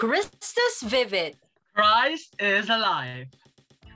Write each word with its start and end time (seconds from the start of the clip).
Christus 0.00 0.80
Vivid. 0.88 1.36
Christ 1.76 2.32
is 2.40 2.72
alive. 2.72 3.28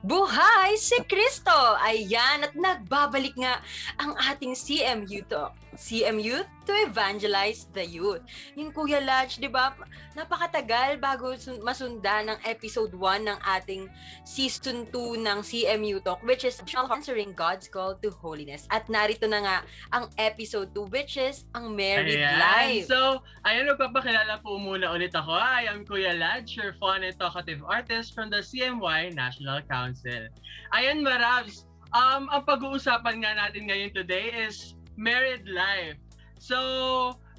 Buhay 0.04 0.76
si 0.76 1.00
Kristo! 1.08 1.80
Ayan, 1.80 2.44
at 2.44 2.52
nagbabalik 2.52 3.32
nga 3.40 3.64
ang 3.96 4.12
ating 4.28 4.52
CMU 4.52 5.24
Talk. 5.24 5.56
CMU 5.76 6.42
to 6.64 6.72
evangelize 6.86 7.68
the 7.76 7.84
youth. 7.84 8.24
Yung 8.56 8.72
Kuya 8.72 9.04
Lodge, 9.04 9.36
di 9.36 9.50
ba, 9.50 9.76
napakatagal 10.16 10.96
bago 10.98 11.36
masunda 11.60 12.24
ng 12.24 12.38
episode 12.48 12.94
1 12.96 13.28
ng 13.28 13.38
ating 13.60 13.84
season 14.24 14.88
2 14.88 15.20
ng 15.20 15.38
CMU 15.44 16.00
Talk, 16.00 16.24
which 16.24 16.48
is 16.48 16.62
Answering 16.72 17.36
God's 17.36 17.68
Call 17.68 17.98
to 18.00 18.08
Holiness. 18.22 18.64
At 18.72 18.88
narito 18.88 19.28
na 19.28 19.44
nga 19.44 19.56
ang 19.92 20.08
episode 20.16 20.72
2, 20.72 20.88
which 20.88 21.20
is 21.20 21.44
ang 21.52 21.76
Married 21.76 22.16
Ayan. 22.16 22.40
Life. 22.40 22.88
So, 22.88 23.20
ayun, 23.44 23.68
magpapakilala 23.74 24.40
po 24.40 24.56
muna 24.56 24.88
ulit 24.94 25.12
ako. 25.12 25.36
I 25.36 25.68
am 25.68 25.84
Kuya 25.84 26.16
Lodge, 26.16 26.56
your 26.56 26.72
fun 26.80 27.04
and 27.04 27.14
talkative 27.18 27.60
artist 27.66 28.16
from 28.16 28.32
the 28.32 28.40
CMY 28.40 29.12
National 29.12 29.60
Council. 29.68 30.30
Ayan, 30.72 31.04
Marabs, 31.04 31.68
um, 31.94 32.26
ang 32.28 32.42
pag-uusapan 32.44 33.22
nga 33.22 33.32
natin 33.38 33.70
ngayon 33.70 33.94
today 33.94 34.34
is 34.34 34.73
married 34.96 35.46
life. 35.48 35.98
So, 36.38 36.58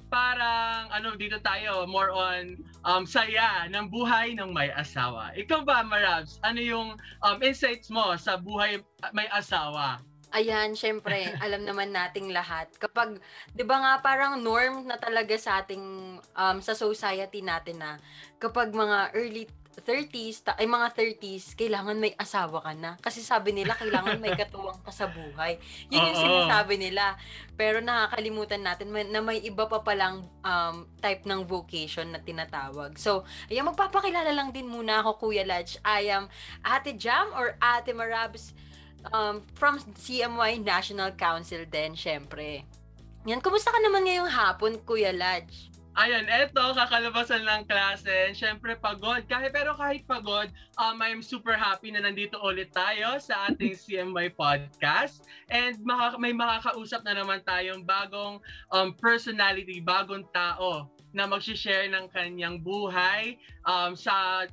parang 0.06 0.86
ano 0.94 1.18
dito 1.18 1.42
tayo 1.42 1.82
more 1.90 2.14
on 2.14 2.62
um 2.86 3.02
saya 3.02 3.66
ng 3.66 3.90
buhay 3.90 4.38
ng 4.38 4.54
may 4.54 4.70
asawa. 4.70 5.34
Ikaw 5.34 5.66
ba, 5.66 5.82
Marabs? 5.82 6.38
Ano 6.46 6.62
yung 6.62 6.88
um, 7.26 7.38
insights 7.42 7.90
mo 7.90 8.14
sa 8.14 8.38
buhay 8.38 8.78
may 9.10 9.26
asawa? 9.34 9.98
Ayan, 10.34 10.74
syempre, 10.74 11.22
alam 11.44 11.62
naman 11.62 11.94
nating 11.94 12.34
lahat. 12.34 12.70
Kapag, 12.78 13.18
'di 13.54 13.64
ba 13.66 13.76
nga 13.82 13.92
parang 14.02 14.38
norm 14.42 14.86
na 14.86 14.98
talaga 14.98 15.34
sa 15.38 15.62
ating 15.62 16.18
um, 16.22 16.58
sa 16.62 16.74
society 16.74 17.42
natin 17.42 17.78
na 17.78 17.98
kapag 18.36 18.74
mga 18.74 19.14
early 19.14 19.46
30s, 19.82 20.46
ta- 20.46 20.56
ay 20.56 20.64
mga 20.64 20.92
30s, 20.92 21.56
kailangan 21.56 21.96
may 22.00 22.16
asawa 22.16 22.64
ka 22.64 22.72
na. 22.72 22.96
Kasi 23.00 23.20
sabi 23.20 23.52
nila, 23.52 23.76
kailangan 23.76 24.16
may 24.16 24.32
katuwang 24.32 24.80
ka 24.80 24.92
sa 24.92 25.08
buhay. 25.10 25.60
Yun 25.92 26.12
yung 26.12 26.18
sinasabi 26.18 26.80
nila. 26.80 27.16
Pero 27.54 27.84
nakakalimutan 27.84 28.64
natin 28.64 28.92
na 28.92 29.20
may 29.20 29.40
iba 29.44 29.68
pa 29.68 29.84
palang 29.84 30.24
um, 30.44 30.88
type 31.00 31.28
ng 31.28 31.44
vocation 31.44 32.08
na 32.12 32.20
tinatawag. 32.20 32.96
So, 32.96 33.28
ayan, 33.52 33.68
magpapakilala 33.68 34.32
lang 34.32 34.52
din 34.52 34.68
muna 34.68 35.04
ako, 35.04 35.28
Kuya 35.28 35.44
Lodge. 35.44 35.76
I 35.84 36.08
am 36.12 36.32
Ate 36.64 36.96
Jam 36.96 37.32
or 37.36 37.56
Ate 37.60 37.92
Marabs 37.92 38.56
um, 39.12 39.42
from 39.54 39.78
CMY 39.94 40.64
National 40.64 41.12
Council 41.14 41.66
din, 41.68 41.94
syempre. 41.94 42.64
Yan, 43.26 43.42
kumusta 43.42 43.74
ka 43.74 43.78
naman 43.82 44.06
ngayong 44.06 44.30
hapon, 44.30 44.78
Kuya 44.86 45.10
Lodge? 45.10 45.75
Ayan, 45.96 46.28
eto, 46.28 46.76
kakalabasan 46.76 47.40
ng 47.40 47.64
klase. 47.64 48.36
Siyempre, 48.36 48.76
pagod. 48.76 49.24
Kahit, 49.32 49.56
pero 49.56 49.72
kahit 49.72 50.04
pagod, 50.04 50.52
um, 50.76 51.00
I'm 51.00 51.24
super 51.24 51.56
happy 51.56 51.88
na 51.88 52.04
nandito 52.04 52.36
ulit 52.44 52.68
tayo 52.76 53.16
sa 53.16 53.48
ating 53.48 53.72
CMY 53.80 54.36
podcast. 54.36 55.24
And 55.48 55.80
maka- 55.88 56.20
may 56.20 56.36
makakausap 56.36 57.00
na 57.00 57.16
naman 57.16 57.40
tayong 57.48 57.88
bagong 57.88 58.44
um, 58.76 58.92
personality, 58.92 59.80
bagong 59.80 60.28
tao 60.36 60.92
na 61.16 61.24
mag-share 61.24 61.88
ng 61.88 62.12
kanyang 62.12 62.60
buhay 62.60 63.40
um, 63.64 63.96
sa 63.96 64.44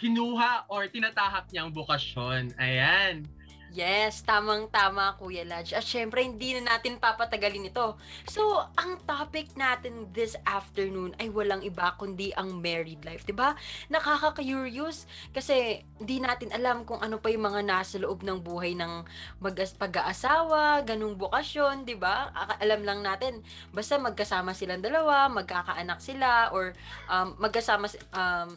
hinuha 0.00 0.64
or 0.72 0.88
tinatahak 0.88 1.52
niyang 1.52 1.68
bukasyon. 1.68 2.48
Ayan. 2.56 3.28
Yes, 3.72 4.20
tamang-tama 4.28 5.16
Kuya 5.16 5.48
Lodge. 5.48 5.72
At 5.72 5.80
syempre, 5.80 6.20
hindi 6.20 6.52
na 6.52 6.76
natin 6.76 7.00
papatagalin 7.00 7.72
ito. 7.72 7.96
So, 8.28 8.68
ang 8.76 9.00
topic 9.08 9.56
natin 9.56 10.12
this 10.12 10.36
afternoon 10.44 11.16
ay 11.16 11.32
walang 11.32 11.64
iba 11.64 11.96
kundi 11.96 12.36
ang 12.36 12.60
married 12.60 13.00
life. 13.08 13.24
'di 13.24 13.32
ba? 13.32 13.56
Nakaka-curious 13.88 15.08
kasi 15.32 15.80
hindi 15.96 16.20
natin 16.20 16.52
alam 16.52 16.84
kung 16.84 17.00
ano 17.00 17.16
pa 17.16 17.32
yung 17.32 17.48
mga 17.48 17.64
nasa 17.64 17.96
loob 17.96 18.20
ng 18.20 18.44
buhay 18.44 18.76
ng 18.76 19.08
mag 19.40 19.56
pag-aasawa, 19.56 20.84
ganung 20.84 21.16
bukasyon, 21.16 21.88
'di 21.88 21.96
ba? 21.96 22.28
Alam 22.60 22.84
lang 22.84 23.00
natin, 23.00 23.40
basta 23.72 23.96
magkasama 23.96 24.52
silang 24.52 24.84
dalawa, 24.84 25.32
magkakaanak 25.32 25.96
sila, 25.96 26.52
or 26.52 26.76
um, 27.08 27.40
magkasama, 27.40 27.88
um, 28.12 28.52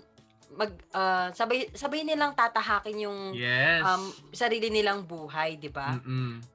mag, 0.54 0.72
ah, 0.94 1.34
sabay, 1.34 1.74
sabay 1.74 2.06
nilang 2.06 2.38
tatahakin 2.38 3.10
yung 3.10 3.20
Yes. 3.34 3.82
um, 3.82 4.06
sarili 4.30 4.70
nilang 4.70 5.04
buhay, 5.04 5.58
di 5.58 5.74
ba? 5.74 5.98
Mm-mm. 5.98 6.55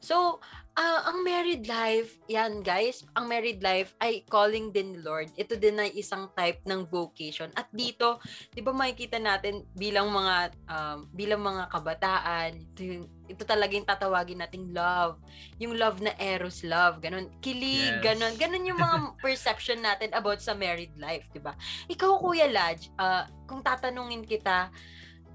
So, 0.00 0.40
ah, 0.80 1.12
ang 1.12 1.20
married 1.20 1.68
life, 1.68 2.16
yan 2.24 2.64
guys, 2.64 3.04
ang 3.12 3.28
married 3.28 3.60
life 3.60 3.92
ay 4.00 4.24
calling 4.24 4.72
din 4.72 4.96
ni 4.96 4.98
Lord. 5.04 5.28
Ito 5.36 5.60
din 5.60 5.76
ay 5.76 5.92
isang 5.92 6.32
type 6.32 6.64
ng 6.64 6.88
vocation. 6.88 7.52
At 7.52 7.68
dito, 7.68 8.16
di 8.48 8.64
ba 8.64 8.72
makikita 8.72 9.20
natin 9.20 9.68
bilang 9.76 10.08
mga 10.08 10.56
um, 10.72 11.04
bilang 11.12 11.44
mga 11.44 11.68
kabataan, 11.68 12.50
ito, 12.56 12.80
yung, 12.80 13.04
ito 13.28 13.44
talaga 13.44 13.76
yung 13.76 13.84
tatawagin 13.84 14.40
nating 14.40 14.72
love. 14.72 15.20
Yung 15.60 15.76
love 15.76 16.00
na 16.00 16.16
eros 16.16 16.64
love, 16.64 17.04
ganun. 17.04 17.28
Kilig, 17.44 18.00
Yes. 18.00 18.16
ganun. 18.16 18.32
Ganun 18.40 18.64
yung 18.64 18.80
mga 18.80 18.96
perception 19.24 19.84
natin 19.84 20.16
about 20.16 20.40
sa 20.40 20.56
married 20.56 20.96
life, 20.96 21.28
di 21.28 21.44
ba? 21.44 21.52
Ikaw, 21.92 22.10
Kuya 22.24 22.48
Lodge, 22.48 22.88
ah, 22.96 23.28
kung 23.44 23.60
tatanungin 23.60 24.24
kita, 24.24 24.72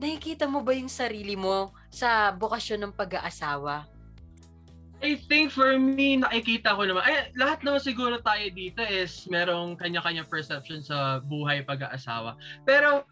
nakikita 0.02 0.50
mo 0.50 0.66
ba 0.66 0.74
yung 0.74 0.90
sarili 0.90 1.38
mo 1.38 1.70
sa 1.94 2.34
bokasyon 2.34 2.82
ng 2.90 2.94
pag-aasawa? 2.98 3.95
I 5.04 5.20
think 5.28 5.52
for 5.52 5.76
me, 5.76 6.18
nakikita 6.24 6.72
ko 6.72 6.88
naman, 6.88 7.04
ay, 7.04 7.30
lahat 7.36 7.62
naman 7.68 7.84
siguro 7.84 8.16
tayo 8.24 8.48
dito 8.52 8.80
is 8.88 9.28
merong 9.28 9.76
kanya-kanya 9.76 10.24
perception 10.26 10.80
sa 10.80 11.20
buhay 11.20 11.62
pag-aasawa. 11.68 12.40
Pero, 12.64 13.04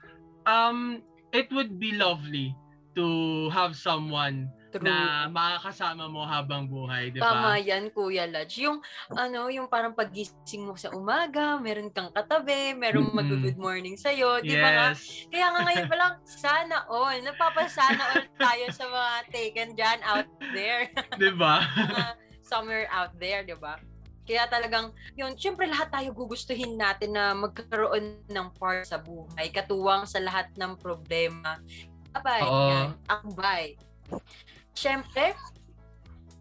um, 0.48 1.04
it 1.36 1.52
would 1.52 1.78
be 1.78 1.92
lovely 1.94 2.56
to 2.96 3.50
have 3.52 3.76
someone 3.76 4.48
True. 4.80 4.90
na 4.90 5.30
makakasama 5.30 6.10
mo 6.10 6.26
habang 6.26 6.66
buhay, 6.66 7.14
di 7.14 7.22
Tama 7.22 7.58
ba? 7.58 7.62
yan, 7.62 7.94
Kuya 7.94 8.26
Lodge. 8.26 8.64
Yung, 8.66 8.82
ano, 9.14 9.52
yung 9.52 9.70
parang 9.70 9.94
pagising 9.94 10.64
mo 10.66 10.74
sa 10.74 10.90
umaga, 10.96 11.60
meron 11.62 11.94
kang 11.94 12.10
katabi, 12.10 12.74
merong 12.74 13.14
Mm-mm. 13.14 13.20
mag-good 13.20 13.58
morning 13.60 13.98
sa'yo, 14.00 14.42
di 14.42 14.58
ba 14.58 14.70
nga? 14.72 14.88
Yes. 14.96 15.30
Kaya 15.30 15.46
nga 15.52 15.60
ngayon 15.68 15.88
pa 15.90 15.98
lang, 15.98 16.14
sana 16.44 16.76
all, 16.90 17.18
napapasana 17.22 18.04
all 18.18 18.26
tayo 18.40 18.66
sa 18.74 18.86
mga 18.90 19.14
taken 19.30 19.70
dyan 19.78 20.00
out 20.06 20.30
there, 20.54 20.90
di 21.22 21.32
ba? 21.34 21.62
mga 21.94 22.14
somewhere 22.42 22.88
out 22.90 23.14
there, 23.18 23.42
di 23.46 23.58
ba? 23.58 23.78
Kaya 24.24 24.48
talagang, 24.48 24.96
yun, 25.20 25.36
syempre 25.36 25.68
lahat 25.68 25.92
tayo 25.92 26.16
gugustuhin 26.16 26.80
natin 26.80 27.12
na 27.12 27.36
magkaroon 27.36 28.24
ng 28.24 28.48
part 28.56 28.88
sa 28.88 28.96
buhay, 28.96 29.52
katuwang 29.52 30.08
sa 30.08 30.24
lahat 30.24 30.48
ng 30.56 30.80
problema. 30.80 31.60
Abay, 32.16 32.42
yan, 32.46 32.90
akbay. 33.10 33.76
Syempre, 34.74 35.38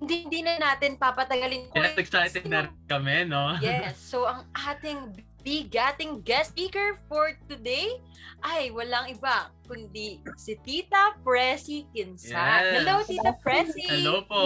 hindi, 0.03 0.27
hindi 0.27 0.41
na 0.43 0.59
natin 0.59 0.99
papatagalin 0.99 1.71
ko. 1.71 1.79
Yes, 1.79 1.95
excited 1.95 2.45
na 2.51 2.73
kami, 2.91 3.29
no? 3.29 3.55
Yes, 3.63 4.01
so 4.01 4.27
ang 4.27 4.49
ating 4.57 5.15
bigating 5.43 6.23
guest 6.23 6.55
speaker 6.55 6.99
for 7.11 7.35
today 7.51 7.99
ay 8.43 8.71
walang 8.75 9.11
iba 9.11 9.51
kundi 9.67 10.19
si 10.39 10.59
Tita 10.63 11.19
Presi 11.23 11.87
Kinsan. 11.91 12.35
Yes. 12.35 12.73
Hello, 12.83 12.95
Tita 13.07 13.33
Presi! 13.43 13.87
Hello 13.87 14.27
po! 14.27 14.43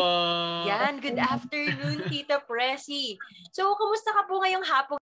Yan, 0.69 1.01
good 1.01 1.21
afternoon, 1.21 2.05
Tita 2.09 2.45
Presi. 2.45 3.17
So, 3.53 3.73
kumusta 3.77 4.13
ka 4.13 4.29
po 4.29 4.41
ngayong 4.45 4.65
hapon? 4.65 5.01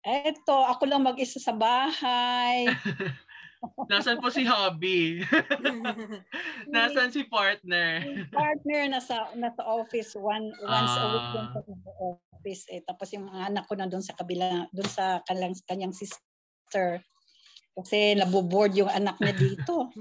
Eto, 0.00 0.64
ako 0.70 0.86
lang 0.86 1.02
mag-isa 1.04 1.42
sa 1.42 1.52
bahay. 1.52 2.66
Nasaan 3.90 4.20
po 4.20 4.32
si 4.32 4.42
Hobby? 4.44 5.20
Nasaan 6.72 7.12
si 7.12 7.28
partner? 7.28 8.00
Partner 8.32 8.88
nasa 8.88 9.28
nasa 9.36 9.60
office 9.68 10.16
one 10.16 10.48
once 10.64 10.94
a 10.96 11.04
week 11.12 11.26
Ah. 11.28 11.52
doon 11.60 11.80
sa 11.84 11.92
office 12.00 12.64
eh. 12.72 12.80
Tapos 12.84 13.12
yung 13.12 13.28
mga 13.28 13.52
anak 13.52 13.64
ko 13.68 13.74
na 13.76 13.84
doon 13.84 14.00
sa 14.00 14.16
kabila, 14.16 14.64
doon 14.72 14.88
sa 14.88 15.20
kanyang, 15.28 15.52
kanyang 15.68 15.92
sister. 15.92 17.04
Kasi 17.76 18.16
naboboard 18.16 18.72
yung 18.76 18.88
anak 18.88 19.20
niya 19.20 19.36
dito. 19.36 19.92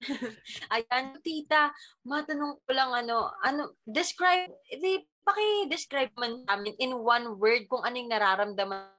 Ayan, 0.72 1.18
Tita, 1.24 1.72
matanong 2.04 2.60
ko 2.62 2.70
lang 2.72 2.92
ano, 2.92 3.32
ano, 3.42 3.76
describe, 3.84 4.52
di, 4.70 5.00
paki-describe 5.26 6.14
man 6.14 6.46
sa 6.46 6.54
amin 6.54 6.76
in 6.78 6.94
one 6.94 7.34
word 7.40 7.66
kung 7.66 7.82
anong 7.82 8.06
nararamdaman 8.12 8.92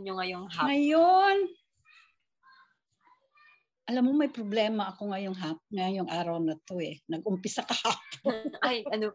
nyo 0.00 0.16
ngayong 0.16 0.46
hapon. 0.48 0.70
Ngayon, 0.72 1.36
alam 3.84 4.02
mo 4.02 4.12
may 4.12 4.28
problema 4.28 4.88
ako 4.88 5.12
ngayong 5.12 5.36
hap, 5.36 5.58
ngayong 5.68 6.08
araw 6.08 6.38
na 6.38 6.56
to 6.64 6.80
eh. 6.80 7.00
Nag-umpisa 7.06 7.62
ka. 7.62 7.74
Ay, 8.66 8.80
ano, 8.88 9.12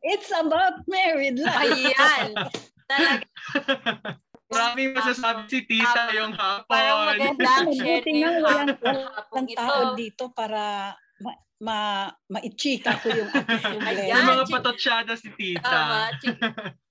It's 0.00 0.28
about 0.30 0.84
married 0.84 1.36
life. 1.36 1.72
ayan. 1.94 2.32
Talaga, 2.84 3.24
Maraming 4.52 4.92
masasabi 4.92 5.40
si 5.48 5.64
Tita 5.64 5.88
Tama. 6.04 6.12
yung 6.12 6.32
hapon. 6.32 6.68
Parang 6.68 7.00
maganda 7.10 7.48
ang 7.58 7.72
share 7.72 8.04
niyo 8.04 8.20
yung 8.22 8.36
walang- 8.38 8.68
hapon, 8.70 8.96
hapon 9.02 9.36
Ang 9.36 9.46
ito. 9.48 9.58
tao 9.58 9.80
dito 9.94 10.24
para 10.30 10.60
ma, 11.18 11.32
ma 11.58 11.78
maichika 12.30 13.00
ko 13.00 13.08
yung 13.08 13.30
aking 13.34 13.80
Ayan. 13.80 13.80
Problema. 14.14 14.30
mga 14.30 14.44
chi- 14.44 14.54
patotsyada 14.54 15.12
si 15.16 15.28
Tita. 15.32 15.64
Tama. 15.64 15.98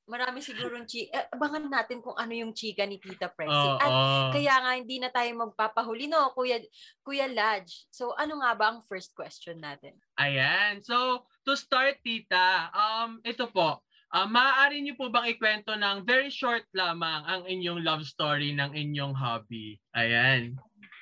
Marami 0.04 0.44
sigurong 0.44 0.84
chi 0.84 1.08
eh, 1.08 1.32
abangan 1.32 1.72
natin 1.72 2.04
kung 2.04 2.20
ano 2.20 2.36
yung 2.36 2.52
chika 2.52 2.84
ni 2.84 3.00
Tita 3.00 3.32
Presi. 3.32 3.56
Oo. 3.56 3.80
At 3.80 3.92
kaya 4.36 4.56
nga 4.60 4.74
hindi 4.76 5.00
na 5.00 5.08
tayo 5.08 5.32
magpapahuli 5.32 6.12
no, 6.12 6.36
Kuya 6.36 6.60
Kuya 7.00 7.32
Lodge. 7.32 7.88
So 7.88 8.12
ano 8.20 8.44
nga 8.44 8.52
ba 8.52 8.76
ang 8.76 8.84
first 8.84 9.16
question 9.16 9.64
natin? 9.64 9.96
Ayan. 10.20 10.84
So, 10.84 11.24
to 11.48 11.56
start, 11.56 12.04
tita, 12.04 12.70
um, 12.76 13.24
ito 13.24 13.48
po. 13.50 13.80
Uh, 14.14 14.30
maaari 14.30 14.78
niyo 14.84 14.94
po 14.94 15.10
bang 15.10 15.34
ikwento 15.34 15.74
ng 15.74 16.06
very 16.06 16.30
short 16.30 16.70
lamang 16.78 17.26
ang 17.26 17.50
inyong 17.50 17.82
love 17.82 18.06
story 18.06 18.54
ng 18.54 18.76
inyong 18.76 19.18
hobby? 19.18 19.82
Ayan. 19.98 20.54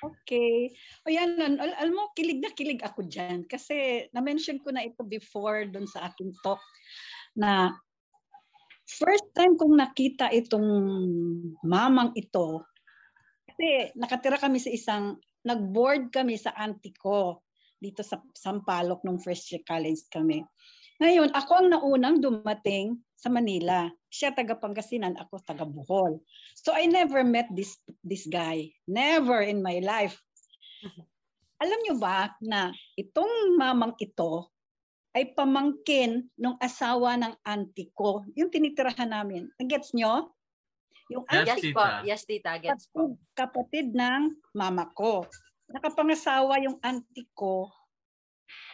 Okay. 0.02 0.72
O 1.04 1.12
yan, 1.12 1.36
al- 1.36 1.60
al- 1.60 1.78
alam 1.78 1.94
mo, 1.94 2.10
kilig 2.16 2.40
na 2.40 2.50
kilig 2.56 2.80
ako 2.80 3.04
dyan. 3.06 3.44
Kasi 3.44 4.08
na-mention 4.16 4.64
ko 4.64 4.72
na 4.72 4.82
ito 4.82 5.04
before 5.04 5.68
dun 5.68 5.84
sa 5.84 6.08
aking 6.08 6.32
talk 6.40 6.62
na 7.36 7.76
first 8.86 9.30
time 9.34 9.54
kong 9.56 9.78
nakita 9.78 10.30
itong 10.30 10.68
mamang 11.62 12.12
ito, 12.18 12.66
kasi 13.46 13.92
nakatira 13.98 14.38
kami 14.40 14.58
sa 14.58 14.70
isang, 14.72 15.04
nag-board 15.42 16.14
kami 16.14 16.38
sa 16.38 16.54
auntie 16.54 16.94
ko 16.94 17.42
dito 17.82 18.06
sa 18.06 18.22
Sampaloc 18.38 19.02
nung 19.02 19.18
first 19.18 19.50
year 19.50 19.62
college 19.66 20.06
kami. 20.06 20.46
Ngayon, 21.02 21.34
ako 21.34 21.52
ang 21.58 21.68
naunang 21.74 22.22
dumating 22.22 23.02
sa 23.18 23.26
Manila. 23.26 23.90
Siya 24.06 24.30
taga 24.30 24.54
Pangasinan, 24.54 25.18
ako 25.18 25.42
taga 25.42 25.66
Bohol. 25.66 26.22
So 26.54 26.70
I 26.70 26.86
never 26.86 27.26
met 27.26 27.50
this 27.50 27.74
this 28.06 28.22
guy. 28.30 28.70
Never 28.86 29.42
in 29.42 29.66
my 29.66 29.82
life. 29.82 30.14
Alam 31.58 31.78
niyo 31.82 31.98
ba 31.98 32.30
na 32.38 32.70
itong 32.94 33.58
mamang 33.58 33.98
ito 33.98 34.51
ay 35.12 35.36
pamangkin 35.36 36.24
ng 36.40 36.56
asawa 36.56 37.20
ng 37.20 37.34
auntie 37.44 37.92
ko, 37.92 38.24
yung 38.32 38.48
tinitirahan 38.48 39.12
namin. 39.12 39.48
Nagets 39.60 39.92
nyo? 39.92 40.32
Yung 41.12 41.28
Yes, 41.28 41.46
yes 41.46 41.60
tita. 41.60 41.76
po. 41.76 41.84
Yes, 42.08 42.22
Tita. 42.24 42.52
Gets 42.56 42.86
po. 42.88 43.20
kapatid, 43.36 43.92
ng 43.92 44.32
mama 44.56 44.88
ko. 44.96 45.28
Nakapangasawa 45.68 46.60
yung 46.64 46.80
auntie 46.80 47.28
ko 47.36 47.68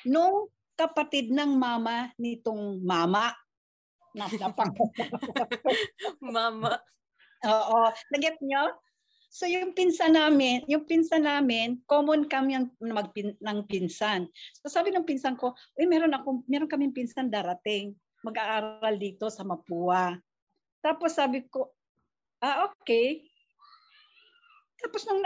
nung 0.07 0.47
kapatid 0.79 1.35
ng 1.35 1.59
mama 1.59 2.15
nitong 2.15 2.79
mama. 2.87 3.35
Nasa 4.15 4.51
Mama. 6.23 6.79
Oo. 7.51 7.81
Naget 8.15 8.39
nyo? 8.43 8.71
So 9.29 9.45
yung 9.45 9.77
pinsan 9.77 10.17
namin, 10.17 10.65
yung 10.73 10.89
pinsan 10.89 11.29
namin, 11.29 11.85
common 11.85 12.25
kami 12.25 12.57
ang 12.57 12.73
magpin, 12.81 13.37
ng 13.37 13.61
pinsan. 13.69 14.25
So 14.65 14.73
sabi 14.73 14.89
ng 14.89 15.05
pinsan 15.05 15.37
ko, 15.37 15.53
uy, 15.77 15.85
meron 15.85 16.17
ako, 16.17 16.43
meron 16.49 16.69
kaming 16.69 16.97
pinsan 16.97 17.29
darating. 17.29 17.93
Mag-aaral 18.25 18.97
dito 18.97 19.29
sa 19.29 19.45
Mapua. 19.45 20.17
Tapos 20.81 21.13
sabi 21.13 21.45
ko, 21.47 21.71
ah, 22.41 22.73
okay. 22.73 23.29
Tapos 24.81 25.05
nung, 25.05 25.21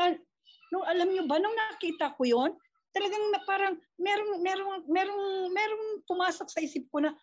nung 0.74 0.84
alam 0.84 1.08
nyo 1.08 1.24
ba, 1.30 1.38
nung 1.38 1.54
nakita 1.54 2.12
ko 2.18 2.26
yon 2.26 2.52
talagang 2.92 3.24
na 3.32 3.40
parang 3.48 3.74
merong, 3.96 4.44
merong, 4.44 4.72
merong, 4.84 5.22
merong 5.48 5.84
pumasok 6.04 6.48
sa 6.52 6.60
isip 6.60 6.84
ko 6.92 7.00
na, 7.00 7.16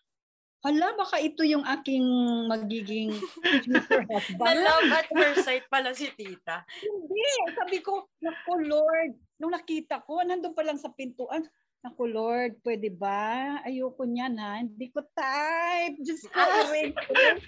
hala, 0.59 0.91
baka 0.93 1.17
ito 1.17 1.41
yung 1.41 1.63
aking 1.63 2.03
magiging 2.45 3.15
future 3.39 4.03
Na 4.07 4.19
husband. 4.19 4.59
love 4.59 4.89
at 4.91 5.07
first 5.07 5.41
sight 5.41 5.63
pala 5.67 5.91
si 5.91 6.11
Tita. 6.11 6.67
Hindi. 6.77 7.23
Sabi 7.53 7.79
ko, 7.79 8.11
naku 8.19 8.67
Lord, 8.67 9.11
nung 9.37 9.51
nakita 9.51 10.03
ko, 10.03 10.19
nandun 10.19 10.51
pa 10.51 10.61
lang 10.61 10.75
sa 10.75 10.91
pintuan, 10.91 11.47
naku 11.79 12.03
Lord, 12.05 12.59
pwede 12.61 12.91
ba? 12.91 13.63
Ayoko 13.63 14.03
niyan 14.03 14.35
ha. 14.35 14.59
Hindi 14.59 14.91
ko 14.91 14.99
type. 15.09 15.95
Diyos 15.97 16.27
ko, 16.27 16.35
Ah. 16.35 16.67
arrange, 16.67 16.95
arrange. 17.07 17.43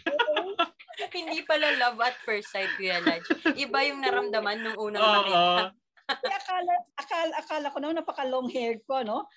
Hindi 1.12 1.44
pala 1.44 1.75
love 1.75 2.00
at 2.00 2.16
first 2.22 2.48
sight, 2.48 2.72
Kuya 2.75 3.02
Lodge. 3.02 3.28
Iba 3.58 3.84
yung 3.84 4.00
naramdaman 4.00 4.62
nung 4.62 4.80
unang 4.80 5.02
Oo. 5.02 5.12
makita. 5.18 5.75
Kaya 6.12 6.38
akala, 6.38 6.74
akala, 6.96 7.34
akala 7.38 7.68
ko 7.68 7.78
na 7.80 7.98
napaka-long 7.98 8.48
haired 8.48 8.84
ko, 8.84 9.00
no? 9.02 9.28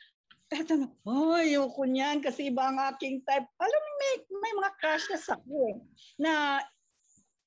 Kaya 0.49 0.62
tanong, 0.69 0.93
oh, 1.08 1.35
ayoko 1.35 1.82
niyan 1.88 2.20
kasi 2.20 2.52
iba 2.52 2.69
ang 2.69 2.79
aking 2.94 3.25
type. 3.25 3.49
Alam 3.58 3.81
mo, 3.81 3.91
may, 3.99 4.14
may 4.29 4.52
mga 4.61 4.70
crushes 4.76 5.26
ako 5.32 5.50
eh, 5.73 5.76
na 6.20 6.61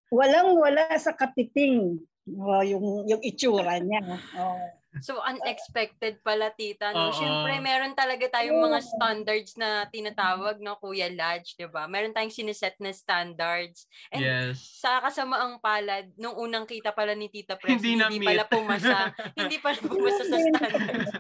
walang-wala 0.09 0.91
sa 0.97 1.13
katiting. 1.13 2.01
Oh, 2.27 2.59
yung, 2.59 3.07
yung 3.07 3.21
itsura 3.23 3.79
niya. 3.79 4.19
Oh. 4.35 4.59
So, 5.01 5.21
unexpected 5.21 6.19
pala, 6.25 6.49
Tita. 6.53 6.89
No? 6.91 7.09
Oo. 7.09 7.15
Siyempre, 7.15 7.53
meron 7.61 7.93
talaga 7.93 8.25
tayong 8.39 8.57
mga 8.57 8.79
standards 8.81 9.53
na 9.53 9.85
tinatawag, 9.87 10.57
no, 10.57 10.77
Kuya 10.81 11.09
Lodge, 11.11 11.53
di 11.53 11.69
ba? 11.69 11.85
Meron 11.85 12.13
tayong 12.13 12.33
siniset 12.33 12.77
na 12.81 12.91
standards. 12.93 13.85
And 14.09 14.23
Yes. 14.25 14.81
sa 14.81 14.99
kasamaang 15.03 15.61
palad, 15.61 16.09
nung 16.17 16.35
unang 16.37 16.65
kita 16.65 16.91
pala 16.91 17.13
ni 17.13 17.29
Tita 17.29 17.55
Press, 17.59 17.77
Hindi 17.77 17.99
hindi, 17.99 18.25
pala 18.25 18.45
pumasa. 18.49 19.13
hindi 19.39 19.57
pala 19.61 19.79
pumasa 19.81 20.23
sa 20.25 20.37
standards. 20.41 21.11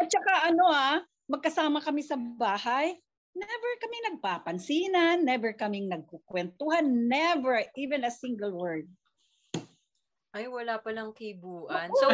At 0.00 0.08
saka 0.10 0.50
ano 0.50 0.64
ah, 0.70 0.98
magkasama 1.28 1.78
kami 1.84 2.02
sa 2.02 2.16
bahay, 2.16 2.96
never 3.36 3.72
kami 3.78 3.96
nagpapansinan, 4.10 5.22
never 5.22 5.54
kaming 5.54 5.86
nagkukwentuhan, 5.86 6.86
never 7.06 7.62
even 7.78 8.02
a 8.02 8.12
single 8.12 8.56
word. 8.56 8.88
Ay, 10.34 10.44
wala 10.50 10.82
palang 10.82 11.16
kibuan. 11.16 11.88
So, 11.96 12.06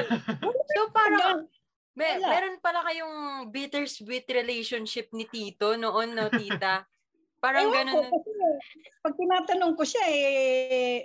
so 0.70 0.80
parang, 0.94 1.50
me- 1.98 2.22
meron 2.22 2.62
pala 2.62 2.86
kayong 2.86 3.50
bittersweet 3.50 4.28
relationship 4.30 5.10
ni 5.10 5.26
Tito 5.26 5.74
noon, 5.74 6.14
no, 6.14 6.30
Tita? 6.30 6.86
Parang 7.42 7.68
Ewan 7.68 7.90
ko, 7.90 8.00
ganun. 8.00 8.12
kasi 8.14 8.30
pag 9.04 9.14
tinatanong 9.20 9.72
ko 9.76 9.84
siya, 9.84 10.04
eh, 10.08 11.04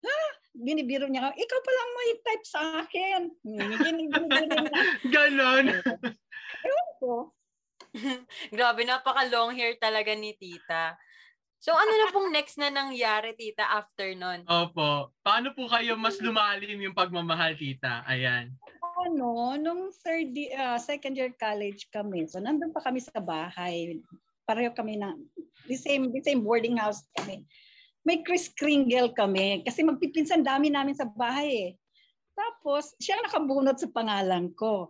ha? 0.00 0.18
Binibiro 0.58 1.06
niya, 1.06 1.30
ikaw 1.30 1.60
pa 1.62 1.72
lang 1.72 1.90
may 1.94 2.10
type 2.18 2.44
sa 2.46 2.60
akin. 2.82 3.20
Niya 3.46 3.78
Ganon. 5.14 5.66
ko. 6.98 7.30
Grabe, 8.54 8.82
napaka-long 8.82 9.54
hair 9.54 9.78
talaga 9.78 10.12
ni 10.18 10.34
Tita. 10.34 10.98
So, 11.58 11.74
ano 11.74 11.90
na 11.90 12.14
pong 12.14 12.30
next 12.30 12.54
na 12.58 12.70
nangyari, 12.70 13.34
Tita, 13.34 13.66
after 13.66 14.14
nun? 14.14 14.46
Opo. 14.46 15.10
Paano 15.22 15.54
po 15.54 15.66
kayo 15.66 15.98
mas 15.98 16.18
lumalim 16.22 16.78
yung 16.78 16.94
pagmamahal, 16.94 17.58
tita? 17.58 18.06
Ayan. 18.06 18.54
Ano, 19.06 19.58
nung 19.58 19.90
third, 19.90 20.34
ah, 20.54 20.78
second 20.78 21.18
year 21.18 21.34
college 21.34 21.86
kami, 21.90 22.26
so 22.30 22.38
nandun 22.38 22.70
pa 22.74 22.82
kami 22.82 23.02
sa 23.02 23.18
bahay. 23.18 23.98
Pareho 24.46 24.70
kami 24.74 24.98
na, 25.02 25.14
the 25.66 25.74
same, 25.78 26.10
the 26.14 26.22
same 26.22 26.42
boarding 26.46 26.78
house 26.78 27.02
kami. 27.18 27.42
May 28.08 28.24
Chris 28.24 28.48
Kringle 28.56 29.12
kami, 29.12 29.60
kasi 29.68 29.84
magpipinsan 29.84 30.40
dami 30.40 30.72
namin 30.72 30.96
sa 30.96 31.04
bahay 31.04 31.48
eh. 31.52 31.70
Tapos, 32.32 32.96
siya 32.96 33.20
nakabunot 33.20 33.76
sa 33.76 33.92
pangalan 33.92 34.48
ko. 34.56 34.88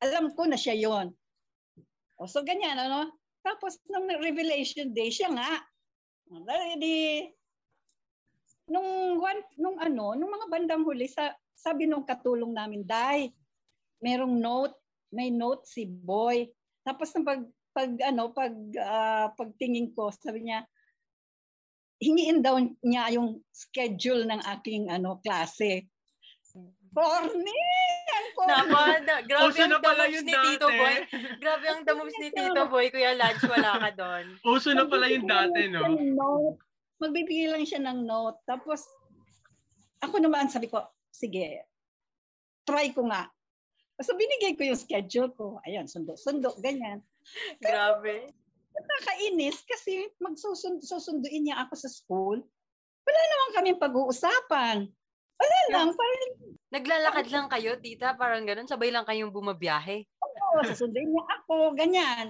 Alam 0.00 0.32
ko 0.32 0.48
na 0.48 0.56
siya 0.56 0.72
yon. 0.72 1.12
O, 2.16 2.24
so 2.24 2.40
ganyan, 2.40 2.80
ano? 2.80 3.12
Tapos, 3.44 3.76
nung 3.92 4.08
revelation 4.08 4.96
day, 4.96 5.12
siya 5.12 5.28
nga. 5.36 5.60
Di, 6.80 7.28
nung, 8.72 9.20
one, 9.20 9.44
nung 9.60 9.76
ano, 9.76 10.16
nung 10.16 10.32
mga 10.32 10.48
bandang 10.48 10.88
huli, 10.88 11.04
sa, 11.04 11.36
sabi 11.52 11.84
nung 11.84 12.08
katulong 12.08 12.56
namin, 12.56 12.80
Day, 12.88 13.28
merong 14.00 14.40
note, 14.40 14.72
may 15.12 15.28
note 15.28 15.68
si 15.68 15.84
Boy. 15.84 16.48
Tapos 16.80 17.12
nung 17.12 17.28
pag, 17.28 17.44
pag 17.76 17.92
ano, 18.08 18.32
pag, 18.32 18.56
ah, 18.80 19.28
pagtingin 19.36 19.92
ko, 19.92 20.08
sabi 20.08 20.48
niya, 20.48 20.64
hingiin 22.02 22.42
daw 22.42 22.58
niya 22.82 23.14
yung 23.14 23.42
schedule 23.54 24.26
ng 24.26 24.40
aking 24.58 24.90
ano 24.90 25.18
klase. 25.22 25.86
Corny! 26.94 27.62
Ang 28.14 28.28
corny! 28.38 28.50
Napa, 28.54 28.82
na, 29.02 29.14
grabe 29.26 29.50
Uso 29.50 29.62
ang 29.66 29.74
yung 30.14 30.26
ni 30.26 30.34
Tito. 30.34 30.68
Boy. 30.70 30.96
Grabe 31.42 31.64
ang 31.66 31.82
moves 31.98 32.18
ni 32.22 32.30
Tito 32.30 32.62
Boy. 32.70 32.86
Kuya 32.94 33.18
Lodge, 33.18 33.42
wala 33.50 33.70
ka 33.82 33.90
doon. 33.98 34.24
Uso 34.54 34.70
na 34.70 34.86
pala 34.86 35.10
yung 35.10 35.26
dati, 35.26 35.66
no? 35.66 35.82
Magbibigay 35.82 35.90
lang 35.90 35.98
siya 35.98 36.06
ng 36.06 36.14
note. 36.14 36.58
Magbibigay 37.02 37.48
lang 37.50 37.64
siya 37.66 37.80
ng 37.82 38.00
note. 38.06 38.38
Tapos, 38.46 38.80
ako 40.06 40.16
naman 40.22 40.46
sabi 40.46 40.70
ko, 40.70 40.86
sige, 41.10 41.66
try 42.62 42.94
ko 42.94 43.10
nga. 43.10 43.26
So, 43.98 44.14
binigay 44.14 44.54
ko 44.54 44.62
yung 44.62 44.78
schedule 44.78 45.30
ko. 45.34 45.58
Ayan, 45.66 45.90
sundo-sundo, 45.90 46.54
ganyan. 46.62 47.02
Grabe. 47.58 48.30
Nakakainis 48.74 49.62
kasi 49.62 50.10
magsusunduin 50.18 51.46
niya 51.46 51.62
ako 51.62 51.74
sa 51.78 51.88
school. 51.88 52.38
Wala 53.04 53.20
naman 53.30 53.50
kaming 53.54 53.80
pag-uusapan. 53.80 54.78
Wala 55.34 55.58
lang, 55.70 55.88
parang 55.94 56.22
Naglalakad 56.74 57.26
lang 57.30 57.46
kayo, 57.46 57.78
Tita, 57.78 58.18
parang 58.18 58.42
ganun. 58.42 58.66
Sabay 58.66 58.90
lang 58.90 59.06
kayong 59.06 59.30
bumabiyahe. 59.30 60.02
oo, 60.18 60.58
susunduin 60.66 61.06
niya 61.06 61.24
ako, 61.38 61.54
ganyan. 61.78 62.26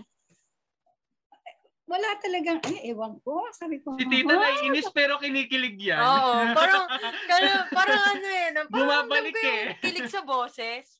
Wala 1.84 2.16
talagang, 2.16 2.64
ay, 2.64 2.92
ewan 2.92 3.20
ko. 3.20 3.44
Sabi 3.52 3.80
ko, 3.84 3.92
Si 4.00 4.08
tita 4.08 4.32
"Ha?" 4.32 4.40
naiinis 4.40 4.88
pero 4.88 5.20
kinikilig 5.20 5.76
yan. 5.80 6.00
Oo, 6.00 6.32
parang, 6.56 6.84
parang, 7.30 7.60
parang 7.72 8.02
ano 8.16 8.24
eh, 8.26 8.48
parang 8.52 8.68
Bumabalik 8.72 9.36
eh. 9.36 9.76
kilig 9.84 10.08
sa 10.08 10.24
boses. 10.24 10.96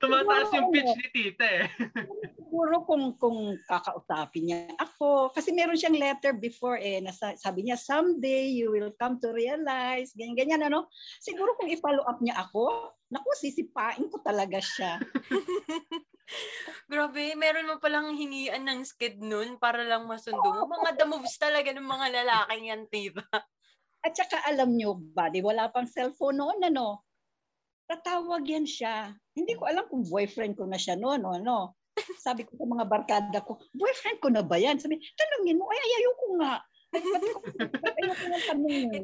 Tumataas 0.00 0.48
yung 0.56 0.72
pitch 0.72 0.92
ni 0.96 1.08
tita 1.12 1.44
eh. 1.44 1.68
Siguro 2.56 2.88
kung 2.88 3.12
kung 3.20 3.60
kakausapin 3.68 4.48
niya 4.48 4.72
ako 4.80 5.28
kasi 5.28 5.52
meron 5.52 5.76
siyang 5.76 6.00
letter 6.00 6.32
before 6.32 6.80
eh 6.80 7.04
nasa, 7.04 7.36
sabi 7.36 7.68
niya 7.68 7.76
someday 7.76 8.48
you 8.48 8.72
will 8.72 8.88
come 8.96 9.20
to 9.20 9.28
realize 9.36 10.08
ganyan 10.16 10.32
ganyan 10.40 10.72
ano. 10.72 10.88
Siguro 11.20 11.52
kung 11.60 11.68
i-follow 11.68 12.00
up 12.08 12.16
niya 12.24 12.40
ako 12.40 12.96
naku 13.12 13.28
sisipain 13.36 14.08
ko 14.08 14.24
talaga 14.24 14.56
siya. 14.56 14.96
Grabe, 16.90 17.36
meron 17.36 17.68
mo 17.68 17.76
palang 17.76 18.16
hingian 18.16 18.64
ng 18.64 18.88
skid 18.88 19.20
nun 19.20 19.60
para 19.60 19.84
lang 19.84 20.08
masundo 20.08 20.40
mo. 20.40 20.64
Mga 20.64 20.96
the 20.96 21.04
moves 21.04 21.36
talaga 21.36 21.76
ng 21.76 21.84
mga 21.84 22.24
lalaking 22.24 22.72
yan, 22.72 22.82
tita. 22.88 23.28
at 24.00 24.16
saka 24.16 24.40
alam 24.48 24.72
niyo 24.72 24.96
ba 24.96 25.28
di 25.28 25.44
wala 25.44 25.68
pang 25.68 25.84
cellphone 25.84 26.40
noon 26.40 26.72
ano? 26.72 27.04
Tatawag 27.84 28.48
yan 28.48 28.64
siya. 28.64 29.12
Hindi 29.36 29.60
ko 29.60 29.68
alam 29.68 29.84
kung 29.92 30.08
boyfriend 30.08 30.56
ko 30.56 30.64
na 30.64 30.80
siya 30.80 30.96
noon 30.96 31.20
ano 31.20 31.75
sabi 32.24 32.44
ko 32.44 32.54
sa 32.56 32.66
mga 32.68 32.84
barkada 32.84 33.38
ko 33.42 33.58
boyfriend 33.72 34.18
ko 34.20 34.28
na 34.28 34.44
ba 34.44 34.60
yan 34.60 34.76
sabi 34.76 35.00
tanungin 35.16 35.58
mo 35.58 35.68
ay 35.72 35.80
ayoko 36.02 36.26
nga 36.40 36.62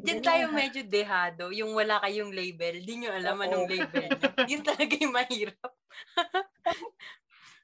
Diyan 0.02 0.22
tayo 0.28 0.48
medyo 0.54 0.80
dehado, 0.86 1.50
yung 1.52 1.76
wala 1.76 2.00
kayong 2.00 2.32
label. 2.32 2.80
Di 2.80 2.94
nyo 2.96 3.10
alam 3.12 3.36
Oo. 3.36 3.44
anong 3.44 3.66
label. 3.68 4.08
Yun 4.50 4.62
talaga 4.64 4.94
yung 4.96 5.12
mahirap. 5.12 5.70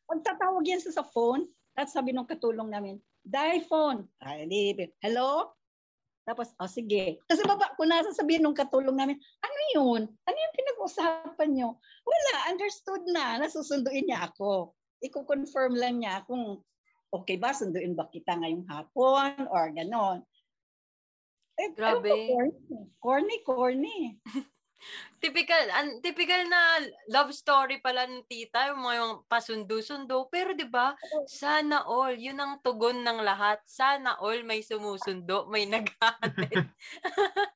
Pagtatawag 0.05 0.65
yan 0.69 0.83
sa, 0.83 1.01
sa 1.01 1.05
phone, 1.07 1.49
at 1.79 1.87
sabi 1.89 2.11
nung 2.11 2.27
katulong 2.27 2.69
namin, 2.69 2.99
die 3.23 3.63
phone. 3.65 4.11
Ay, 4.19 4.49
hello? 5.01 5.55
Tapos, 6.29 6.53
oh, 6.61 6.69
sige. 6.69 7.25
Kasi 7.25 7.41
baba 7.49 7.73
ko 7.73 7.89
na 7.89 8.05
sasabihin 8.05 8.45
nung 8.45 8.59
katulong 8.59 8.93
namin, 8.93 9.17
ano 9.41 9.61
yun? 9.73 10.03
Ano 10.05 10.37
yung 10.37 10.57
pinag-usapan 10.61 11.51
nyo? 11.57 11.81
Wala, 12.05 12.53
understood 12.53 13.01
na. 13.09 13.41
Nasusunduin 13.41 14.05
niya 14.05 14.29
ako. 14.29 14.77
Iko-confirm 14.99 15.79
lang 15.79 16.03
niya 16.03 16.27
kung 16.27 16.63
okay 17.09 17.39
ba, 17.41 17.55
sunduin 17.55 17.97
ba 17.97 18.11
kita 18.11 18.37
ngayong 18.37 18.67
hapon 18.69 19.49
or 19.49 19.71
ganon. 19.73 20.23
Eh, 21.59 21.75
Grabe. 21.75 22.07
ewan 22.07 22.55
ko, 22.71 22.87
Corny, 23.03 23.43
corny. 23.43 23.43
corny. 23.43 23.99
Typical, 25.19 25.67
an, 25.75 25.99
typical 25.99 26.47
na 26.47 26.87
love 27.11 27.35
story 27.35 27.83
pala 27.83 28.07
ng 28.07 28.23
tita, 28.31 28.71
yung 28.71 28.79
mga 28.79 28.97
yung 29.03 29.15
pasundo-sundo. 29.27 30.31
Pero 30.31 30.55
'di 30.55 30.71
ba 30.71 30.95
sana 31.27 31.83
all, 31.83 32.15
yun 32.15 32.39
ang 32.39 32.63
tugon 32.63 33.03
ng 33.03 33.27
lahat. 33.27 33.59
Sana 33.67 34.15
all 34.23 34.47
may 34.47 34.63
sumusundo, 34.63 35.51
may 35.51 35.67
naghahatid. 35.67 36.71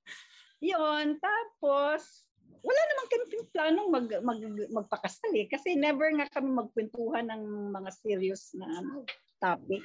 Yun, 0.62 1.18
tapos, 1.18 2.21
wala 2.62 2.80
naman 2.80 3.06
kami 3.10 3.24
planong 3.52 3.88
mag, 3.90 4.08
mag, 4.22 4.40
magpakasal 4.70 5.34
eh. 5.34 5.46
Kasi 5.50 5.74
never 5.74 6.08
nga 6.14 6.30
kami 6.30 6.50
magkwentuhan 6.50 7.26
ng 7.28 7.42
mga 7.74 7.90
serious 7.90 8.54
na 8.54 8.66
ano, 8.80 9.02
topic. 9.42 9.82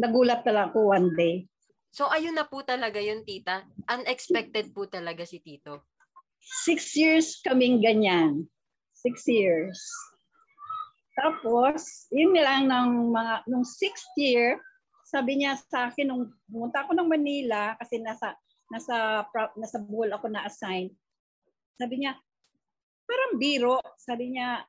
Nagulat 0.00 0.44
na 0.44 0.52
lang 0.52 0.66
ako 0.72 0.92
one 0.92 1.12
day. 1.16 1.44
so 1.88 2.04
ayun 2.12 2.36
na 2.36 2.44
po 2.44 2.60
talaga 2.60 3.00
yun, 3.00 3.24
tita. 3.24 3.64
Unexpected 3.88 4.72
po 4.76 4.84
talaga 4.84 5.24
si 5.24 5.40
Tito. 5.40 5.88
Six 6.68 6.92
years 6.96 7.40
kaming 7.40 7.80
ganyan. 7.80 8.44
Six 8.92 9.24
years. 9.24 9.80
Tapos, 11.16 12.12
yun 12.12 12.36
lang 12.36 12.68
ng 12.68 13.08
mga, 13.08 13.48
nung 13.48 13.64
sixth 13.64 14.12
year, 14.20 14.60
sabi 15.08 15.40
niya 15.40 15.56
sa 15.56 15.88
akin, 15.88 16.12
nung 16.12 16.28
pumunta 16.44 16.84
ako 16.84 16.92
ng 16.92 17.08
Manila, 17.08 17.72
kasi 17.80 17.96
nasa, 18.04 18.36
nasa, 18.68 19.24
nasa 19.56 19.78
Bohol 19.80 20.12
ako 20.12 20.28
na-assign, 20.28 20.92
sabi 21.76 22.02
niya, 22.02 22.16
parang 23.06 23.38
biro, 23.38 23.78
sabi 24.00 24.34
niya, 24.34 24.64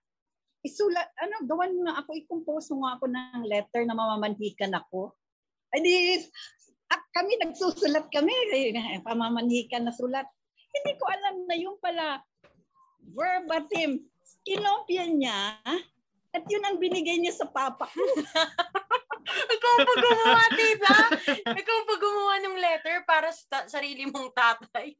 isulat, 0.61 1.07
ano, 1.23 1.47
gawan 1.47 1.73
nga 1.87 2.03
ako, 2.03 2.09
i-compose 2.19 2.75
mo 2.75 2.85
nga 2.85 2.99
ako 2.99 3.05
ng 3.07 3.41
letter 3.47 3.81
na 3.87 3.95
mamamanhikan 3.95 4.75
ako. 4.75 5.15
Ay 5.71 5.79
di, 5.83 5.95
at 6.87 7.01
kami 7.11 7.39
nagsusulat 7.39 8.07
kami, 8.11 8.31
pamamanhikan 9.07 9.87
na 9.87 9.95
sulat. 9.95 10.27
Hindi 10.71 10.91
ko 10.99 11.05
alam 11.07 11.35
na 11.47 11.55
yung 11.55 11.79
pala 11.79 12.21
verbatim. 13.15 14.03
Kinopya 14.43 15.07
niya 15.11 15.59
at 16.31 16.43
yun 16.47 16.63
ang 16.63 16.77
binigay 16.77 17.17
niya 17.19 17.33
sa 17.33 17.47
papa 17.47 17.87
ko. 17.87 18.03
Ikaw 19.57 19.73
pa 19.83 19.93
gumawa, 19.99 20.43
tita! 20.55 20.97
Ikaw 21.51 21.77
pa 21.83 21.95
gumawa 21.99 22.35
ng 22.39 22.55
letter 22.55 22.97
para 23.03 23.27
sa 23.33 23.67
sarili 23.67 24.07
mong 24.07 24.31
tatay. 24.31 24.95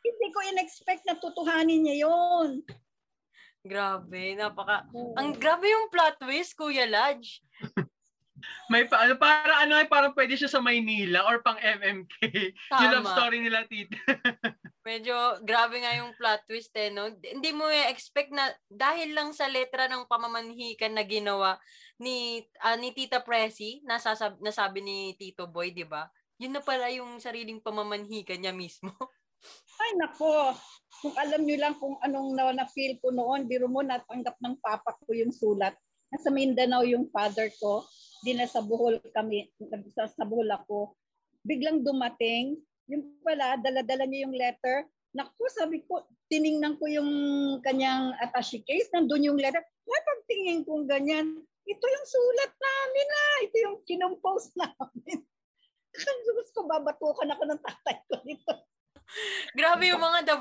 Hindi 0.00 0.26
ko 0.32 0.38
in-expect 0.52 1.04
na 1.04 1.16
tutuhanin 1.20 1.84
niya 1.84 2.08
yun. 2.08 2.64
Grabe, 3.60 4.40
napaka... 4.40 4.88
Ang 5.20 5.36
grabe 5.36 5.68
yung 5.68 5.92
plot 5.92 6.16
twist, 6.16 6.56
Kuya 6.56 6.88
Lodge. 6.88 7.44
May 8.72 8.88
pa, 8.88 9.04
ano, 9.04 9.20
para 9.20 9.66
ano, 9.66 9.76
parang 9.84 10.16
pwede 10.16 10.32
siya 10.32 10.48
sa 10.48 10.64
Maynila 10.64 11.28
or 11.28 11.44
pang 11.44 11.60
MMK. 11.60 12.14
Yung 12.80 12.92
love 12.96 13.04
Tama. 13.04 13.16
story 13.16 13.38
nila, 13.44 13.68
tita. 13.68 13.98
Medyo 14.88 15.44
grabe 15.44 15.84
nga 15.84 15.92
yung 16.00 16.16
plot 16.16 16.48
twist 16.48 16.72
eh, 16.72 16.88
no? 16.88 17.12
Hindi 17.20 17.52
mo 17.52 17.68
i-expect 17.68 18.32
na 18.32 18.48
dahil 18.72 19.12
lang 19.12 19.36
sa 19.36 19.44
letra 19.44 19.92
ng 19.92 20.08
pamamanhikan 20.08 20.96
na 20.96 21.04
ginawa 21.04 21.60
ni 22.00 22.48
ah, 22.64 22.80
ni 22.80 22.96
Tita 22.96 23.20
Presi, 23.20 23.84
nasasab 23.84 24.40
nasabi 24.40 24.80
ni 24.80 25.12
Tito 25.20 25.44
Boy, 25.44 25.76
'di 25.76 25.84
ba? 25.84 26.08
Yun 26.40 26.56
na 26.56 26.64
pala 26.64 26.88
yung 26.88 27.20
sariling 27.20 27.60
pamamanhikan 27.60 28.40
niya 28.40 28.56
mismo. 28.56 28.96
Ay 29.80 29.96
nako, 29.96 30.52
kung 31.00 31.16
alam 31.16 31.40
niyo 31.48 31.56
lang 31.56 31.74
kung 31.80 31.96
anong 32.04 32.36
na, 32.36 32.52
na-feel 32.52 33.00
ko 33.00 33.08
noon, 33.08 33.48
biro 33.48 33.64
mo 33.64 33.80
natanggap 33.80 34.36
ng 34.44 34.60
papa 34.60 34.92
ko 35.00 35.10
yung 35.16 35.32
sulat. 35.32 35.72
Nasa 36.12 36.28
Mindanao 36.28 36.84
yung 36.84 37.08
father 37.08 37.48
ko, 37.56 37.88
di 38.20 38.36
na 38.36 38.44
sa 38.44 38.60
Bohol 38.60 39.00
kami, 39.16 39.48
sa, 39.96 40.04
sa 40.04 40.24
Bohol 40.28 40.52
ako. 40.52 40.92
Biglang 41.46 41.80
dumating, 41.80 42.60
yung 42.90 43.16
pala, 43.24 43.56
dala-dala 43.56 44.04
niya 44.04 44.28
yung 44.28 44.36
letter. 44.36 44.84
Naku, 45.16 45.48
sabi 45.48 45.80
ko, 45.88 46.04
tiningnan 46.28 46.76
ko 46.76 46.84
yung 46.90 47.10
kanyang 47.64 48.12
attache 48.20 48.60
case, 48.66 48.92
nandun 48.92 49.24
yung 49.24 49.40
letter. 49.40 49.62
Why 49.88 50.00
pagtingin 50.04 50.66
kong 50.68 50.84
ganyan? 50.90 51.40
Ito 51.64 51.84
yung 51.86 52.06
sulat 52.06 52.52
namin 52.52 53.06
na, 53.06 53.22
ito 53.48 53.56
yung 53.64 53.76
kinompose 53.88 54.52
namin. 54.60 55.24
Diyos 55.90 56.50
ko, 56.52 56.68
babatukan 56.68 57.30
ako 57.32 57.42
ng 57.48 57.60
tatay 57.62 57.96
ko 58.10 58.14
dito. 58.26 58.52
Grabe 59.58 59.90
yung 59.90 60.00
mga 60.00 60.22
the, 60.26 60.36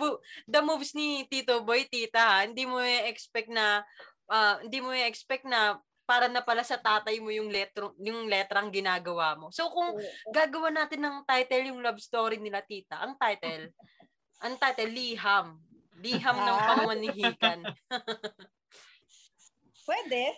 the 0.45 0.61
moves 0.61 0.93
ni 0.93 1.25
Tito 1.25 1.61
Boy, 1.65 1.85
Tita. 1.89 2.21
ha? 2.21 2.37
Hindi 2.45 2.65
mo 2.65 2.77
i-expect 2.77 3.49
na 3.49 3.81
ah, 4.29 4.61
hindi 4.61 4.79
mo 4.79 4.93
i-expect 4.93 5.45
na 5.45 5.77
para 6.09 6.25
na 6.25 6.41
pala 6.41 6.65
sa 6.65 6.81
tatay 6.81 7.21
mo 7.21 7.29
yung 7.29 7.53
letro, 7.53 7.93
yung 8.01 8.25
letrang 8.25 8.73
ginagawa 8.73 9.37
mo. 9.37 9.53
So 9.53 9.69
kung 9.69 9.93
gagawa 10.33 10.73
natin 10.73 11.05
ng 11.05 11.21
title 11.21 11.69
yung 11.69 11.85
love 11.85 12.01
story 12.01 12.41
nila 12.41 12.65
tita. 12.65 12.97
Ang 12.97 13.13
title, 13.13 13.69
ang 14.45 14.57
title, 14.57 14.89
Liham. 14.89 15.61
Liham 16.01 16.33
ng 16.33 16.57
Ah. 16.57 16.65
pamamanihikan. 16.73 17.59
Pwede. 19.89 20.33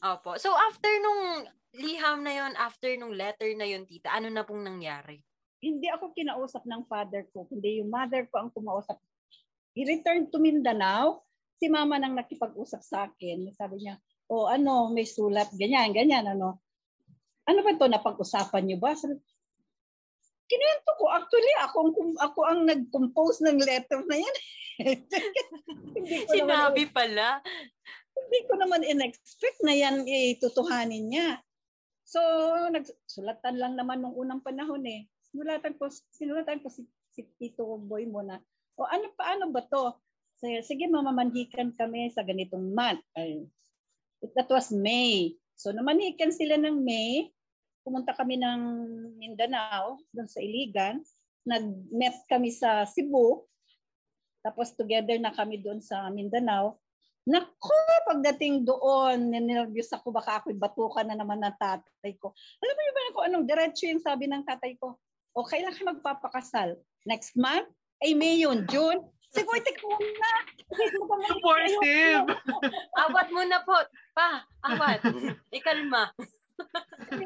Opo. 0.00 0.36
So 0.40 0.52
after 0.56 0.90
nung 1.00 1.44
liham 1.72 2.20
na 2.24 2.32
yon 2.32 2.52
after 2.56 2.92
nung 2.96 3.12
letter 3.12 3.52
na 3.56 3.64
yon 3.64 3.84
tita, 3.88 4.12
ano 4.12 4.28
na 4.28 4.44
pong 4.44 4.64
nangyari? 4.64 5.20
Hindi 5.62 5.86
ako 5.86 6.10
kinausap 6.10 6.66
ng 6.66 6.82
father 6.90 7.22
ko, 7.30 7.46
kundi 7.46 7.78
yung 7.78 7.88
mother 7.88 8.26
ko 8.26 8.42
ang 8.42 8.50
kumausap. 8.50 8.98
I-return 9.78 10.26
to 10.34 10.42
Mindanao, 10.42 11.22
si 11.62 11.70
mama 11.70 12.02
nang 12.02 12.18
nakipag-usap 12.18 12.82
sa 12.82 13.06
akin. 13.06 13.46
Sabi 13.54 13.86
niya, 13.86 13.94
o 14.26 14.50
ano, 14.50 14.90
may 14.90 15.06
sulat, 15.06 15.54
ganyan, 15.54 15.94
ganyan, 15.94 16.26
ano. 16.26 16.58
Ano 17.46 17.62
ba 17.62 17.78
to 17.78 17.86
napag-usapan 17.86 18.66
niyo 18.66 18.82
ba? 18.82 18.98
Sabi, 18.98 19.14
Kinuwento 20.50 20.90
ko, 21.00 21.04
actually, 21.08 21.54
ako, 21.64 21.76
ang 21.80 22.12
ako 22.20 22.40
ang 22.44 22.60
nag-compose 22.68 23.40
ng 23.46 23.56
letter 23.62 24.04
na 24.04 24.16
yan. 24.20 24.36
ko 24.82 26.02
naman, 26.04 26.28
Sinabi 26.28 26.84
pala. 26.92 27.40
hindi 28.12 28.38
ko 28.44 28.60
naman 28.60 28.84
in-expect 28.84 29.64
na 29.64 29.72
yan 29.72 30.04
itutuhanin 30.04 31.08
niya. 31.08 31.40
So, 32.04 32.20
nagsulatan 32.68 33.56
lang 33.56 33.80
naman 33.80 34.04
nung 34.04 34.12
unang 34.12 34.44
panahon 34.44 34.84
eh. 34.84 35.08
Sinulatan 35.32 35.72
ko, 35.80 35.88
sinulatan 35.88 36.60
ko 36.60 36.68
si, 36.68 36.84
si 37.08 37.24
Tito 37.40 37.64
Boy 37.80 38.04
mo 38.04 38.20
na, 38.20 38.36
o 38.76 38.84
ano 38.84 39.08
paano 39.16 39.48
ba 39.48 39.64
to? 39.64 39.96
Sige, 40.42 40.90
mamamanhikan 40.90 41.72
kami 41.72 42.12
sa 42.12 42.20
ganitong 42.20 42.74
month. 42.76 43.00
Ay, 43.16 43.48
that 44.36 44.50
was 44.52 44.68
May. 44.74 45.32
So, 45.56 45.72
namanhikan 45.72 46.34
sila 46.34 46.58
ng 46.60 46.82
May. 46.82 47.30
Pumunta 47.86 48.12
kami 48.12 48.36
ng 48.42 48.60
Mindanao, 49.22 50.02
doon 50.10 50.26
sa 50.26 50.42
Iligan. 50.42 51.00
Nag-met 51.46 52.26
kami 52.26 52.50
sa 52.50 52.84
Cebu. 52.84 53.46
Tapos 54.42 54.74
together 54.74 55.16
na 55.22 55.30
kami 55.30 55.62
doon 55.62 55.78
sa 55.78 56.10
Mindanao. 56.10 56.76
Naku, 57.22 57.78
pagdating 58.10 58.66
doon, 58.66 59.30
ninervyos 59.30 59.94
ako, 59.94 60.10
baka 60.10 60.42
ako'y 60.42 60.58
batukan 60.58 61.06
na 61.06 61.14
naman 61.14 61.38
ng 61.38 61.54
tatay 61.54 62.18
ko. 62.18 62.34
Alam 62.58 62.74
mo 62.74 62.80
yun 62.82 62.94
ba 62.94 63.14
kung 63.14 63.26
anong 63.30 63.46
diretso 63.46 63.86
yung 63.86 64.02
sabi 64.02 64.26
ng 64.26 64.42
tatay 64.42 64.74
ko? 64.74 64.98
O 65.32 65.44
kailan 65.44 65.72
ka 65.72 65.82
magpapakasal? 65.86 66.76
Next 67.08 67.34
month? 67.34 67.68
Ay, 68.02 68.12
May 68.12 68.42
yun, 68.42 68.66
June? 68.68 69.00
Sige, 69.32 69.48
teka 69.64 69.80
muna. 69.80 70.30
Supportive! 70.92 72.26
Awat 72.92 73.28
mo 73.32 73.42
na 73.48 73.62
po. 73.66 73.72
Pa, 74.12 74.44
awat. 74.60 75.00
Ikalma. 75.56 76.12
Sabi 77.08 77.24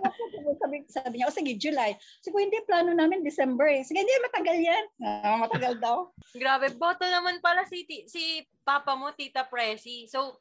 sabi, 0.62 0.76
sabi 0.86 1.14
niya, 1.18 1.26
o 1.26 1.34
sige, 1.34 1.58
July. 1.58 1.98
Ko, 2.22 2.38
hindi, 2.38 2.62
plano 2.62 2.94
namin 2.94 3.26
December 3.26 3.66
eh. 3.66 3.82
Sige, 3.82 4.06
hindi, 4.06 4.14
matagal 4.22 4.54
yan. 4.54 4.84
Ah, 5.02 5.36
matagal 5.42 5.82
daw. 5.82 6.14
Grabe, 6.32 6.70
boto 6.78 7.02
naman 7.02 7.42
pala 7.42 7.66
si, 7.66 7.82
si 8.06 8.22
papa 8.62 8.94
mo, 8.94 9.10
Tita 9.10 9.42
Presi. 9.42 10.06
So, 10.06 10.38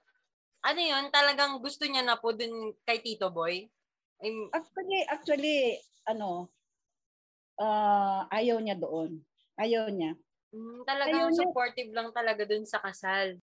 ano 0.61 0.79
yun, 0.79 1.09
talagang 1.09 1.57
gusto 1.59 1.89
niya 1.89 2.05
na 2.05 2.21
po 2.21 2.29
dun 2.29 2.77
kay 2.85 3.01
Tito 3.01 3.33
Boy? 3.33 3.65
Im- 4.21 4.53
Actually, 4.53 5.01
actually, 5.09 5.57
ano, 6.05 6.53
ah, 7.59 8.27
ayaw 8.31 8.57
niya 8.59 8.75
doon. 8.79 9.19
Ayaw 9.55 9.87
niya. 9.91 10.15
mm, 10.51 10.83
talagang 10.87 11.15
Ayaw 11.15 11.29
niya. 11.31 11.39
supportive 11.47 11.91
lang 11.95 12.09
talaga 12.11 12.43
dun 12.47 12.67
sa 12.67 12.79
kasal. 12.83 13.39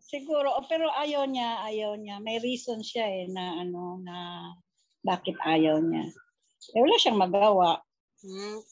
Siguro, 0.00 0.48
oh, 0.48 0.64
pero 0.64 0.88
ayaw 0.96 1.28
niya, 1.28 1.60
ayaw 1.68 1.92
niya. 2.00 2.16
May 2.24 2.40
reason 2.40 2.80
siya 2.80 3.04
eh 3.04 3.28
na 3.28 3.60
ano, 3.60 4.00
na 4.00 4.48
bakit 5.04 5.36
ayaw 5.44 5.76
niya. 5.84 6.08
Eh, 6.72 6.80
wala 6.80 6.96
siyang 6.96 7.20
magawa. 7.20 7.84
Hmm. 8.24 8.64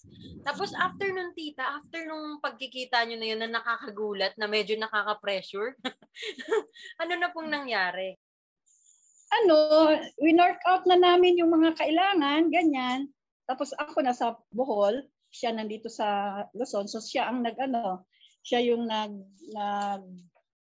Tapos 0.48 0.72
after 0.72 1.12
nung 1.12 1.36
tita, 1.36 1.76
after 1.76 2.08
nung 2.08 2.40
pagkikita 2.40 3.04
nyo 3.04 3.20
na 3.20 3.28
yun 3.28 3.40
na 3.44 3.52
nakakagulat, 3.60 4.32
na 4.40 4.48
medyo 4.48 4.80
nakaka-pressure, 4.80 5.76
ano 7.04 7.12
na 7.20 7.28
pong 7.28 7.52
nangyari? 7.52 8.16
Ano, 9.32 9.92
winork 10.20 10.56
out 10.64 10.88
na 10.88 10.96
namin 10.96 11.36
yung 11.36 11.52
mga 11.52 11.76
kailangan, 11.76 12.48
ganyan. 12.48 13.12
Tapos 13.46 13.74
ako 13.74 14.02
nasa 14.02 14.38
Bohol, 14.54 15.02
siya 15.32 15.52
nandito 15.52 15.88
sa 15.88 16.40
Luzon, 16.52 16.86
so 16.86 17.00
siya 17.00 17.28
ang 17.28 17.42
nag 17.42 17.56
ano, 17.56 18.06
siya 18.44 18.60
yung 18.62 18.86
nag 18.86 19.12
nag 19.52 20.04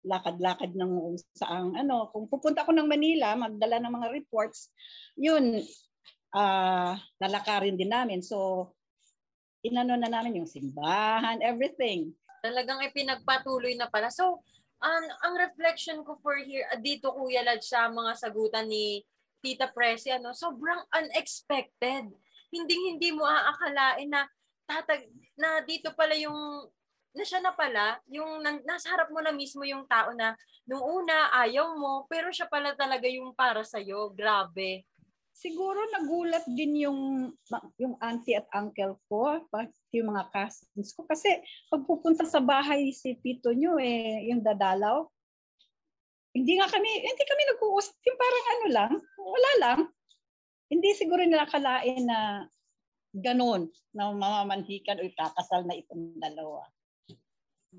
lakad-lakad 0.07 0.71
ng 0.79 1.19
saang 1.35 1.75
ano, 1.75 2.11
kung 2.15 2.31
pupunta 2.31 2.63
ako 2.63 2.71
ng 2.75 2.87
Manila, 2.87 3.35
magdala 3.35 3.83
ng 3.83 3.91
mga 3.91 4.09
reports, 4.15 4.71
yun 5.19 5.63
ah 6.35 6.95
lalakarin 7.19 7.79
din 7.79 7.91
namin. 7.91 8.23
So 8.23 8.71
inano 9.67 9.99
na 9.99 10.07
namin 10.07 10.43
yung 10.43 10.51
simbahan, 10.51 11.43
everything. 11.43 12.15
Talagang 12.47 12.79
ipinagpatuloy 12.87 13.75
na 13.75 13.91
pala. 13.91 14.15
So, 14.15 14.47
ang, 14.79 15.05
ang 15.27 15.35
reflection 15.35 16.07
ko 16.07 16.23
for 16.23 16.39
here, 16.39 16.63
ah, 16.71 16.79
dito 16.79 17.11
Kuya 17.11 17.43
Lad, 17.43 17.67
sa 17.67 17.91
mga 17.91 18.15
sagutan 18.15 18.71
ni 18.71 19.03
Tita 19.43 19.67
Presi, 19.75 20.15
ano, 20.15 20.31
sobrang 20.31 20.87
unexpected. 20.95 22.15
Hindi 22.57 22.75
hindi 22.97 23.09
mo 23.13 23.29
aakalain 23.29 24.09
na 24.09 24.25
tatag 24.67 25.07
na 25.37 25.61
dito 25.63 25.93
pala 25.93 26.17
yung 26.17 26.67
na 27.17 27.25
siya 27.25 27.41
na 27.41 27.57
pala, 27.57 27.97
yung 28.13 28.45
nasa 28.69 28.93
harap 28.93 29.09
mo 29.09 29.25
na 29.25 29.33
mismo 29.33 29.65
yung 29.65 29.89
tao 29.89 30.13
na 30.13 30.37
nung 30.69 30.85
una 30.85 31.33
ayaw 31.33 31.73
mo, 31.73 32.05
pero 32.13 32.29
siya 32.29 32.45
pala 32.45 32.77
talaga 32.77 33.09
yung 33.09 33.33
para 33.33 33.65
sa'yo. 33.65 34.13
Grabe. 34.13 34.85
siguro 35.37 35.77
nagulat 35.93 36.49
din 36.49 36.89
yung 36.89 37.01
yung 37.77 37.95
auntie 38.01 38.41
at 38.41 38.49
uncle 38.57 38.97
ko, 39.09 39.37
pati 39.53 40.01
yung 40.01 40.13
mga 40.13 40.33
cousins 40.33 40.97
ko 40.97 41.05
kasi 41.05 41.29
pag 41.69 41.85
pupunta 41.85 42.25
sa 42.25 42.41
bahay 42.41 42.89
si 42.93 43.17
tito 43.21 43.53
nyo 43.53 43.77
eh, 43.77 44.33
yung 44.33 44.41
dadalaw, 44.41 45.05
hindi 46.33 46.57
nga 46.57 46.69
kami, 46.69 46.89
hindi 46.89 47.25
kami 47.25 47.43
nag-uusap, 47.53 47.97
yung 48.05 48.19
parang 48.21 48.47
ano 48.49 48.67
lang, 48.73 48.93
wala 49.17 49.51
lang. 49.61 49.81
Hindi 50.67 50.91
siguro 50.99 51.23
nila 51.23 51.47
kalain 51.47 52.05
na 52.07 52.47
ganon, 53.17 53.71
na 53.97 54.13
mamamanhikan 54.13 55.01
o 55.01 55.09
kakasal 55.15 55.65
na 55.65 55.79
itong 55.79 56.19
dalawa. 56.21 56.67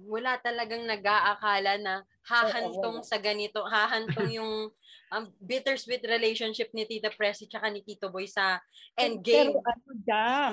wala 0.06 0.38
talagang 0.38 0.86
nag-aakala 0.86 1.82
na 1.82 2.06
hahantong 2.30 3.02
sa 3.02 3.18
ganito, 3.18 3.66
hahantong 3.66 4.30
yung 4.30 4.70
um, 5.14 5.26
bittersweet 5.42 6.06
relationship 6.06 6.70
ni 6.76 6.86
Tita 6.86 7.10
Presi 7.10 7.50
tsaka 7.50 7.72
ni 7.74 7.82
Tito 7.82 8.14
Boy 8.14 8.30
sa 8.30 8.62
endgame. 8.94 9.58
Pero 9.58 9.66
ano 9.66 9.90
jam, 10.06 10.52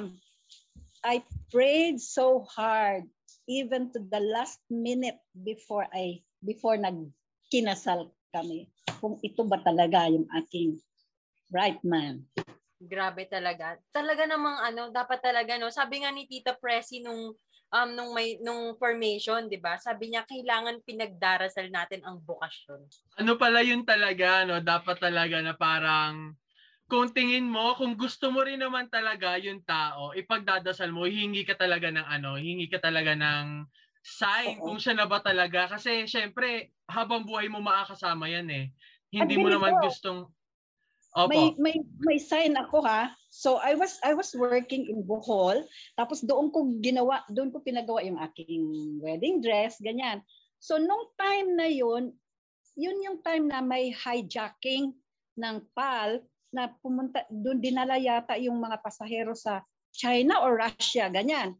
I 1.04 1.20
prayed 1.52 2.00
so 2.00 2.48
hard 2.48 3.04
even 3.44 3.92
to 3.92 4.00
the 4.00 4.22
last 4.32 4.64
minute 4.72 5.20
before 5.36 5.84
I 5.92 6.24
before 6.40 6.80
nagkinasal 6.80 8.08
kami. 8.32 8.72
Kung 9.02 9.20
ito 9.20 9.44
ba 9.44 9.60
talaga 9.60 10.08
yung 10.08 10.24
aking 10.32 10.80
right 11.56 11.80
man. 11.86 12.26
Grabe 12.92 13.24
talaga. 13.30 13.80
Talaga 13.96 14.28
namang 14.28 14.58
ano, 14.68 14.82
dapat 14.92 15.20
talaga 15.24 15.56
no. 15.56 15.72
Sabi 15.72 16.04
nga 16.04 16.10
ni 16.12 16.28
Tita 16.28 16.52
Presi 16.58 17.00
nung 17.00 17.32
um 17.74 17.90
nung 17.96 18.12
may 18.12 18.36
nung 18.44 18.76
formation, 18.76 19.48
'di 19.48 19.58
ba? 19.62 19.74
Sabi 19.80 20.12
niya 20.12 20.28
kailangan 20.28 20.84
pinagdarasal 20.84 21.66
natin 21.72 22.04
ang 22.04 22.20
bokasyon. 22.20 22.82
ano 23.20 23.32
pala 23.38 23.60
yun 23.62 23.82
talaga, 23.86 24.42
no? 24.48 24.58
Dapat 24.58 24.96
talaga 24.98 25.38
na 25.42 25.54
parang 25.54 26.34
kung 26.90 27.10
tingin 27.10 27.46
mo, 27.48 27.74
kung 27.78 27.94
gusto 27.98 28.30
mo 28.34 28.40
rin 28.46 28.60
naman 28.62 28.86
talaga 28.92 29.40
yung 29.40 29.62
tao, 29.66 30.12
ipagdadasal 30.14 30.90
mo, 30.94 31.08
hingi 31.08 31.42
ka 31.48 31.54
talaga 31.58 31.88
ng 31.90 32.06
ano, 32.06 32.36
hingi 32.38 32.66
ka 32.70 32.78
talaga 32.82 33.12
ng 33.16 33.66
sign 34.04 34.60
Oo. 34.60 34.64
kung 34.66 34.78
siya 34.82 34.94
na 34.98 35.06
ba 35.08 35.18
talaga. 35.24 35.66
Kasi 35.74 36.04
syempre, 36.06 36.74
habang 36.90 37.24
buhay 37.24 37.48
mo 37.48 37.58
makakasama 37.64 38.28
yan 38.30 38.48
eh. 38.52 38.66
Hindi 39.14 39.34
mo 39.40 39.48
naman 39.48 39.80
gustong... 39.80 40.28
Opo. 41.14 41.30
May 41.30 41.54
may 41.62 41.76
may 42.02 42.18
sign 42.18 42.58
ako 42.58 42.82
ha. 42.82 43.14
So 43.30 43.62
I 43.62 43.78
was 43.78 44.02
I 44.02 44.18
was 44.18 44.34
working 44.34 44.90
in 44.90 45.06
Bohol. 45.06 45.62
Tapos 45.94 46.26
doon 46.26 46.50
ko 46.50 46.66
ginawa, 46.82 47.22
doon 47.30 47.54
ko 47.54 47.62
pinagawa 47.62 48.02
yung 48.02 48.18
aking 48.18 48.98
wedding 48.98 49.38
dress, 49.38 49.78
ganyan. 49.78 50.26
So 50.58 50.74
nung 50.82 51.14
time 51.14 51.54
na 51.54 51.70
yun, 51.70 52.10
yun 52.74 52.98
yung 53.06 53.22
time 53.22 53.46
na 53.46 53.62
may 53.62 53.94
hijacking 53.94 54.90
ng 55.38 55.56
PAL 55.78 56.18
na 56.50 56.74
pumunta 56.82 57.22
doon 57.30 57.62
dinala 57.62 57.94
yata 57.94 58.34
yung 58.38 58.58
mga 58.58 58.82
pasahero 58.82 59.38
sa 59.38 59.62
China 59.94 60.42
or 60.42 60.58
Russia, 60.58 61.06
ganyan. 61.14 61.54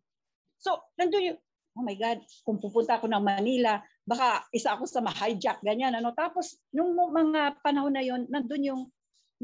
So 0.59 0.83
nandoon 0.99 1.31
yung 1.31 1.41
oh 1.75 1.83
my 1.83 1.95
God, 1.99 2.23
kung 2.47 2.59
pupunta 2.63 2.99
ako 2.99 3.11
ng 3.11 3.23
Manila, 3.23 3.83
baka 4.07 4.47
isa 4.55 4.79
ako 4.79 4.87
sa 4.87 5.03
ma-hijack, 5.03 5.59
ganyan. 5.59 5.91
Ano? 5.99 6.15
Tapos, 6.15 6.55
nung 6.71 6.95
mga 6.95 7.59
panahon 7.67 7.91
na 7.91 7.99
yon 7.99 8.31
nandun 8.31 8.63
yung 8.63 8.83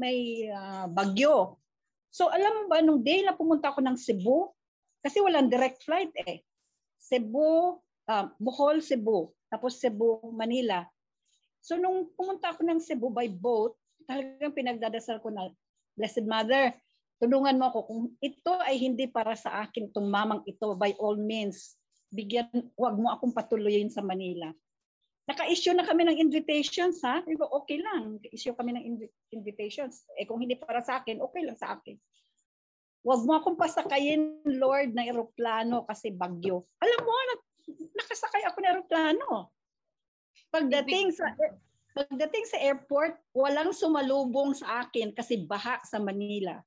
may 0.01 0.49
ah, 0.49 0.89
bagyo. 0.89 1.61
So, 2.09 2.33
alam 2.33 2.65
mo 2.65 2.73
ba, 2.73 2.81
nung 2.81 3.05
day 3.05 3.21
na 3.21 3.37
pumunta 3.37 3.69
ako 3.69 3.85
ng 3.85 3.97
Cebu, 4.01 4.49
kasi 5.05 5.21
walang 5.21 5.53
direct 5.53 5.85
flight 5.85 6.09
eh. 6.25 6.41
Cebu, 6.97 7.77
ah, 8.09 8.33
Bohol, 8.41 8.81
Cebu, 8.81 9.29
tapos 9.53 9.77
Cebu, 9.77 10.33
Manila. 10.33 10.81
So, 11.61 11.77
nung 11.77 12.09
pumunta 12.17 12.49
ako 12.49 12.65
ng 12.65 12.81
Cebu 12.81 13.13
by 13.13 13.29
boat, 13.29 13.77
talagang 14.09 14.57
pinagdadasal 14.57 15.21
ko 15.21 15.29
na, 15.29 15.53
Blessed 15.93 16.25
Mother, 16.25 16.73
tulungan 17.21 17.61
mo 17.61 17.69
ako 17.69 17.79
kung 17.85 18.03
ito 18.17 18.53
ay 18.65 18.81
hindi 18.81 19.05
para 19.05 19.37
sa 19.37 19.61
akin, 19.61 19.93
itong 19.93 20.09
mamang 20.09 20.41
ito, 20.49 20.73
by 20.73 20.97
all 20.97 21.19
means, 21.19 21.77
bigyan, 22.09 22.49
wag 22.75 22.97
mo 22.97 23.13
akong 23.13 23.31
patuloyin 23.31 23.93
sa 23.93 24.01
Manila. 24.01 24.49
Naka-issue 25.29 25.77
na 25.77 25.85
kami 25.85 26.07
ng 26.09 26.17
invitations, 26.17 27.01
ha? 27.05 27.21
Diba, 27.21 27.45
okay 27.53 27.77
lang. 27.77 28.17
Issue 28.33 28.57
kami 28.57 28.73
ng 28.73 28.83
invi- 28.83 29.13
invitations. 29.31 30.05
Eh 30.17 30.25
kung 30.25 30.41
hindi 30.41 30.57
para 30.57 30.81
sa 30.81 30.99
akin, 30.99 31.21
okay 31.21 31.45
lang 31.45 31.57
sa 31.57 31.77
akin. 31.77 31.95
Huwag 33.01 33.21
mo 33.25 33.37
akong 33.37 33.57
pasakayin, 33.57 34.45
Lord, 34.45 34.93
ng 34.93 35.09
eroplano 35.09 35.85
kasi 35.89 36.13
bagyo. 36.13 36.65
Alam 36.81 36.99
mo, 37.01 37.13
nakasakay 37.97 38.45
ako 38.49 38.57
ng 38.61 38.71
eroplano. 38.77 39.27
Pagdating 40.53 41.15
sa 41.15 41.33
pagdating 41.91 42.45
sa 42.47 42.57
airport, 42.59 43.19
walang 43.35 43.75
sumalubong 43.75 44.55
sa 44.55 44.85
akin 44.85 45.11
kasi 45.11 45.43
baha 45.43 45.79
sa 45.83 45.99
Manila. 45.99 46.63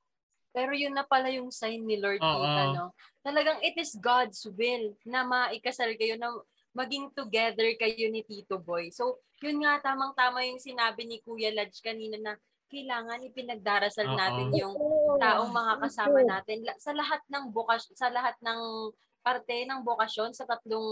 Pero 0.55 0.71
yun 0.77 0.95
na 0.95 1.03
pala 1.03 1.33
yung 1.33 1.51
sign 1.51 1.83
ni 1.83 1.99
Lord. 1.99 2.23
Tita, 2.23 2.63
no? 2.77 2.95
Talagang 3.25 3.59
it 3.65 3.75
is 3.75 3.97
God's 3.99 4.45
will 4.55 4.95
na 5.03 5.27
maikasal 5.27 5.91
kayo, 5.99 6.15
na 6.15 6.31
maging 6.75 7.15
together 7.15 7.65
kayo 7.79 8.11
ni 8.11 8.27
Tito 8.27 8.59
Boy. 8.59 8.91
So, 8.91 9.23
yun 9.41 9.63
nga, 9.63 9.79
tamang-tama 9.81 10.43
yung 10.45 10.59
sinabi 10.59 11.07
ni 11.07 11.23
Kuya 11.23 11.55
Ladj 11.55 11.79
kanina 11.81 12.19
na 12.19 12.35
kailangan 12.67 13.23
ipinagdarasal 13.23 14.11
Oo. 14.11 14.19
natin 14.19 14.49
yung 14.59 14.75
taong 15.23 15.55
makakasama 15.55 16.27
natin 16.27 16.67
sa 16.83 16.91
lahat 16.91 17.23
ng 17.31 17.55
bukas 17.55 17.87
sa 17.95 18.11
lahat 18.11 18.35
ng 18.43 18.91
parte 19.25 19.65
ng 19.65 19.81
bokasyon 19.81 20.37
sa 20.37 20.45
tatlong 20.45 20.85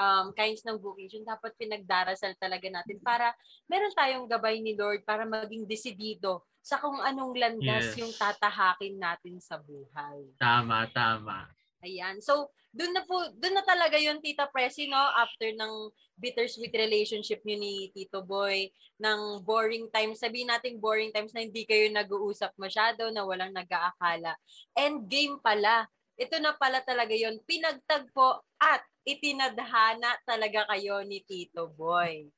um, 0.00 0.26
kinds 0.32 0.64
ng 0.64 0.80
vocation 0.80 1.20
dapat 1.26 1.52
pinagdarasal 1.60 2.32
talaga 2.40 2.64
natin 2.72 2.96
para 3.04 3.36
meron 3.68 3.92
tayong 3.92 4.24
gabay 4.24 4.64
ni 4.64 4.72
Lord 4.72 5.04
para 5.04 5.28
maging 5.28 5.68
desidido 5.68 6.46
sa 6.64 6.80
kung 6.80 6.96
anong 7.04 7.36
landas 7.36 7.92
Yes. 7.92 8.00
yung 8.00 8.12
tatahakin 8.16 8.96
natin 8.96 9.36
sa 9.44 9.60
buhay. 9.60 10.24
Tama, 10.40 10.88
tama. 10.96 11.52
Ayan. 11.86 12.18
So, 12.18 12.50
doon 12.74 12.92
na 12.92 13.06
po, 13.06 13.16
doon 13.38 13.54
na 13.54 13.64
talaga 13.64 13.96
yung 13.96 14.18
Tita 14.18 14.50
Presi, 14.50 14.90
no? 14.90 14.98
After 14.98 15.54
ng 15.54 15.94
bittersweet 16.18 16.74
relationship 16.74 17.40
niyo 17.46 17.56
ni 17.62 17.74
Tito 17.94 18.26
Boy, 18.26 18.68
ng 18.98 19.44
boring 19.46 19.86
times, 19.94 20.20
sabihin 20.20 20.50
natin 20.50 20.82
boring 20.82 21.14
times 21.14 21.30
na 21.30 21.46
hindi 21.46 21.62
kayo 21.62 21.88
nag-uusap 21.94 22.52
masyado, 22.58 23.08
na 23.14 23.22
walang 23.22 23.54
nag-aakala. 23.54 24.34
Endgame 24.74 25.38
pala. 25.40 25.86
Ito 26.16 26.40
na 26.40 26.56
pala 26.56 26.80
talaga 26.82 27.12
yon 27.12 27.38
Pinagtagpo 27.44 28.40
at 28.56 28.82
itinadhana 29.04 30.16
talaga 30.26 30.64
kayo 30.74 31.04
ni 31.04 31.22
Tito 31.22 31.70
Boy. 31.70 32.28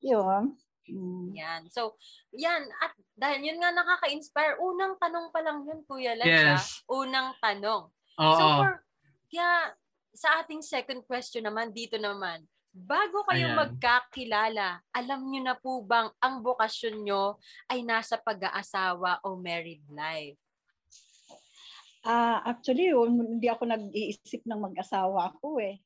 Yun. 0.00 0.56
Mm. 0.88 1.32
Yan. 1.34 1.62
So, 1.72 1.96
yan. 2.30 2.62
At 2.80 2.92
dahil 3.16 3.40
yun 3.42 3.58
nga 3.60 3.72
nakaka-inspire, 3.72 4.60
unang 4.60 4.94
tanong 5.00 5.32
pa 5.32 5.40
lang 5.40 5.64
yun, 5.64 5.80
Kuya 5.88 6.14
Lance. 6.14 6.28
Yes. 6.28 6.60
ah. 6.86 7.02
Unang 7.02 7.34
tanong. 7.40 7.88
Oo. 8.20 8.36
So, 8.38 8.44
for, 8.62 8.72
kaya 9.30 9.74
sa 10.14 10.28
ating 10.42 10.62
second 10.62 11.02
question 11.06 11.42
naman, 11.42 11.74
dito 11.74 11.98
naman, 11.98 12.46
bago 12.74 13.26
kayo 13.26 13.50
Ayan. 13.50 13.58
magkakilala, 13.58 14.82
alam 14.94 15.20
nyo 15.26 15.40
na 15.42 15.54
po 15.58 15.82
bang 15.82 16.10
ang 16.22 16.42
bokasyon 16.42 17.06
nyo 17.06 17.38
ay 17.70 17.82
nasa 17.82 18.18
pag-aasawa 18.18 19.22
o 19.26 19.38
married 19.38 19.82
life? 19.90 20.38
Ah, 22.04 22.44
actually, 22.44 22.92
yun, 22.92 23.16
hindi 23.16 23.48
ako 23.48 23.64
nag-iisip 23.64 24.44
ng 24.44 24.60
mag-asawa 24.60 25.34
ako 25.34 25.56
eh. 25.62 25.80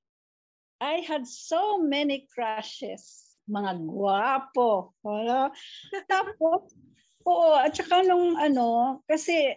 I 0.82 1.06
had 1.06 1.26
so 1.26 1.78
many 1.78 2.26
crushes. 2.26 3.38
Mga 3.46 3.86
gwapo. 3.86 4.92
Wala. 5.00 5.54
Tapos, 6.10 6.74
oo, 7.22 7.54
at 7.54 7.70
saka 7.70 8.02
nung 8.02 8.34
ano, 8.34 8.98
kasi 9.06 9.54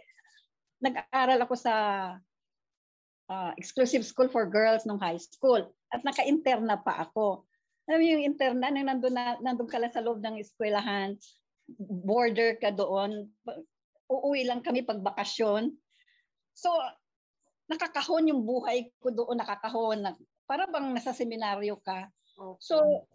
nag-aaral 0.82 1.42
ako 1.44 1.56
sa 1.58 1.74
ah, 3.32 3.56
exclusive 3.56 4.04
school 4.04 4.28
for 4.28 4.44
girls 4.44 4.84
nung 4.84 5.00
high 5.00 5.20
school. 5.20 5.64
At 5.88 6.04
naka-interna 6.04 6.84
pa 6.84 7.08
ako. 7.08 7.48
Alam 7.88 8.04
yung 8.04 8.24
interna, 8.28 8.68
nang 8.68 8.92
nandun, 8.92 9.16
na, 9.16 9.40
nandun 9.40 9.72
ka 9.72 9.80
lang 9.80 9.96
sa 9.96 10.04
loob 10.04 10.20
ng 10.20 10.36
eskwelahan, 10.44 11.16
border 11.80 12.60
ka 12.60 12.76
doon, 12.76 13.32
uuwi 14.12 14.44
lang 14.44 14.60
kami 14.60 14.84
pag 14.84 15.00
bakasyon. 15.00 15.72
So, 16.52 16.68
nakakahon 17.72 18.28
yung 18.28 18.44
buhay 18.44 18.92
ko 19.00 19.16
doon, 19.16 19.40
nakakahon. 19.40 20.04
Na, 20.04 20.12
para 20.44 20.68
bang 20.68 20.92
nasa 20.92 21.16
seminaryo 21.16 21.80
ka. 21.80 22.12
So, 22.60 23.08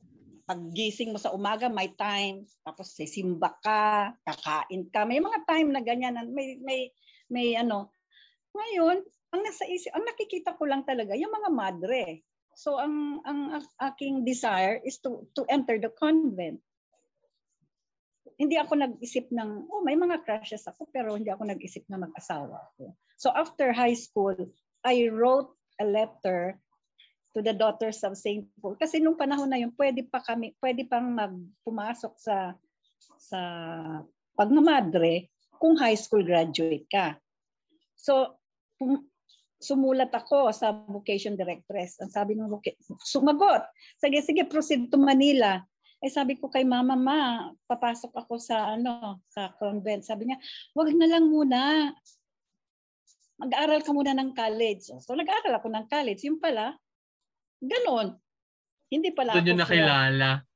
paggising 0.48 1.12
mo 1.12 1.18
sa 1.20 1.35
umaga, 1.37 1.68
may 1.68 1.92
time. 1.92 2.48
Tapos 2.64 2.94
sisimba 2.96 3.52
ka, 3.61 4.14
kakain 4.24 4.88
ka. 4.88 5.05
May 5.05 5.20
mga 5.20 5.44
time 5.44 5.68
na 5.74 5.83
ganyan. 5.85 6.16
May, 6.33 6.57
may, 6.62 6.81
may 7.29 7.48
ano. 7.59 7.92
Ngayon, 8.57 9.05
ang 9.34 9.40
nasa 9.42 9.64
isip, 9.66 9.90
ang 9.94 10.06
nakikita 10.06 10.54
ko 10.54 10.64
lang 10.66 10.82
talaga, 10.86 11.14
yung 11.18 11.32
mga 11.32 11.50
madre. 11.50 12.02
So, 12.56 12.80
ang, 12.80 13.20
ang 13.28 13.60
aking 13.82 14.24
desire 14.24 14.80
is 14.80 14.98
to, 15.04 15.28
to 15.36 15.44
enter 15.50 15.76
the 15.76 15.92
convent. 15.92 16.62
Hindi 18.36 18.56
ako 18.56 18.80
nag-isip 18.80 19.32
ng, 19.32 19.68
oh, 19.68 19.84
may 19.84 19.96
mga 19.96 20.24
crushes 20.24 20.64
ako, 20.64 20.88
pero 20.88 21.16
hindi 21.16 21.28
ako 21.28 21.48
nag-isip 21.48 21.84
na 21.88 22.00
mag-asawa 22.00 22.72
ako. 22.72 22.96
So, 23.20 23.32
after 23.32 23.72
high 23.72 23.96
school, 23.96 24.36
I 24.84 25.08
wrote 25.08 25.52
a 25.80 25.84
letter 25.84 26.56
to 27.36 27.44
the 27.44 27.52
daughters 27.52 28.00
of 28.00 28.16
St. 28.16 28.48
Paul. 28.60 28.80
Kasi 28.80 28.96
nung 29.04 29.20
panahon 29.20 29.52
na 29.52 29.60
yun, 29.60 29.72
pwede 29.76 30.08
pa 30.08 30.24
kami, 30.24 30.56
pwede 30.56 30.88
pang 30.88 31.12
magpumasok 31.12 32.16
sa 32.16 32.56
sa 33.20 33.40
pagmamadre 34.36 35.28
kung 35.56 35.76
high 35.76 35.96
school 35.96 36.24
graduate 36.24 36.88
ka. 36.88 37.16
So, 37.96 38.40
pum- 38.80 39.04
sumulat 39.57 40.12
ako 40.12 40.53
sa 40.53 40.73
vocation 40.88 41.35
directress. 41.35 41.97
Ang 42.01 42.12
sabi 42.12 42.37
ng 42.37 42.49
sumagot. 43.05 43.64
Sige, 43.97 44.21
sige, 44.21 44.45
proceed 44.45 44.88
to 44.92 45.01
Manila. 45.01 45.61
Eh 46.05 46.12
sabi 46.12 46.37
ko 46.37 46.53
kay 46.53 46.62
mama, 46.62 46.92
ma, 46.92 47.21
papasok 47.64 48.12
ako 48.12 48.37
sa 48.37 48.77
ano, 48.77 49.25
sa 49.33 49.57
convent. 49.57 50.05
Sabi 50.05 50.29
niya, 50.29 50.38
wag 50.77 50.92
na 50.92 51.09
lang 51.09 51.25
muna. 51.33 51.90
Mag-aaral 53.37 53.85
ka 53.85 53.92
muna 53.92 54.16
ng 54.16 54.33
college. 54.33 54.97
So, 55.05 55.12
nag-aaral 55.12 55.61
ako 55.61 55.69
ng 55.69 55.87
college. 55.92 56.25
Yung 56.25 56.40
pala, 56.40 56.73
ganon. 57.61 58.16
Hindi 58.88 59.12
pala 59.12 59.37
Doon 59.37 59.45
ako 59.45 59.53
for- 59.53 59.61
nakilala. 59.61 60.31
Pala 60.40 60.56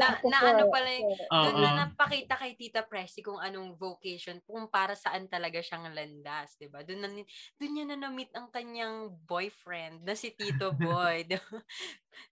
Na- 0.00 0.18
na 0.24 0.38
ano 0.52 0.64
pala. 0.72 0.88
Doon 1.28 1.56
na 1.60 1.70
napakita 1.86 2.34
kay 2.40 2.56
Tita 2.56 2.82
Presi 2.84 3.20
kung 3.20 3.38
anong 3.38 3.76
vocation, 3.76 4.40
kung 4.44 4.66
para 4.68 4.96
saan 4.96 5.28
talaga 5.28 5.60
siyang 5.60 5.92
landas, 5.92 6.56
'di 6.56 6.68
ba? 6.72 6.80
Doon 6.82 7.00
na 7.04 7.08
ni- 7.12 7.28
doon 7.60 7.72
niya 7.72 7.84
na 7.92 8.08
na-meet 8.08 8.32
ang 8.32 8.48
kanyang 8.48 9.12
boyfriend 9.28 10.02
na 10.04 10.16
si 10.16 10.32
Tito 10.32 10.72
Boy. 10.80 11.28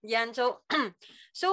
Yan 0.05 0.33
so 0.33 0.65
so 1.35 1.47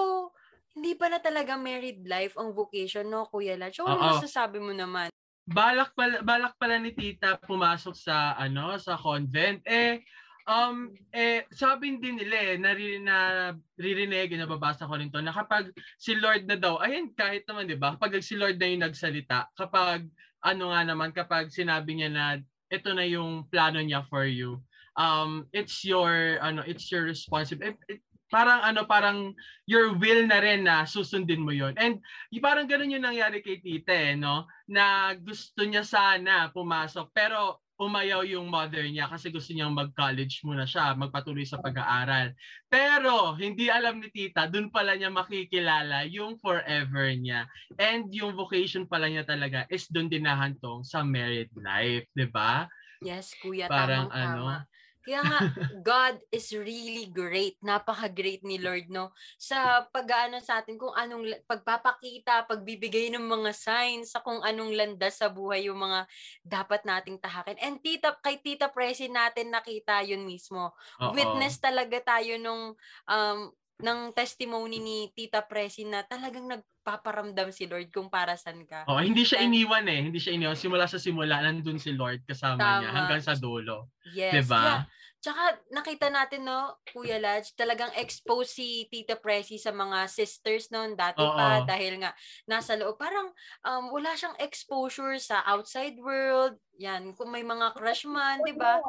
hindi 0.79 0.95
pa 0.95 1.11
na 1.11 1.19
talaga 1.19 1.59
married 1.59 2.07
life 2.07 2.39
ang 2.39 2.55
vocation 2.55 3.09
no 3.09 3.27
Kuya 3.29 3.59
Lad. 3.59 3.75
So 3.75 3.85
ano 3.85 3.99
Oo. 4.01 4.09
masasabi 4.17 4.63
mo 4.63 4.73
naman? 4.73 5.11
balak 5.49 5.97
pala 5.97 6.21
balak 6.21 6.53
pala 6.61 6.77
ni 6.77 6.93
tita 6.93 7.41
pumasok 7.41 7.97
sa 7.97 8.37
ano 8.37 8.77
sa 8.77 9.01
convent 9.01 9.65
eh 9.65 10.05
um 10.49 10.89
eh 11.13 11.45
sabi 11.53 12.01
din 12.01 12.17
nila 12.17 12.37
eh 12.41 12.57
nari, 12.57 12.97
na 13.05 13.53
ririnig 13.77 14.33
nababasa 14.33 14.89
ko 14.89 14.97
rin 14.97 15.13
to 15.13 15.21
na 15.21 15.37
kapag 15.37 15.69
si 16.01 16.17
Lord 16.17 16.49
na 16.49 16.57
daw 16.57 16.81
ayun 16.81 17.13
kahit 17.13 17.45
naman 17.45 17.69
'di 17.69 17.77
ba? 17.77 18.01
Kapag 18.01 18.25
si 18.25 18.35
Lord 18.35 18.57
na 18.57 18.67
yung 18.73 18.85
nagsalita 18.89 19.53
kapag 19.53 20.09
ano 20.41 20.73
nga 20.73 20.83
naman 20.89 21.13
kapag 21.13 21.53
sinabi 21.53 22.01
niya 22.01 22.09
na 22.09 22.27
ito 22.73 22.91
na 22.97 23.05
yung 23.05 23.45
plano 23.53 23.77
niya 23.85 24.09
for 24.09 24.25
you 24.25 24.65
um 24.97 25.45
it's 25.53 25.85
your 25.85 26.41
ano 26.41 26.65
it's 26.65 26.89
your 26.89 27.05
responsibility 27.05 28.01
parang 28.33 28.61
ano 28.61 28.85
parang 28.85 29.33
your 29.65 29.97
will 29.97 30.25
na 30.29 30.41
rin 30.41 30.65
na 30.65 30.85
susundin 30.85 31.45
mo 31.45 31.53
yon 31.53 31.77
and 31.81 32.01
parang 32.41 32.69
ganun 32.69 32.93
yung 32.93 33.05
nangyari 33.05 33.41
kay 33.41 33.61
tita 33.61 33.93
eh 33.93 34.17
no? 34.17 34.45
Na 34.69 35.17
gusto 35.17 35.65
niya 35.65 35.85
sana 35.85 36.53
pumasok 36.53 37.09
pero 37.13 37.61
umayaw 37.79 38.27
yung 38.27 38.51
mother 38.51 38.83
niya 38.91 39.07
kasi 39.07 39.31
gusto 39.31 39.55
niyang 39.55 39.73
mag-college 39.73 40.43
muna 40.43 40.67
siya, 40.67 40.99
magpatuloy 40.99 41.47
sa 41.47 41.63
pag-aaral. 41.63 42.35
Pero 42.67 43.39
hindi 43.39 43.71
alam 43.71 44.03
ni 44.03 44.11
tita, 44.11 44.51
dun 44.51 44.69
pala 44.75 44.99
niya 44.99 45.15
makikilala 45.15 46.05
yung 46.11 46.37
forever 46.43 47.15
niya. 47.15 47.47
And 47.79 48.11
yung 48.11 48.35
vocation 48.35 48.91
pala 48.91 49.07
niya 49.07 49.23
talaga 49.23 49.65
is 49.71 49.87
dun 49.87 50.11
dinahantong 50.11 50.83
sa 50.83 51.07
married 51.07 51.55
life, 51.55 52.11
'di 52.13 52.27
ba? 52.35 52.67
Yes, 52.99 53.31
Kuya, 53.39 53.71
Parang 53.71 54.11
tamang 54.11 54.19
ano? 54.19 54.43
tama. 54.43 54.78
Kaya 55.09 55.25
nga, 55.25 55.41
God 55.89 56.21
is 56.29 56.53
really 56.53 57.09
great. 57.09 57.57
Napaka-great 57.65 58.45
ni 58.45 58.61
Lord, 58.61 58.93
no? 58.93 59.17
Sa 59.41 59.89
pag-ano 59.89 60.37
sa 60.45 60.61
atin, 60.61 60.77
kung 60.77 60.93
anong 60.93 61.33
pagpapakita, 61.49 62.45
pagbibigay 62.45 63.09
ng 63.17 63.25
mga 63.25 63.57
signs 63.57 64.13
sa 64.13 64.21
kung 64.21 64.45
anong 64.45 64.77
landas 64.77 65.17
sa 65.25 65.33
buhay 65.33 65.73
yung 65.73 65.81
mga 65.81 66.05
dapat 66.45 66.85
nating 66.85 67.17
tahakin. 67.17 67.57
And 67.57 67.81
tita, 67.81 68.21
kay 68.21 68.37
Tita 68.45 68.69
Presi 68.69 69.09
natin 69.09 69.49
nakita 69.49 70.05
yun 70.05 70.29
mismo. 70.29 70.77
Oo. 71.01 71.17
Witness 71.17 71.57
talaga 71.57 71.97
tayo 72.05 72.37
nung 72.37 72.77
um, 73.09 73.39
ng 73.79 74.11
testimony 74.11 74.83
ni 74.83 74.99
Tita 75.15 75.39
Presi 75.47 75.87
na 75.87 76.03
talagang 76.03 76.51
nagpaparamdam 76.51 77.55
si 77.55 77.71
Lord 77.71 77.95
kung 77.95 78.11
para 78.11 78.35
san 78.35 78.59
ka. 78.67 78.83
Oh, 78.91 78.99
hindi 78.99 79.23
siya 79.23 79.39
And- 79.39 79.55
iniwan 79.55 79.87
eh. 79.87 80.01
Hindi 80.11 80.19
siya 80.19 80.35
iniwan. 80.35 80.59
Simula 80.59 80.91
sa 80.91 80.99
simula, 80.99 81.39
nandun 81.39 81.79
si 81.79 81.95
Lord 81.95 82.27
kasama 82.27 82.83
niya 82.83 82.91
Tama. 82.91 82.97
hanggang 82.99 83.23
sa 83.23 83.39
dulo. 83.39 83.87
Yes. 84.11 84.35
Diba? 84.35 84.59
Kaya, 84.59 84.77
tsaka 85.23 85.43
nakita 85.71 86.07
natin, 86.11 86.43
no, 86.43 86.75
Kuya 86.91 87.23
Lodge, 87.23 87.55
talagang 87.55 87.95
expose 87.95 88.51
si 88.51 88.91
Tita 88.91 89.15
Presi 89.15 89.63
sa 89.63 89.71
mga 89.71 90.11
sisters 90.11 90.75
noon 90.75 90.99
dati 90.99 91.23
pa 91.23 91.63
Oo. 91.63 91.67
dahil 91.67 92.03
nga 92.03 92.11
nasa 92.51 92.75
loob. 92.75 92.99
Parang 92.99 93.31
um, 93.63 93.95
wala 93.95 94.11
siyang 94.19 94.35
exposure 94.43 95.23
sa 95.23 95.39
outside 95.47 95.95
world. 96.03 96.59
Yan, 96.83 97.15
kung 97.15 97.31
may 97.31 97.47
mga 97.47 97.79
crush 97.79 98.11
man, 98.11 98.43
di 98.43 98.59
ba? 98.59 98.83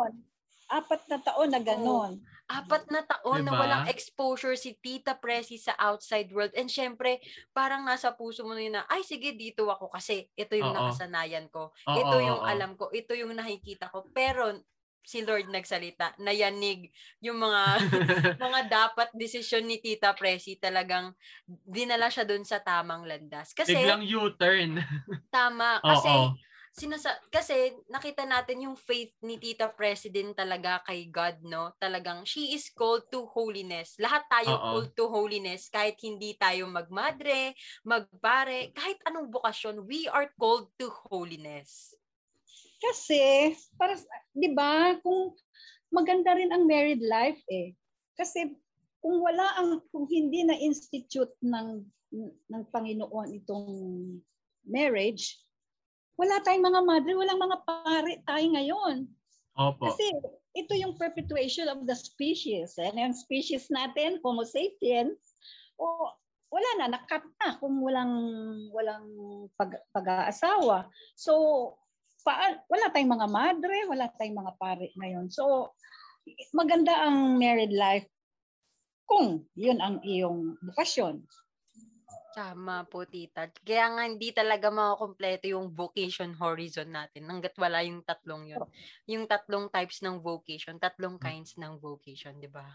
Apat 0.69 1.05
na 1.09 1.17
taon 1.21 1.49
na 1.53 1.61
ganon. 1.61 2.21
Apat 2.49 2.89
na 2.89 3.05
taon 3.05 3.45
na 3.45 3.53
Diba? 3.53 3.61
walang 3.61 3.85
exposure 3.93 4.57
si 4.57 4.73
Tita 4.81 5.13
Presi 5.21 5.61
sa 5.61 5.77
outside 5.77 6.33
world. 6.33 6.49
And 6.57 6.65
syempre, 6.65 7.21
parang 7.53 7.85
nasa 7.85 8.09
puso 8.17 8.41
mo 8.41 8.57
na 8.57 8.61
yun 8.65 8.73
na, 8.73 8.89
ay 8.89 9.05
sige, 9.05 9.37
dito 9.37 9.69
ako 9.69 9.93
kasi 9.93 10.25
ito 10.33 10.57
yung 10.57 10.73
Oo. 10.73 10.77
nakasanayan 10.81 11.45
ko. 11.53 11.69
Oo, 11.85 11.93
ito 11.93 12.15
yung 12.17 12.41
oo. 12.41 12.49
alam 12.49 12.73
ko. 12.73 12.89
Ito 12.89 13.13
yung 13.13 13.37
nakikita 13.37 13.93
ko. 13.93 14.09
Pero 14.09 14.49
si 15.05 15.21
Lord 15.21 15.45
nagsalita, 15.53 16.17
nayanig 16.17 16.89
yung 17.21 17.37
mga 17.37 17.61
mga 18.43 18.59
dapat 18.65 19.09
desisyon 19.13 19.69
ni 19.69 19.77
Tita 19.77 20.17
Presi 20.17 20.57
talagang 20.57 21.13
dinala 21.45 22.09
siya 22.09 22.25
dun 22.25 22.41
sa 22.49 22.65
tamang 22.65 23.05
landas. 23.05 23.53
Kasi 23.53 23.77
Biglang 23.77 24.01
U-turn. 24.09 24.81
tama 25.29 25.77
kasi 25.85 26.09
Oo. 26.09 26.33
Sinasa 26.73 27.17
kasi 27.33 27.73
nakita 27.89 28.23
natin 28.23 28.69
yung 28.69 28.77
faith 28.77 29.13
ni 29.25 29.41
Tita 29.41 29.69
President 29.73 30.37
talaga 30.37 30.81
kay 30.85 31.09
God, 31.09 31.41
no? 31.43 31.73
Talagang 31.81 32.23
she 32.23 32.53
is 32.53 32.69
called 32.71 33.05
to 33.09 33.25
holiness. 33.29 33.97
Lahat 33.97 34.25
tayo 34.29 34.57
Oo. 34.57 34.65
called 34.73 34.91
to 34.95 35.05
holiness 35.09 35.67
kahit 35.67 35.97
hindi 36.01 36.37
tayo 36.37 36.69
magmadre, 36.69 37.57
magpare, 37.83 38.71
kahit 38.71 39.01
anong 39.09 39.33
bokasyon, 39.33 39.85
we 39.89 40.05
are 40.09 40.29
called 40.37 40.69
to 40.77 40.87
holiness. 41.09 41.93
Kasi, 42.79 43.53
para, 43.75 43.99
di 44.31 44.55
ba, 44.55 44.95
kung 45.03 45.35
maganda 45.91 46.31
rin 46.37 46.53
ang 46.53 46.63
married 46.63 47.03
life 47.03 47.41
eh. 47.51 47.75
Kasi 48.15 48.55
kung 49.03 49.19
wala 49.19 49.59
ang, 49.59 49.83
kung 49.91 50.07
hindi 50.07 50.47
na 50.47 50.55
institute 50.55 51.35
ng, 51.43 51.83
ng 52.47 52.63
Panginoon 52.71 53.35
itong 53.43 53.67
marriage, 54.63 55.39
wala 56.19 56.35
tayong 56.43 56.67
mga 56.67 56.81
madre, 56.83 57.11
walang 57.15 57.39
mga 57.39 57.57
pare 57.63 58.13
tayo 58.27 58.45
ngayon. 58.51 59.07
Opo. 59.55 59.87
Kasi 59.87 60.11
ito 60.51 60.73
yung 60.75 60.99
perpetuation 60.99 61.71
of 61.71 61.87
the 61.87 61.95
species. 61.95 62.75
And 62.75 62.99
yung 62.99 63.15
species 63.15 63.71
natin, 63.71 64.19
Homo 64.19 64.43
sapiens, 64.43 65.15
o 65.79 66.11
wala 66.51 66.69
na, 66.75 66.99
nakat 66.99 67.23
na 67.39 67.55
kung 67.63 67.79
walang 67.79 68.15
walang 68.75 69.07
pag, 69.55 69.79
pag-aasawa. 69.95 70.91
So, 71.15 71.33
pa, 72.27 72.59
wala 72.67 72.91
tayong 72.91 73.15
mga 73.15 73.29
madre, 73.31 73.87
wala 73.87 74.11
tayong 74.19 74.43
mga 74.43 74.53
pare 74.59 74.91
ngayon. 74.99 75.31
So, 75.31 75.71
maganda 76.51 76.99
ang 76.99 77.39
married 77.39 77.71
life 77.71 78.05
kung 79.07 79.47
yun 79.55 79.79
ang 79.79 80.03
iyong 80.03 80.59
bukasyon. 80.61 81.23
Tama 82.29 82.85
po, 82.85 83.09
tita. 83.09 83.49
Kaya 83.65 83.89
nga 83.89 84.03
hindi 84.05 84.29
talaga 84.29 84.69
makakompleto 84.69 85.49
yung 85.49 85.73
vocation 85.73 86.37
horizon 86.37 86.93
natin 86.93 87.25
hanggat 87.25 87.57
wala 87.57 87.81
yung 87.81 88.05
tatlong 88.05 88.45
yun. 88.45 88.63
Yung 89.09 89.25
tatlong 89.25 89.65
types 89.73 90.05
ng 90.05 90.21
vocation, 90.21 90.77
tatlong 90.77 91.17
kinds 91.17 91.57
ng 91.57 91.81
vocation, 91.81 92.37
di 92.37 92.47
ba? 92.47 92.65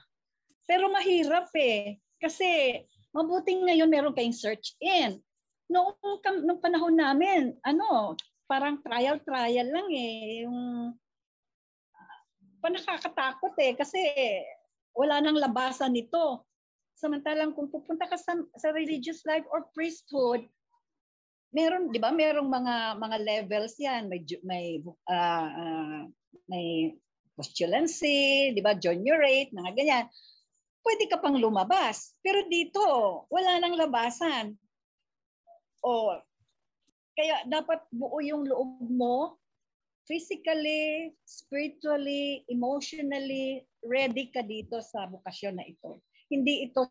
Pero 0.67 0.91
mahirap 0.91 1.55
eh. 1.55 2.03
Kasi 2.19 2.83
mabuting 3.15 3.71
ngayon 3.71 3.91
meron 3.91 4.17
kayong 4.17 4.35
search 4.35 4.75
in. 4.83 5.23
Noong, 5.71 6.19
kam- 6.21 6.43
noong 6.43 6.61
panahon 6.61 6.97
namin, 6.99 7.55
ano, 7.63 8.19
parang 8.51 8.83
trial-trial 8.83 9.71
lang 9.71 9.89
eh. 9.95 10.45
Yung 10.45 10.59
pa 12.65 12.73
nakakatakot 12.73 13.53
eh 13.61 13.77
kasi 13.77 14.01
wala 14.97 15.21
nang 15.21 15.37
labasan 15.37 15.93
nito. 15.93 16.49
Samantalang 16.95 17.53
kung 17.53 17.69
pupunta 17.71 18.07
ka 18.07 18.15
sa, 18.15 18.39
sa 18.55 18.71
religious 18.71 19.27
life 19.27 19.45
or 19.51 19.67
priesthood, 19.75 20.47
meron, 21.55 21.91
'di 21.91 21.99
ba? 22.03 22.11
Merong 22.11 22.47
mga 22.47 22.75
mga 22.99 23.17
levels 23.23 23.75
'yan. 23.79 24.11
May 24.11 24.23
may 24.43 24.67
uh, 25.11 25.49
uh, 25.51 26.03
may 26.51 26.95
postulancy, 27.35 28.55
'di 28.55 28.61
ba? 28.63 28.79
Juniorate, 28.79 29.55
mga 29.55 29.71
ganyan. 29.75 30.07
Pwede 30.85 31.09
ka 31.09 31.19
pang 31.19 31.39
lumabas. 31.39 32.15
Pero 32.21 32.45
dito, 32.47 32.83
wala 33.33 33.59
nang 33.59 33.75
labasan. 33.79 34.53
O 35.81 36.19
kaya 37.15 37.47
dapat 37.47 37.79
buo 37.95 38.19
yung 38.19 38.43
loob 38.45 38.83
mo 38.91 39.39
physically, 40.05 41.15
spiritually, 41.25 42.45
emotionally 42.51 43.65
ready 43.81 44.29
ka 44.29 44.45
dito 44.45 44.81
sa 44.85 45.09
bukasyon 45.09 45.57
na 45.57 45.65
ito. 45.65 46.01
Hindi 46.29 46.69
ito 46.71 46.89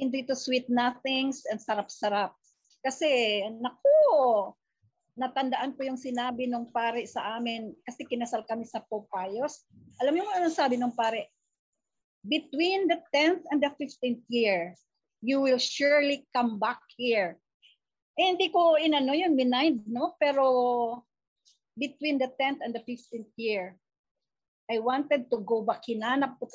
hindi 0.00 0.24
ito 0.24 0.32
sweet 0.32 0.70
nothings 0.72 1.44
and 1.50 1.60
sarap-sarap. 1.60 2.32
Kasi 2.80 3.44
naku, 3.60 4.00
natandaan 5.20 5.76
ko 5.76 5.84
yung 5.84 6.00
sinabi 6.00 6.48
ng 6.48 6.72
pare 6.72 7.04
sa 7.04 7.36
amin 7.36 7.76
kasi 7.84 8.08
kinasal 8.08 8.40
kami 8.48 8.64
sa 8.64 8.80
Pope 8.80 9.10
Pius. 9.12 9.68
Alam 10.00 10.24
mo 10.24 10.32
ano 10.32 10.48
sabi 10.48 10.80
ng 10.80 10.96
pare? 10.96 11.28
Between 12.24 12.88
the 12.88 13.00
10th 13.12 13.44
and 13.52 13.60
the 13.60 13.72
15th 13.76 14.24
year, 14.32 14.72
you 15.20 15.40
will 15.44 15.60
surely 15.60 16.24
come 16.32 16.56
back 16.56 16.80
here. 16.96 17.36
Eh, 18.16 18.36
hindi 18.36 18.48
ko 18.52 18.76
inano 18.76 19.12
yun, 19.12 19.36
minind, 19.36 19.84
no? 19.88 20.16
Pero 20.20 20.44
between 21.76 22.20
the 22.20 22.28
10th 22.36 22.60
and 22.64 22.72
the 22.76 22.84
15th 22.84 23.32
year, 23.40 23.76
I 24.70 24.78
wanted 24.78 25.26
to 25.26 25.42
go 25.42 25.66
back. 25.66 25.82
Hinanap 25.82 26.38
ko, 26.38 26.46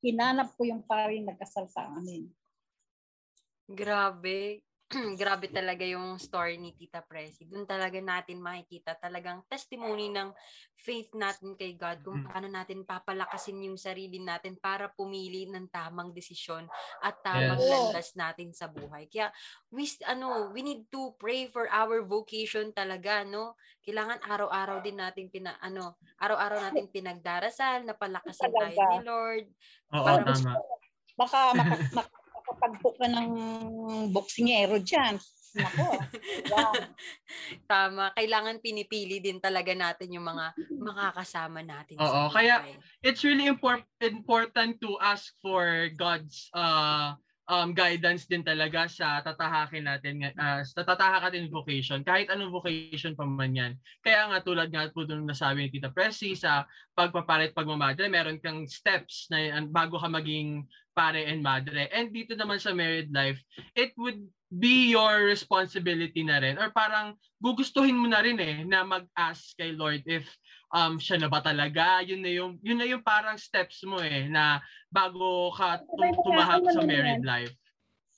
hinanap 0.00 0.56
ko 0.56 0.64
yung 0.64 0.80
paring 0.88 1.28
nagkasal 1.28 1.68
sa 1.68 1.84
amin. 1.92 2.32
Grabe. 3.68 4.64
Grabe 5.20 5.48
talaga 5.48 5.88
yung 5.88 6.20
story 6.20 6.60
ni 6.60 6.76
Tita 6.76 7.00
Presi. 7.00 7.48
Doon 7.48 7.64
talaga 7.64 7.96
natin 7.96 8.44
makikita 8.44 8.92
talagang 9.00 9.40
testimony 9.48 10.12
ng 10.12 10.28
faith 10.76 11.16
natin 11.16 11.56
kay 11.56 11.78
God 11.80 12.04
kung 12.04 12.20
paano 12.26 12.50
natin 12.50 12.84
papalakasin 12.84 13.64
yung 13.64 13.80
sarili 13.80 14.20
natin 14.20 14.58
para 14.60 14.92
pumili 14.92 15.48
ng 15.48 15.70
tamang 15.72 16.12
desisyon 16.12 16.68
at 17.00 17.16
tamang 17.24 17.56
Yes. 17.62 17.70
landas 17.70 18.08
natin 18.18 18.48
sa 18.52 18.68
buhay. 18.68 19.08
Kaya 19.08 19.32
we 19.72 19.88
ano, 20.04 20.50
we 20.52 20.60
need 20.60 20.84
to 20.92 21.16
pray 21.16 21.48
for 21.48 21.70
our 21.72 22.04
vocation 22.04 22.74
talaga, 22.74 23.24
no? 23.24 23.56
Kailangan 23.80 24.20
araw-araw 24.28 24.84
din 24.84 25.00
natin 25.00 25.32
pina 25.32 25.56
ano, 25.62 25.96
araw-araw 26.20 26.58
natin 26.68 26.90
pinagdarasal 26.90 27.86
na 27.86 27.96
palakasin 27.96 28.52
tayo 28.52 28.76
ni 28.76 29.00
Lord. 29.06 29.46
Oo, 29.94 30.04
Para- 30.04 30.26
tama. 30.26 30.52
Baka 31.12 31.40
maka, 31.52 31.80
mak- 31.92 32.21
makapagpo 32.62 32.94
ka 32.94 33.06
ng 33.10 33.28
boksingero 34.14 34.78
dyan. 34.78 35.18
Nako. 35.52 36.00
Wow. 36.48 36.72
Tama. 37.68 38.04
Kailangan 38.16 38.62
pinipili 38.64 39.20
din 39.20 39.36
talaga 39.36 39.74
natin 39.76 40.16
yung 40.16 40.24
mga 40.24 40.56
makakasama 40.80 41.60
natin 41.60 42.00
Oo, 42.00 42.32
kaya-. 42.32 42.64
It's 43.04 43.20
really 43.20 43.50
impor- 43.50 43.84
important 44.00 44.80
to 44.80 44.96
ask 45.02 45.28
for 45.44 45.92
God's 45.92 46.48
uh, 46.56 47.18
um, 47.52 47.76
guidance 47.76 48.24
din 48.24 48.40
talaga 48.40 48.88
sa 48.88 49.20
tatahakin 49.20 49.84
natin, 49.84 50.24
uh, 50.40 50.64
sa 50.64 50.88
tatahakin 50.88 51.44
natin 51.44 51.52
vocation, 51.52 52.00
kahit 52.00 52.32
anong 52.32 52.54
vocation 52.54 53.12
pa 53.12 53.28
man 53.28 53.52
yan. 53.52 53.72
Kaya 54.00 54.32
nga 54.32 54.40
tulad 54.40 54.72
nga 54.72 54.88
po 54.88 55.04
doon 55.04 55.28
nasabi 55.28 55.68
ni 55.68 55.72
Tita 55.72 55.92
Presi 55.92 56.32
sa 56.32 56.64
pagpapalit 56.92 57.56
pagmamadre, 57.56 58.08
meron 58.08 58.36
kang 58.40 58.68
steps 58.68 59.28
na 59.32 59.64
bago 59.64 59.96
ka 59.96 60.08
maging 60.08 60.68
pare 60.92 61.24
and 61.24 61.40
madre. 61.40 61.88
And 61.88 62.12
dito 62.12 62.36
naman 62.36 62.60
sa 62.60 62.76
married 62.76 63.08
life, 63.08 63.40
it 63.72 63.96
would 63.96 64.20
be 64.52 64.92
your 64.92 65.24
responsibility 65.24 66.20
na 66.20 66.44
rin. 66.44 66.60
Or 66.60 66.68
parang 66.68 67.16
gugustuhin 67.40 67.96
mo 67.96 68.12
na 68.12 68.20
rin 68.20 68.36
eh 68.36 68.60
na 68.68 68.84
mag-ask 68.84 69.56
kay 69.56 69.72
Lord 69.72 70.04
if 70.04 70.28
um 70.76 71.00
siya 71.00 71.24
na 71.24 71.28
ba 71.32 71.40
talaga? 71.40 72.04
Yun 72.04 72.20
na 72.20 72.30
yung 72.32 72.52
yun 72.60 72.76
na 72.76 72.84
yung 72.84 73.00
parang 73.00 73.40
steps 73.40 73.80
mo 73.88 73.96
eh 74.04 74.28
na 74.28 74.60
bago 74.92 75.52
ka 75.56 75.80
tumahak 75.88 76.60
ano 76.60 76.76
sa 76.76 76.84
married 76.84 77.24
life. 77.24 77.52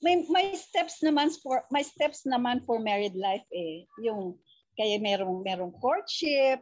May 0.03 0.27
may 0.27 0.51
steps 0.59 0.99
naman 0.99 1.31
for 1.39 1.63
may 1.71 1.87
steps 1.87 2.27
naman 2.27 2.59
for 2.67 2.83
married 2.83 3.15
life 3.15 3.47
eh. 3.55 3.87
Yung 4.03 4.35
kaya 4.75 4.99
merong 4.99 5.39
merong 5.39 5.71
courtship, 5.79 6.59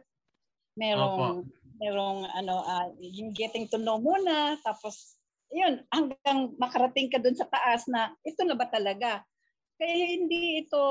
merong 0.78 1.50
merong 1.76 2.26
ano 2.30 2.60
ah, 2.60 2.86
yung 2.98 3.30
getting 3.30 3.66
to 3.66 3.76
know 3.76 3.96
muna 3.96 4.54
tapos 4.60 5.18
yun 5.48 5.82
hanggang 5.88 6.54
makarating 6.56 7.06
ka 7.06 7.18
dun 7.18 7.32
sa 7.32 7.46
taas 7.46 7.86
na 7.86 8.14
ito 8.20 8.42
na 8.42 8.54
ba 8.54 8.66
talaga 8.66 9.22
kaya 9.74 9.92
hindi 10.08 10.60
ito 10.60 10.82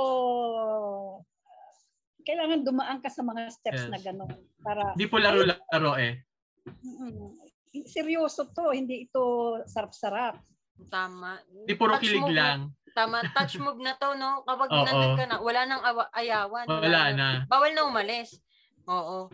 kailangan 2.22 2.64
dumaan 2.64 3.00
ka 3.00 3.08
sa 3.08 3.22
mga 3.22 3.48
steps 3.50 3.82
Yes. 3.82 3.90
na 3.90 4.00
gano'n 4.00 4.32
para 4.60 4.96
di 4.96 5.06
po 5.06 5.18
laro-laro 5.18 5.94
eh 5.98 6.20
Mm, 6.64 7.36
seryoso 7.84 8.48
to 8.48 8.72
hindi 8.72 9.04
ito 9.04 9.24
sarap-sarap 9.66 10.40
Tama. 10.88 11.36
di 11.68 11.76
puro 11.76 11.92
Touch 11.94 12.04
kilig 12.04 12.24
move 12.24 12.32
na- 12.32 12.40
lang 12.40 12.60
Tama. 12.94 13.20
Touch 13.28 13.58
move 13.58 13.82
na 13.82 13.98
to, 13.98 14.14
no? 14.14 14.46
Kapag 14.46 14.70
Oo. 14.72 14.86
nandun 14.86 15.18
ka 15.18 15.26
na, 15.26 15.42
wala 15.42 15.66
nang 15.66 15.82
awa- 15.82 16.14
ayawan. 16.14 16.70
wala 16.70 17.02
na 17.10 17.28
Bawal 17.44 17.74
na 17.74 17.84
umalis. 17.84 18.38
Oo. 18.86 19.34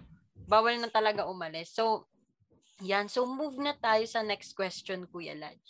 Bawal 0.49 0.81
na 0.81 0.89
talaga 0.89 1.29
umalis. 1.29 1.69
So, 1.77 2.09
yan. 2.81 3.05
So, 3.05 3.29
move 3.29 3.61
na 3.61 3.77
tayo 3.77 4.01
sa 4.09 4.25
next 4.25 4.57
question, 4.57 5.05
Kuya 5.05 5.37
Laj. 5.37 5.61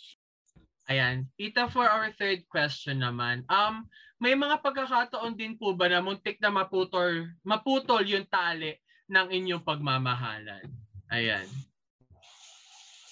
Ayan. 0.88 1.28
Tita, 1.36 1.68
for 1.68 1.84
our 1.84 2.08
third 2.16 2.48
question 2.48 3.04
naman, 3.04 3.44
um, 3.52 3.84
may 4.16 4.32
mga 4.32 4.64
pagkakataon 4.64 5.36
din 5.36 5.60
po 5.60 5.76
ba 5.76 5.86
na 5.92 6.00
muntik 6.00 6.40
na 6.40 6.48
maputol, 6.48 7.28
maputol 7.44 8.02
yung 8.08 8.24
tali 8.26 8.74
ng 9.12 9.28
inyong 9.28 9.62
pagmamahalan? 9.62 10.64
Ayan. 11.12 11.44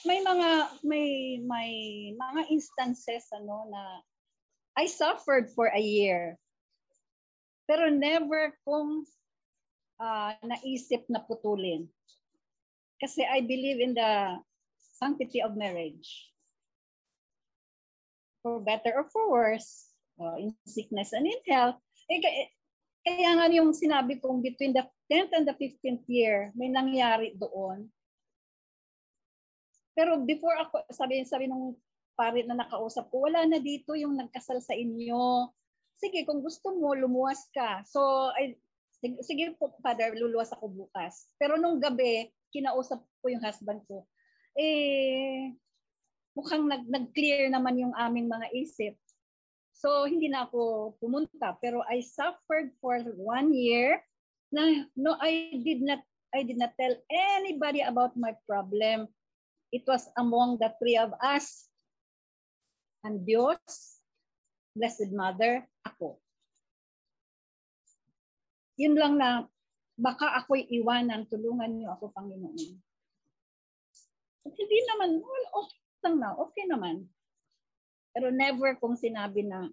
may 0.06 0.24
mga 0.24 0.50
may 0.86 1.36
may 1.42 1.72
mga 2.16 2.48
instances 2.48 3.28
ano 3.34 3.68
na 3.68 4.00
I 4.78 4.86
suffered 4.86 5.50
for 5.52 5.68
a 5.68 5.82
year. 5.82 6.38
Pero 7.66 7.90
never 7.92 8.56
kong 8.64 9.04
ah, 9.98 10.34
naisip 10.42 11.06
na 11.10 11.22
putulin. 11.22 11.86
Kasi 12.98 13.22
I 13.22 13.42
believe 13.42 13.78
in 13.78 13.94
the 13.94 14.42
sanctity 14.98 15.42
of 15.42 15.54
marriage. 15.54 16.30
For 18.42 18.58
better 18.58 18.94
or 18.94 19.06
for 19.10 19.30
worse, 19.30 19.90
uh, 20.18 20.38
in 20.38 20.54
sickness 20.66 21.14
and 21.14 21.26
in 21.26 21.42
health. 21.46 21.78
Eh, 22.10 22.22
kaya, 23.06 23.30
nga 23.38 23.46
yung 23.50 23.70
sinabi 23.74 24.18
kong 24.18 24.42
between 24.42 24.74
the 24.74 24.86
10th 25.10 25.32
and 25.34 25.46
the 25.46 25.54
15th 25.54 26.06
year, 26.10 26.50
may 26.58 26.70
nangyari 26.70 27.34
doon 27.38 27.90
pero 29.98 30.14
before 30.22 30.54
ako, 30.62 30.86
sabi, 30.94 31.26
sabi 31.26 31.50
nung 31.50 31.74
pare 32.14 32.46
na 32.46 32.54
nakausap 32.54 33.10
ko, 33.10 33.26
wala 33.26 33.42
na 33.50 33.58
dito 33.58 33.98
yung 33.98 34.14
nagkasal 34.14 34.62
sa 34.62 34.78
inyo. 34.78 35.50
Sige, 35.98 36.22
kung 36.22 36.38
gusto 36.38 36.70
mo, 36.78 36.94
lumuwas 36.94 37.50
ka. 37.50 37.82
So, 37.82 38.30
ay, 38.38 38.54
sige, 39.22 39.54
po, 39.56 39.72
father, 39.80 40.14
luluwas 40.14 40.50
ako 40.54 40.86
bukas. 40.86 41.30
Pero 41.38 41.54
nung 41.56 41.78
gabi, 41.78 42.30
kinausap 42.50 42.98
ko 43.22 43.26
yung 43.30 43.44
husband 43.44 43.82
ko. 43.86 44.06
Eh, 44.58 45.54
mukhang 46.34 46.66
nag, 46.66 46.84
nag-clear 46.86 47.50
naman 47.50 47.78
yung 47.78 47.94
aming 47.94 48.26
mga 48.26 48.48
isip. 48.54 48.94
So, 49.78 50.10
hindi 50.10 50.26
na 50.26 50.50
ako 50.50 50.94
pumunta. 50.98 51.54
Pero 51.62 51.86
I 51.86 52.02
suffered 52.02 52.74
for 52.82 52.98
one 53.14 53.54
year 53.54 54.02
na 54.50 54.88
no, 54.98 55.14
I 55.20 55.60
did 55.62 55.84
not 55.84 56.02
I 56.34 56.44
did 56.44 56.60
not 56.60 56.74
tell 56.76 56.92
anybody 57.08 57.84
about 57.84 58.16
my 58.16 58.36
problem 58.48 59.08
it 59.72 59.84
was 59.84 60.08
among 60.16 60.56
the 60.60 60.72
three 60.80 60.96
of 60.96 61.12
us 61.20 61.68
and 63.04 63.24
Diyos 63.24 63.60
Blessed 64.72 65.10
Mother, 65.12 65.66
ako. 65.82 66.22
Yun 68.78 68.94
lang 68.94 69.18
na, 69.18 69.44
baka 69.98 70.38
ako'y 70.38 70.70
iwanan, 70.70 71.26
tulungan 71.26 71.74
niyo 71.74 71.90
ako, 71.98 72.14
Panginoon. 72.14 72.78
At 74.46 74.54
hindi 74.54 74.78
naman, 74.86 75.18
well, 75.18 75.46
okay 75.66 75.82
lang 76.06 76.16
na, 76.22 76.30
okay 76.38 76.64
naman. 76.70 76.96
Pero 78.14 78.30
never 78.30 78.78
kong 78.78 78.94
sinabi 78.94 79.44
na 79.44 79.66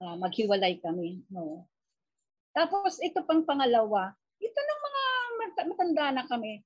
ah, 0.00 0.16
maghiwalay 0.16 0.78
kami. 0.80 1.26
No. 1.28 1.66
Tapos 2.56 2.98
ito 3.02 3.22
pang 3.26 3.44
pangalawa, 3.44 4.14
ito 4.40 4.58
ng 4.58 4.80
mga 4.80 5.02
mat- 5.38 5.68
matanda 5.68 6.06
na 6.10 6.24
kami. 6.26 6.64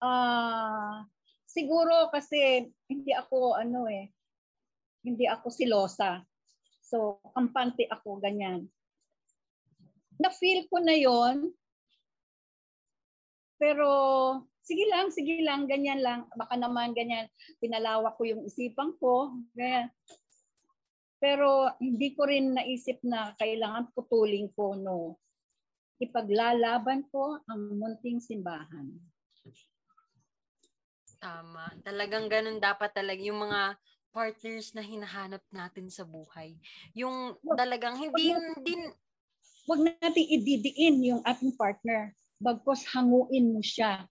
Ah, 0.00 1.04
siguro 1.44 2.08
kasi 2.14 2.70
hindi 2.86 3.10
ako 3.12 3.58
ano 3.58 3.90
eh, 3.90 4.10
hindi 5.02 5.26
ako 5.26 5.50
silosa. 5.50 6.22
So, 6.82 7.20
kampante 7.36 7.84
ako 7.90 8.22
ganyan. 8.22 8.70
Na-feel 10.18 10.66
ko 10.66 10.76
na 10.82 10.94
yon 10.98 11.54
pero 13.58 13.90
sige 14.62 14.86
lang, 14.86 15.10
sige 15.10 15.42
lang, 15.42 15.66
ganyan 15.66 15.98
lang. 15.98 16.30
Baka 16.38 16.54
naman 16.54 16.94
ganyan, 16.94 17.26
pinalawak 17.58 18.14
ko 18.14 18.22
yung 18.24 18.46
isipan 18.46 18.94
ko. 19.02 19.34
Ganyan. 19.58 19.90
Pero 21.18 21.66
hindi 21.82 22.14
ko 22.14 22.30
rin 22.30 22.54
naisip 22.54 23.02
na 23.02 23.34
kailangan 23.34 23.90
putulin 23.90 24.46
ko, 24.54 24.78
no. 24.78 25.18
Ipaglalaban 25.98 27.10
ko 27.10 27.42
ang 27.50 27.74
munting 27.74 28.22
simbahan. 28.22 28.94
Tama. 31.18 31.74
Talagang 31.82 32.30
ganun 32.30 32.62
dapat 32.62 32.94
talaga 32.94 33.18
yung 33.18 33.42
mga 33.42 33.74
partners 34.14 34.70
na 34.78 34.86
hinahanap 34.86 35.42
natin 35.50 35.90
sa 35.90 36.06
buhay. 36.06 36.54
Yung 36.94 37.34
talagang 37.58 37.98
hindi 37.98 38.30
hindi 38.30 38.74
Huwag 39.68 39.84
natin 39.84 40.24
ididiin 40.24 40.96
yung 41.04 41.20
ating 41.28 41.52
partner. 41.60 42.16
Bagkos 42.40 42.88
hanguin 42.88 43.52
mo 43.52 43.60
siya. 43.60 44.08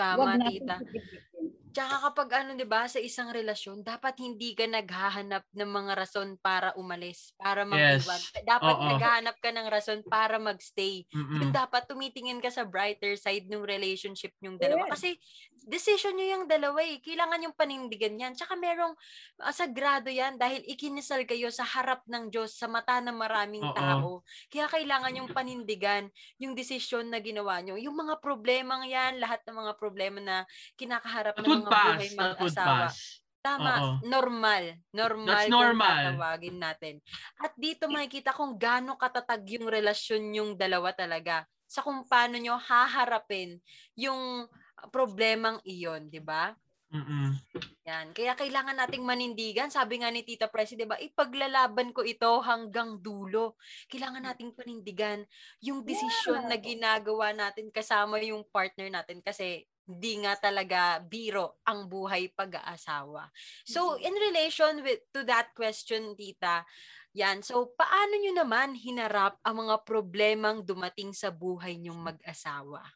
tama 0.00 0.16
Huwag 0.16 0.40
natin 0.40 0.64
tita. 0.64 0.76
ididiin. 0.80 1.29
Tsaka 1.70 2.10
kapag 2.10 2.28
ano 2.42 2.50
'di 2.58 2.66
ba 2.66 2.90
sa 2.90 2.98
isang 2.98 3.30
relasyon, 3.30 3.86
dapat 3.86 4.18
hindi 4.18 4.58
ka 4.58 4.66
naghahanap 4.66 5.46
ng 5.54 5.70
mga 5.70 5.92
rason 6.02 6.34
para 6.42 6.74
umalis, 6.74 7.30
para 7.38 7.62
Yes. 7.70 8.06
mag-iwan. 8.08 8.26
Dapat 8.42 8.82
Oo. 8.82 8.90
naghahanap 8.90 9.38
ka 9.38 9.54
ng 9.54 9.70
rason 9.70 10.02
para 10.10 10.42
magstay. 10.42 11.06
Mm-mm. 11.14 11.40
Yung 11.40 11.54
dapat 11.54 11.86
tumitingin 11.86 12.42
ka 12.42 12.50
sa 12.50 12.66
brighter 12.66 13.14
side 13.14 13.46
ng 13.46 13.62
relationship 13.62 14.34
yung 14.42 14.58
dalawa. 14.58 14.82
Yes. 14.82 14.90
Kasi 14.90 15.14
decision 15.62 16.18
nyo 16.18 16.26
yung 16.42 16.44
dalawa 16.50 16.82
eh. 16.82 16.98
Kailangan 16.98 17.46
yung 17.46 17.54
panindigan 17.54 18.18
yan. 18.18 18.34
Tsaka 18.34 18.58
merong 18.58 18.98
ah, 19.38 19.54
sagrado 19.54 20.10
yan 20.10 20.36
dahil 20.42 20.66
ikinisal 20.66 21.22
kayo 21.28 21.54
sa 21.54 21.62
harap 21.62 22.02
ng 22.10 22.34
Diyos, 22.34 22.58
sa 22.58 22.66
mata 22.66 22.98
ng 22.98 23.14
maraming 23.14 23.68
Oo. 23.68 23.70
tao. 23.70 24.26
Kaya 24.50 24.66
kailangan 24.66 25.14
yung 25.22 25.30
panindigan 25.30 26.10
yung 26.42 26.58
desisyon 26.58 27.14
na 27.14 27.22
ginawa 27.22 27.62
nyo. 27.62 27.78
Yung 27.78 27.94
mga 27.94 28.18
problemang 28.18 28.90
yan, 28.90 29.22
lahat 29.22 29.40
ng 29.46 29.54
mga 29.54 29.72
problema 29.78 30.18
na 30.18 30.36
kinakaharap 30.80 31.38
ng 31.40 31.59
mga 31.64 31.70
buhay 31.70 32.08
pass. 32.10 32.12
Would 32.12 32.18
mag-asawa. 32.18 32.78
pass. 32.88 32.96
Tama, 33.40 33.72
Oo. 33.72 33.92
normal. 34.04 34.64
Normal 34.92 35.48
That's 35.48 35.48
normal. 35.48 35.96
tatawagin 36.12 36.56
natin. 36.60 36.94
At 37.40 37.56
dito 37.56 37.88
makikita 37.88 38.36
kung 38.36 38.60
gaano 38.60 39.00
katatag 39.00 39.48
yung 39.48 39.64
relasyon 39.64 40.28
yung 40.36 40.50
dalawa 40.60 40.92
talaga 40.92 41.48
sa 41.64 41.80
kung 41.80 42.04
paano 42.04 42.36
nyo 42.36 42.60
haharapin 42.60 43.56
yung 43.96 44.44
problemang 44.92 45.56
iyon, 45.64 46.12
di 46.12 46.20
ba? 46.20 46.52
Mm-mm. 46.90 47.38
Yan. 47.86 48.10
Kaya 48.10 48.34
kailangan 48.34 48.74
nating 48.74 49.06
manindigan. 49.06 49.70
Sabi 49.70 50.02
nga 50.02 50.10
ni 50.10 50.26
Tita 50.26 50.50
Presi, 50.50 50.74
di 50.74 50.90
ba, 50.90 50.98
ipaglalaban 50.98 51.94
ko 51.94 52.02
ito 52.02 52.42
hanggang 52.42 52.98
dulo. 52.98 53.54
Kailangan 53.86 54.26
nating 54.26 54.58
panindigan 54.58 55.22
yung 55.62 55.86
desisyon 55.86 56.50
na 56.50 56.58
ginagawa 56.58 57.30
natin 57.30 57.70
kasama 57.70 58.18
yung 58.18 58.42
partner 58.50 58.90
natin 58.90 59.22
kasi 59.22 59.69
hindi 59.86 60.22
nga 60.22 60.38
talaga 60.38 61.00
biro 61.02 61.60
ang 61.66 61.90
buhay 61.90 62.30
pag-aasawa. 62.32 63.26
So, 63.66 63.96
in 63.98 64.14
relation 64.14 64.84
with 64.86 65.02
to 65.10 65.26
that 65.26 65.50
question, 65.56 66.14
Tita, 66.14 66.62
yan. 67.10 67.42
So, 67.42 67.74
paano 67.74 68.14
nyo 68.22 68.32
naman 68.38 68.78
hinarap 68.78 69.42
ang 69.42 69.66
mga 69.66 69.82
problemang 69.82 70.62
dumating 70.62 71.10
sa 71.10 71.34
buhay 71.34 71.74
nyong 71.80 72.14
mag-asawa? 72.14 72.86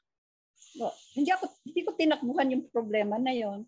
No, 0.74 0.90
hindi 1.14 1.30
ako 1.30 1.44
hindi 1.62 1.80
ko 1.86 1.90
tinakbuhan 1.94 2.52
yung 2.54 2.64
problema 2.70 3.14
na 3.18 3.34
yon. 3.34 3.62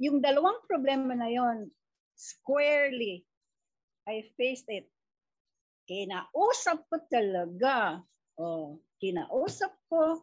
Yung 0.00 0.22
dalawang 0.22 0.62
problema 0.64 1.12
na 1.14 1.28
yon, 1.28 1.68
squarely, 2.14 3.26
I 4.06 4.26
faced 4.38 4.70
it. 4.70 4.86
Kinausap 5.90 6.86
ko 6.86 6.96
talaga. 7.10 8.00
Oh, 8.38 8.78
kinausap 9.02 9.74
ko 9.90 10.22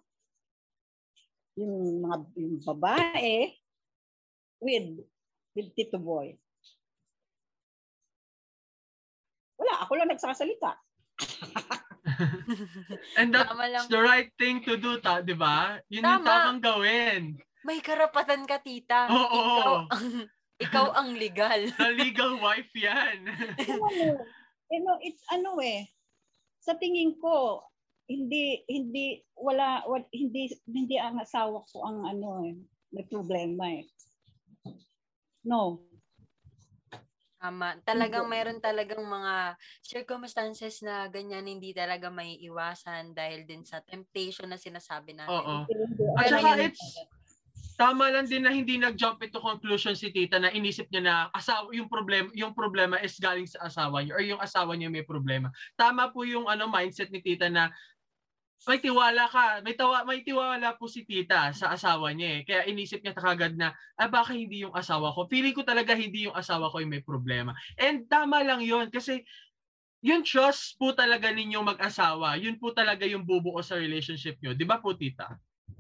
yung 1.58 2.06
mga 2.06 2.17
yung 2.38 2.62
babae 2.62 3.50
with 4.62 5.02
with 5.58 5.74
Tito 5.74 5.98
Boy. 5.98 6.38
Wala, 9.58 9.82
ako 9.82 9.98
lang 9.98 10.13
nagsasalita. 10.13 10.78
And 13.17 13.34
Tama 13.34 13.65
lang. 13.67 13.74
that's 13.74 13.89
the 13.89 14.02
right 14.02 14.30
thing 14.38 14.62
to 14.70 14.78
do, 14.78 15.02
ta, 15.02 15.26
di 15.26 15.34
ba? 15.34 15.82
Yun 15.89 16.06
yung 16.06 16.22
Tama. 16.22 16.30
tamang 16.30 16.62
gawin. 16.62 17.22
May 17.65 17.82
karapatan 17.82 18.46
ka, 18.46 18.62
tita. 18.62 19.10
Oo. 19.10 19.41
Ikaw 19.41 19.74
ang, 19.91 20.08
ikaw 20.65 20.88
ang 20.93 21.10
legal. 21.17 21.65
Na 21.82 21.89
legal 21.89 22.38
wife 22.38 22.70
yan. 22.78 23.26
ano, 23.58 24.22
you 24.70 24.82
know, 24.86 24.98
it's 25.02 25.26
ano 25.34 25.58
eh, 25.60 25.89
sa 26.62 26.78
tingin 26.78 27.17
ko, 27.17 27.65
hindi, 28.08 28.63
hindi, 28.72 29.20
wala, 29.36 29.84
wala 29.84 30.08
hindi, 30.15 30.48
hindi 30.63 30.96
ang 30.96 31.20
asawa 31.20 31.63
ko 31.67 31.84
ang 31.84 32.08
ano 32.08 32.48
eh, 32.48 32.56
may 32.96 33.06
problema 33.06 33.67
eh. 33.67 33.84
No. 35.43 35.84
Tama. 37.38 37.78
Talagang 37.86 38.26
Hindi. 38.26 38.34
meron 38.34 38.60
talagang 38.60 39.04
mga 39.06 39.56
circumstances 39.86 40.82
na 40.82 41.06
ganyan 41.06 41.46
hindi 41.46 41.70
talaga 41.70 42.10
may 42.10 42.41
iwasan 42.41 43.13
dahil 43.13 43.46
din 43.46 43.62
sa 43.62 43.78
temptation 43.86 44.50
na 44.50 44.58
sinasabi 44.58 45.13
natin. 45.13 45.38
Oo. 45.38 45.56
Hindi. 45.70 46.04
At 46.17 46.26
saka 46.34 46.52
it's, 46.65 46.82
tama 47.78 48.10
lang 48.10 48.26
din 48.26 48.41
na 48.41 48.50
hindi 48.50 48.82
nag-jump 48.82 49.22
into 49.22 49.38
conclusion 49.38 49.93
si 49.93 50.10
tita 50.10 50.41
na 50.41 50.50
inisip 50.50 50.89
niya 50.89 51.04
na 51.06 51.15
asawa 51.30 51.70
yung 51.78 51.86
problema 51.86 52.26
yung 52.34 52.58
problema 52.58 52.98
is 53.06 53.22
galing 53.22 53.46
sa 53.46 53.70
asawa 53.70 54.02
niya 54.02 54.17
or 54.17 54.24
yung 54.26 54.41
asawa 54.41 54.74
niya 54.74 54.89
may 54.89 55.06
problema. 55.06 55.54
Tama 55.78 56.10
po 56.10 56.26
yung 56.26 56.50
ano 56.50 56.65
mindset 56.65 57.13
ni 57.13 57.22
tita 57.22 57.54
na 57.54 57.70
may 58.65 58.82
tiwala 58.82 59.30
ka, 59.30 59.62
may 59.62 59.78
tawa, 59.78 60.02
may 60.04 60.26
tiwala 60.26 60.74
po 60.76 60.89
si 60.89 61.06
tita 61.06 61.54
sa 61.54 61.78
asawa 61.78 62.12
niya 62.12 62.30
eh. 62.36 62.41
Kaya 62.43 62.62
inisip 62.65 63.06
niya 63.06 63.13
kagad 63.13 63.54
na, 63.54 63.72
ah 63.96 64.10
baka 64.10 64.34
hindi 64.34 64.65
yung 64.65 64.74
asawa 64.74 65.13
ko. 65.13 65.30
Feeling 65.30 65.54
ko 65.54 65.62
talaga 65.62 65.93
hindi 65.93 66.26
yung 66.26 66.36
asawa 66.36 66.74
ko 66.74 66.82
yung 66.82 66.91
may 66.91 67.06
problema. 67.06 67.54
And 67.78 68.10
tama 68.10 68.41
lang 68.41 68.65
yun 68.65 68.89
kasi 68.89 69.22
yung 70.02 70.22
trust 70.22 70.78
po 70.78 70.93
talaga 70.93 71.30
ninyong 71.34 71.74
mag-asawa, 71.74 72.38
yun 72.38 72.58
po 72.62 72.70
talaga 72.72 73.04
yung 73.06 73.26
bubuo 73.26 73.60
sa 73.65 73.78
relationship 73.78 74.38
nyo. 74.41 74.54
Di 74.54 74.65
ba 74.65 74.78
po, 74.78 74.93
tita? 74.93 75.38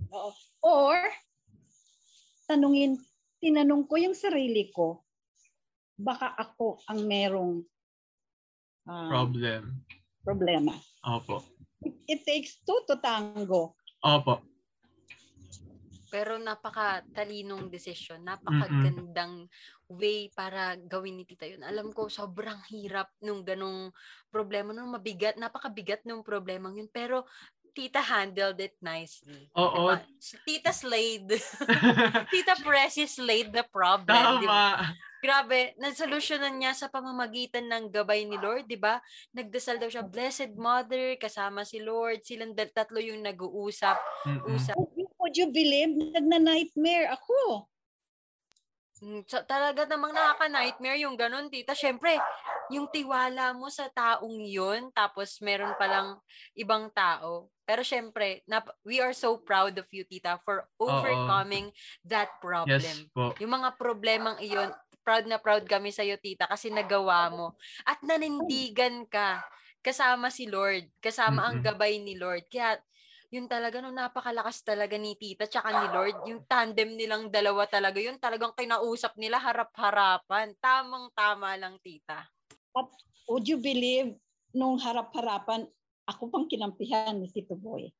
Oo. 0.09 0.33
Or, 0.65 0.97
tanungin, 2.49 2.97
tinanong 3.37 3.85
ko 3.85 3.95
yung 4.01 4.17
sarili 4.17 4.73
ko, 4.73 5.05
baka 5.97 6.33
ako 6.33 6.81
ang 6.89 7.05
merong 7.05 7.61
ah, 8.89 9.09
Problem. 9.09 9.85
problema. 10.25 10.73
Opo. 11.05 11.56
It 11.83 12.23
takes 12.23 12.63
two 12.63 12.81
to 12.87 12.97
tango. 12.97 13.75
Opo. 14.01 14.41
Pero 16.07 16.39
napaka-talinong 16.39 17.67
desisyon, 17.67 18.23
napakagandang 18.23 19.51
way 19.91 20.31
para 20.31 20.79
gawin 20.79 21.19
ni 21.19 21.27
Tita 21.27 21.43
yun. 21.43 21.67
Alam 21.67 21.91
ko, 21.91 22.07
sobrang 22.07 22.63
hirap 22.71 23.11
nung 23.19 23.43
ganong 23.43 23.91
problema, 24.31 24.71
nung 24.71 24.95
mabigat, 24.95 25.35
napakabigat 25.35 26.07
nung 26.07 26.23
problemang 26.23 26.79
yun. 26.79 26.87
Pero 26.87 27.27
Tita 27.75 28.01
handled 28.01 28.57
it 28.57 28.73
nicely. 28.81 29.51
Oo. 29.53 29.91
Diba? 29.91 29.95
Tita 30.47 30.71
slayed. 30.73 31.27
Tita 32.33 32.55
Pressy 32.63 33.05
slayed 33.05 33.51
the 33.51 33.67
problem. 33.67 34.41
di 34.41 34.47
ba? 34.47 34.81
Grabe, 35.17 35.73
nasolusyonan 35.81 36.61
niya 36.61 36.77
sa 36.77 36.87
pamamagitan 36.93 37.65
ng 37.65 37.89
gabay 37.89 38.21
ni 38.23 38.37
Lord, 38.37 38.69
'di 38.69 38.77
ba? 38.77 39.01
Nagdasal 39.33 39.81
daw 39.81 39.89
siya, 39.89 40.05
Blessed 40.05 40.53
Mother, 40.53 41.17
kasama 41.17 41.65
si 41.65 41.81
Lord, 41.81 42.21
silang 42.21 42.53
tatlo 42.53 43.01
yung 43.01 43.25
nag-uusap, 43.25 43.97
Mm-mm. 44.29 44.53
usap. 44.53 44.77
Would 44.77 44.93
you, 44.93 45.07
would 45.17 45.35
you 45.35 45.47
believe, 45.49 45.91
nagna-nightmare 46.13 47.09
ako. 47.09 47.65
Mm, 49.01 49.21
So, 49.29 49.45
talaga 49.45 49.85
namang 49.85 50.13
nakaka-nightmare 50.13 50.97
yung 51.05 51.13
ganun, 51.13 51.53
tita. 51.53 51.77
Syempre, 51.77 52.17
yung 52.73 52.89
tiwala 52.89 53.53
mo 53.53 53.69
sa 53.69 53.87
taong 53.93 54.41
yun, 54.41 54.89
tapos 54.91 55.37
meron 55.39 55.77
palang 55.77 56.17
ibang 56.57 56.89
tao. 56.91 57.53
Pero 57.67 57.83
syempre, 57.83 58.41
nap- 58.47 58.73
we 58.87 59.03
are 59.03 59.13
so 59.13 59.37
proud 59.37 59.75
of 59.77 59.87
you, 59.91 60.07
tita, 60.07 60.39
for 60.41 60.65
overcoming 60.79 61.69
that 62.07 62.31
problem. 62.41 62.79
Yes 62.79 63.05
po. 63.13 63.35
Yung 63.37 63.53
mga 63.53 63.75
problemang 63.77 64.39
iyon, 64.41 64.71
proud 65.07 65.23
na 65.31 65.39
proud 65.39 65.63
kami 65.63 65.95
sa 65.95 66.03
iyo, 66.03 66.19
tita, 66.19 66.51
kasi 66.51 66.67
nagawa 66.67 67.31
mo. 67.31 67.47
At 67.87 68.03
nanindigan 68.03 69.07
ka 69.07 69.47
kasama 69.79 70.27
si 70.27 70.51
Lord, 70.51 70.91
kasama 70.99 71.47
ang 71.47 71.63
Mm-mm. 71.63 71.63
gabay 71.63 72.03
ni 72.03 72.19
Lord. 72.19 72.43
Kaya 72.51 72.75
yun 73.31 73.47
talaga 73.51 73.83
no 73.83 73.91
napakalakas 73.91 74.63
talaga 74.63 74.95
ni 74.95 75.15
tita 75.19 75.51
tsaka 75.51 75.75
ni 75.75 75.91
Lord 75.91 76.23
yung 76.23 76.47
tandem 76.47 76.95
nilang 76.95 77.27
dalawa 77.27 77.67
talaga 77.67 77.99
yun 77.99 78.15
talagang 78.15 78.55
kinausap 78.55 79.19
nila 79.19 79.35
harap-harapan 79.43 80.55
tamang 80.63 81.11
tama 81.11 81.59
lang 81.59 81.75
tita 81.83 82.23
Would 83.27 83.45
you 83.51 83.59
believe, 83.59 84.15
nung 84.55 84.79
harap-harapan, 84.79 85.67
ako 86.07 86.31
pang 86.31 86.45
kinampihan 86.47 87.19
ni 87.19 87.27
Tito 87.27 87.59
Boy. 87.59 87.91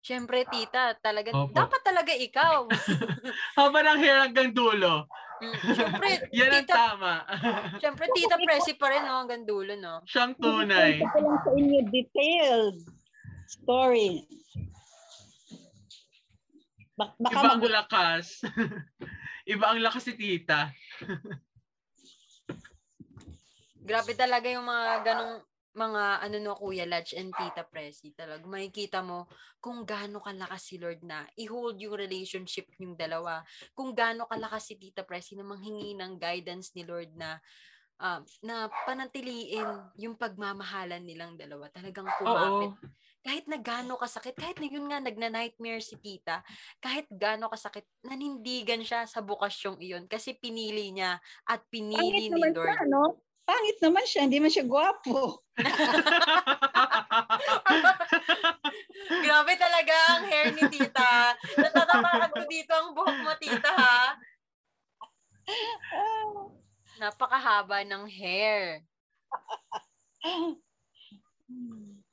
Syempre, 0.00 0.48
tita, 0.48 0.96
talaga, 0.96 1.28
Opo. 1.30 1.52
dapat 1.52 1.80
talaga 1.82 2.08
ikaw. 2.10 2.64
Haba 3.60 3.78
ng 3.84 4.00
hair 4.00 4.16
hanggang 4.18 4.48
dulo. 4.50 5.04
Mm, 5.38 5.56
Syempre, 5.70 6.08
Yan 6.36 6.48
ang 6.50 6.64
tita, 6.64 6.74
tama. 6.74 7.14
syempre, 7.76 8.04
tita 8.10 8.36
Presi 8.36 8.72
pa 8.74 8.88
rin, 8.88 9.04
no, 9.04 9.20
hanggang 9.20 9.44
dulo, 9.44 9.72
no? 9.74 10.00
Siyang 10.04 10.36
tunay. 10.36 11.00
Ito 11.00 11.18
lang 11.18 11.38
sa 11.38 11.50
inyo 11.52 11.78
detailed 11.86 12.80
story. 13.46 14.24
Bak- 16.94 17.16
baka 17.18 17.32
Iba 17.34 17.48
ang 17.50 17.60
mag- 17.60 17.72
lakas. 17.74 18.24
Iba 19.52 19.64
ang 19.68 19.80
lakas 19.80 20.02
si 20.02 20.12
tita. 20.14 20.72
Grabe 23.80 24.12
talaga 24.14 24.46
yung 24.46 24.64
mga 24.64 24.86
ganong 25.02 25.34
mga 25.80 26.04
ano 26.20 26.36
no 26.44 26.52
Kuya 26.52 26.84
Lodge 26.84 27.16
and 27.16 27.32
Tita 27.32 27.64
Presi 27.64 28.12
talaga 28.12 28.44
makikita 28.44 29.00
mo 29.00 29.24
kung 29.56 29.88
gaano 29.88 30.20
kalakas 30.20 30.68
si 30.68 30.76
Lord 30.76 31.00
na 31.00 31.24
i-hold 31.40 31.80
yung 31.80 31.96
relationship 31.96 32.68
yung 32.76 33.00
dalawa 33.00 33.40
kung 33.72 33.96
gaano 33.96 34.28
kalakas 34.28 34.68
si 34.68 34.74
Tita 34.76 35.08
Presi 35.08 35.40
na 35.40 35.48
manghingi 35.48 35.96
ng 35.96 36.20
guidance 36.20 36.76
ni 36.76 36.84
Lord 36.84 37.16
na 37.16 37.40
ah, 37.96 38.20
na 38.44 38.68
panatiliin 38.84 39.96
yung 39.96 40.20
pagmamahalan 40.20 41.00
nilang 41.00 41.40
dalawa 41.40 41.72
talagang 41.72 42.08
kumapit 42.20 42.68
Oo. 42.76 43.00
kahit 43.20 43.44
na 43.52 43.60
gaano 43.60 44.00
kasakit, 44.00 44.32
kahit 44.32 44.56
na 44.56 44.68
yun 44.68 44.88
nga 44.88 44.96
nagna-nightmare 44.96 45.84
si 45.84 46.00
tita, 46.00 46.40
kahit 46.80 47.04
gaano 47.12 47.52
kasakit, 47.52 47.84
nanindigan 48.00 48.80
siya 48.80 49.04
sa 49.04 49.20
bukasyong 49.20 49.76
iyon 49.76 50.08
kasi 50.08 50.32
pinili 50.40 50.88
niya 50.88 51.20
at 51.44 51.60
pinili 51.68 52.32
ni 52.32 52.48
Lord. 52.48 52.64
siya, 52.64 52.88
no? 52.88 53.20
Pangit 53.50 53.82
naman 53.82 54.06
siya, 54.06 54.30
hindi 54.30 54.38
man 54.38 54.54
siya 54.54 54.62
gwapo. 54.62 55.42
Grabe 59.26 59.52
talaga 59.58 59.94
ang 60.14 60.24
hair 60.30 60.54
ni 60.54 60.70
tita. 60.70 61.34
Natatapakan 61.58 62.30
ko 62.30 62.46
dito 62.46 62.70
ang 62.70 62.94
buhok 62.94 63.18
mo, 63.26 63.34
tita, 63.42 63.74
ha? 63.74 64.14
Napakahaba 67.02 67.82
ng 67.82 68.06
hair. 68.06 68.86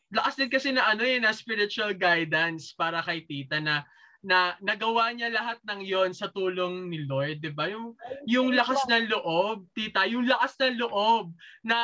lakas 0.09 0.41
din 0.41 0.49
kasi 0.49 0.73
na 0.73 0.89
ano 0.89 1.05
eh, 1.05 1.21
na 1.21 1.37
spiritual 1.37 1.93
guidance 1.93 2.73
para 2.73 3.05
kay 3.05 3.21
tita 3.29 3.61
na 3.61 3.85
na 4.25 4.57
nagawa 4.59 5.13
niya 5.13 5.29
lahat 5.29 5.61
ng 5.61 5.81
yon 5.85 6.11
sa 6.11 6.27
tulong 6.27 6.89
ni 6.89 7.05
Lord, 7.05 7.39
'di 7.39 7.53
ba? 7.53 7.69
Yung 7.69 7.93
yung 8.25 8.49
lakas 8.51 8.81
ng 8.89 9.13
loob, 9.13 9.69
tita, 9.71 10.09
yung 10.09 10.25
lakas 10.25 10.57
ng 10.57 10.81
loob 10.81 11.31
na 11.61 11.77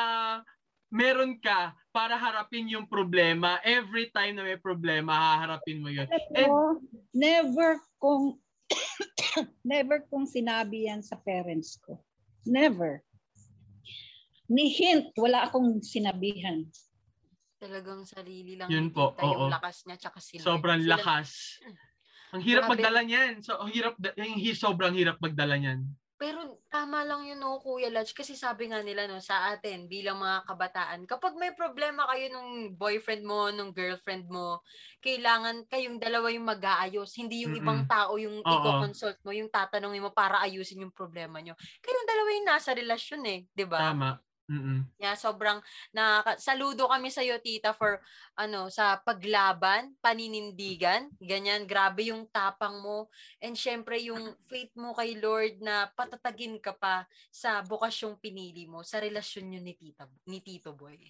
meron 0.90 1.38
ka 1.38 1.74
para 1.90 2.18
harapin 2.18 2.70
yung 2.70 2.86
problema. 2.86 3.58
Every 3.62 4.10
time 4.10 4.38
na 4.38 4.46
may 4.46 4.58
problema, 4.58 5.14
haharapin 5.14 5.78
mo 5.82 5.90
yun. 5.90 6.06
And 6.34 6.82
never 7.14 7.78
kong 8.02 8.38
never 9.66 10.02
kong 10.10 10.26
sinabi 10.26 10.90
yan 10.90 11.02
sa 11.02 11.18
parents 11.18 11.78
ko. 11.82 12.02
Never. 12.44 13.00
Ni 14.50 14.68
hint, 14.68 15.16
wala 15.16 15.48
akong 15.48 15.80
sinabihan. 15.80 16.68
Talagang 17.56 18.04
sarili 18.04 18.60
lang 18.60 18.68
Yun 18.68 18.92
po, 18.92 19.16
tita 19.16 19.24
yung 19.24 19.48
oo. 19.48 19.54
lakas 19.54 19.88
niya 19.88 19.96
tsaka 19.96 20.20
si 20.20 20.36
Lord. 20.36 20.44
sobrang 20.44 20.80
Sila- 20.84 21.00
lakas. 21.00 21.28
Ang 22.34 22.42
hirap 22.42 22.66
Grabe. 22.66 22.72
magdala 22.74 23.00
niyan. 23.06 23.32
So, 23.46 23.62
ang 23.62 23.70
hirap, 23.70 23.94
yung 24.18 24.38
hi- 24.42 24.58
sobrang 24.58 24.94
hirap 24.98 25.22
magdala 25.22 25.54
niyan. 25.54 25.86
Pero 26.14 26.62
tama 26.70 27.02
lang 27.02 27.26
yun, 27.26 27.42
no, 27.42 27.58
Kuya 27.58 27.90
Lodge. 27.90 28.14
Kasi 28.14 28.38
sabi 28.38 28.70
nga 28.70 28.80
nila, 28.82 29.06
no, 29.10 29.18
sa 29.18 29.50
atin, 29.54 29.90
bilang 29.90 30.18
mga 30.22 30.46
kabataan, 30.46 31.00
kapag 31.10 31.34
may 31.38 31.50
problema 31.54 32.06
kayo 32.10 32.30
nung 32.30 32.74
boyfriend 32.74 33.22
mo, 33.26 33.50
nung 33.50 33.74
girlfriend 33.74 34.30
mo, 34.30 34.62
kailangan 35.02 35.66
kayong 35.66 35.98
dalawa 35.98 36.30
yung 36.30 36.46
mag-aayos. 36.46 37.14
Hindi 37.18 37.44
yung 37.44 37.54
Mm-mm. 37.54 37.62
ibang 37.66 37.82
tao 37.86 38.14
yung 38.18 38.42
Oo. 38.42 38.46
i-consult 38.46 39.18
mo, 39.26 39.34
yung 39.34 39.50
tatanungin 39.50 40.06
mo 40.06 40.10
para 40.14 40.38
ayusin 40.42 40.86
yung 40.86 40.94
problema 40.94 41.42
nyo. 41.42 41.54
Kayong 41.82 42.08
dalawa 42.08 42.28
yung 42.30 42.48
nasa 42.48 42.70
relasyon 42.74 43.22
eh, 43.30 43.40
di 43.50 43.66
ba? 43.66 43.78
Tama. 43.82 44.23
Mm-mm. 44.44 44.84
Yeah, 45.00 45.16
sobrang 45.16 45.64
nakaka- 45.96 46.36
saludo 46.36 46.84
kami 46.84 47.08
sa 47.08 47.24
iyo 47.24 47.40
tita 47.40 47.72
for 47.72 48.04
ano 48.36 48.68
sa 48.68 49.00
paglaban, 49.00 49.96
paninindigan, 50.04 51.08
ganyan 51.16 51.64
grabe 51.64 52.12
yung 52.12 52.28
tapang 52.28 52.76
mo 52.84 53.08
and 53.40 53.56
syempre 53.56 53.96
yung 54.04 54.36
faith 54.44 54.68
mo 54.76 54.92
kay 54.92 55.16
Lord 55.16 55.64
na 55.64 55.88
patatagin 55.96 56.60
ka 56.60 56.76
pa 56.76 57.08
sa 57.32 57.64
bukasyong 57.64 58.20
pinili 58.20 58.68
mo 58.68 58.84
sa 58.84 59.00
relasyon 59.00 59.48
niyo 59.48 59.60
ni 59.64 59.72
tita 59.80 60.04
ni 60.28 60.44
Tito 60.44 60.76
Boy. 60.76 61.00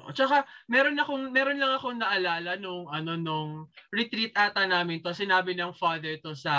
Oo. 0.00 0.10
Tsaka 0.16 0.48
meron 0.64 0.96
akong 0.96 1.28
meron 1.28 1.60
lang 1.60 1.76
akong 1.76 2.00
naalala 2.00 2.56
nung 2.56 2.88
ano 2.88 3.20
nung 3.20 3.68
retreat 3.92 4.32
ata 4.32 4.64
namin 4.64 5.04
to 5.04 5.12
sinabi 5.12 5.52
ng 5.52 5.76
father 5.76 6.16
to 6.24 6.32
sa 6.32 6.54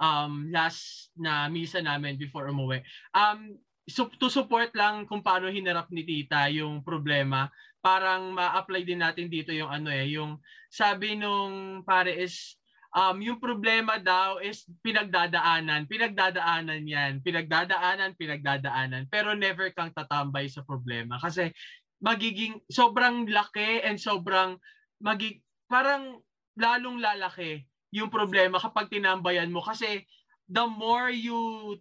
um 0.00 0.48
last 0.50 1.12
na 1.14 1.46
misa 1.52 1.84
namin 1.84 2.16
before 2.16 2.48
umuwi. 2.48 2.80
Um 3.12 3.58
to 3.92 4.28
support 4.32 4.72
lang 4.72 5.04
kung 5.04 5.20
paano 5.20 5.52
hinarap 5.52 5.92
ni 5.92 6.04
tita 6.04 6.48
yung 6.48 6.80
problema, 6.80 7.52
parang 7.84 8.32
ma-apply 8.32 8.80
din 8.80 9.04
natin 9.04 9.28
dito 9.28 9.52
yung 9.52 9.68
ano 9.68 9.92
eh, 9.92 10.08
yung 10.08 10.40
sabi 10.72 11.20
nung 11.20 11.84
pare 11.84 12.16
is 12.16 12.56
um, 12.96 13.20
yung 13.20 13.36
problema 13.36 14.00
daw 14.00 14.40
is 14.40 14.64
pinagdadaanan. 14.80 15.84
Pinagdadaanan 15.84 16.88
yan. 16.88 17.20
Pinagdadaanan, 17.20 18.16
pinagdadaanan. 18.16 19.04
Pero 19.12 19.36
never 19.36 19.68
kang 19.74 19.92
tatambay 19.92 20.48
sa 20.48 20.64
problema. 20.64 21.20
Kasi 21.20 21.52
magiging 22.00 22.62
sobrang 22.70 23.28
laki 23.28 23.84
and 23.84 24.00
sobrang 24.00 24.56
magig 25.02 25.44
parang 25.68 26.22
lalong 26.54 27.02
lalaki 27.02 27.66
yung 27.90 28.12
problema 28.12 28.60
kapag 28.60 28.90
tinambayan 28.90 29.50
mo 29.50 29.62
kasi 29.64 30.04
the 30.50 30.64
more 30.66 31.08
you 31.10 31.74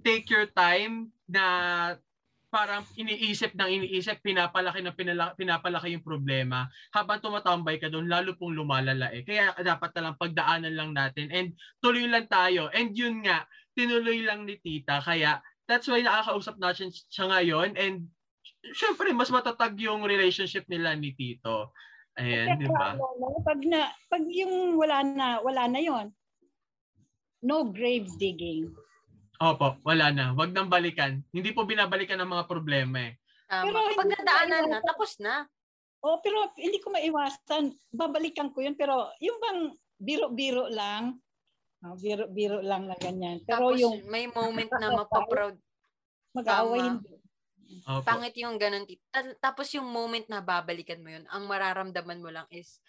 take 0.00 0.28
your 0.32 0.48
time 0.52 1.12
na 1.28 1.44
parang 2.50 2.82
iniisip 2.98 3.54
ng 3.54 3.70
iniisip, 3.80 4.26
pinapalaki 4.26 4.82
na 4.82 4.90
pinala, 4.90 5.32
pinapalaki 5.38 5.94
yung 5.94 6.02
problema. 6.02 6.66
Habang 6.90 7.22
tumatambay 7.22 7.78
ka 7.78 7.86
doon, 7.86 8.10
lalo 8.10 8.34
pong 8.34 8.58
lumalala 8.58 9.14
eh. 9.14 9.22
Kaya 9.22 9.54
dapat 9.62 9.94
na 9.94 10.10
lang 10.10 10.18
pagdaanan 10.18 10.74
lang 10.74 10.90
natin 10.90 11.30
and 11.30 11.54
tuloy 11.78 12.10
lang 12.10 12.26
tayo. 12.26 12.66
And 12.74 12.90
yun 12.90 13.22
nga, 13.22 13.46
tinuloy 13.78 14.26
lang 14.26 14.50
ni 14.50 14.58
tita. 14.58 14.98
Kaya 14.98 15.38
that's 15.70 15.86
why 15.86 16.02
nakakausap 16.02 16.58
natin 16.58 16.90
siya 16.90 17.30
ngayon 17.30 17.78
and 17.78 18.10
syempre 18.74 19.14
mas 19.14 19.30
matatag 19.30 19.78
yung 19.78 20.02
relationship 20.02 20.66
nila 20.66 20.98
ni 20.98 21.14
tito. 21.14 21.70
Ayan, 22.18 22.58
di 22.58 22.66
ba? 22.66 22.98
Pag 23.46 23.62
na 23.62 23.94
pag 24.10 24.26
yung 24.26 24.74
wala 24.74 25.06
na, 25.06 25.38
wala 25.38 25.70
na 25.70 25.78
'yon. 25.78 26.10
No 27.46 27.70
grave 27.70 28.10
digging. 28.18 28.74
Opo, 29.40 29.80
wala 29.88 30.12
na. 30.12 30.36
Wag 30.36 30.52
nang 30.52 30.68
balikan. 30.68 31.24
Hindi 31.32 31.56
po 31.56 31.64
binabalikan 31.64 32.20
ng 32.20 32.28
mga 32.28 32.44
problema 32.44 33.08
eh. 33.08 33.16
Tama. 33.48 33.72
Pero 33.72 34.04
nadaanan 34.04 34.64
na, 34.68 34.78
tapos 34.84 35.16
na. 35.16 35.48
Oh, 36.04 36.20
pero 36.20 36.52
hindi 36.60 36.76
ko 36.76 36.92
maiwasan. 36.92 37.72
Babalikan 37.92 38.52
ko 38.52 38.64
'yun 38.64 38.76
pero 38.76 39.08
yung 39.20 39.36
bang 39.40 39.60
biro-biro 40.00 40.68
lang. 40.68 41.20
Oh, 41.80 41.96
biro-biro 41.96 42.60
lang 42.60 42.84
na 42.84 42.96
ganyan. 43.00 43.40
Pero 43.44 43.72
Tapos 43.72 43.80
yung 43.80 44.04
may 44.08 44.28
moment 44.28 44.68
na 44.76 44.92
mapaproud. 44.92 45.56
mag-aaway 46.36 46.80
Tama. 46.80 46.90
hindi. 47.00 47.12
Opo. 47.86 48.02
Pangit 48.04 48.34
yung 48.36 48.56
ganun. 48.60 48.84
Tapos 49.40 49.72
yung 49.72 49.88
moment 49.88 50.26
na 50.28 50.44
babalikan 50.44 51.00
mo 51.00 51.08
yun, 51.16 51.24
ang 51.32 51.48
mararamdaman 51.48 52.20
mo 52.20 52.28
lang 52.28 52.44
is 52.52 52.80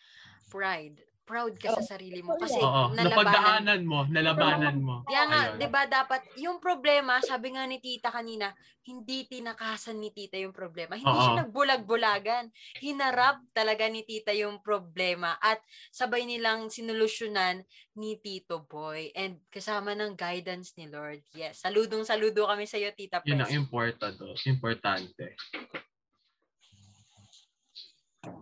pride. 0.51 0.99
Proud 1.31 1.55
ka 1.55 1.79
sa 1.79 1.95
sarili 1.95 2.19
mo 2.19 2.35
kasi. 2.35 2.59
Oo, 2.59 2.91
nalabanan 2.91 3.07
napagdaanan 3.07 3.81
mo, 3.87 3.99
nalabanan 4.11 4.77
mo. 4.83 4.95
Kaya 5.07 5.23
nga, 5.31 5.41
Ayun. 5.47 5.55
'di 5.63 5.67
ba 5.71 5.83
dapat 5.87 6.21
yung 6.35 6.59
problema, 6.59 7.23
sabi 7.23 7.55
nga 7.55 7.63
ni 7.63 7.79
Tita 7.79 8.11
kanina, 8.11 8.51
hindi 8.83 9.23
tinakasan 9.31 9.95
ni 10.03 10.11
Tita 10.11 10.35
yung 10.35 10.51
problema. 10.51 10.99
Hindi 10.99 11.07
Oo. 11.07 11.23
siya 11.23 11.47
nagbulag-bulagan. 11.47 12.51
Hinarap 12.83 13.47
talaga 13.55 13.87
ni 13.87 14.03
Tita 14.03 14.35
yung 14.35 14.59
problema 14.59 15.39
at 15.39 15.63
sabay 15.95 16.27
nilang 16.27 16.67
sinolusyonan 16.67 17.63
ni 17.95 18.19
Tito 18.19 18.67
Boy 18.67 19.15
and 19.15 19.39
kasama 19.47 19.95
ng 19.95 20.19
guidance 20.19 20.75
ni 20.75 20.91
Lord. 20.91 21.23
Yes, 21.31 21.63
saludong 21.63 22.03
saludo 22.03 22.43
kami 22.43 22.67
sa 22.67 22.75
iyo 22.75 22.91
Tita 22.91 23.23
Yun 23.23 23.39
ang 23.39 23.47
Pres. 23.47 23.55
important, 23.55 24.15
oh. 24.19 24.35
importante. 24.43 25.39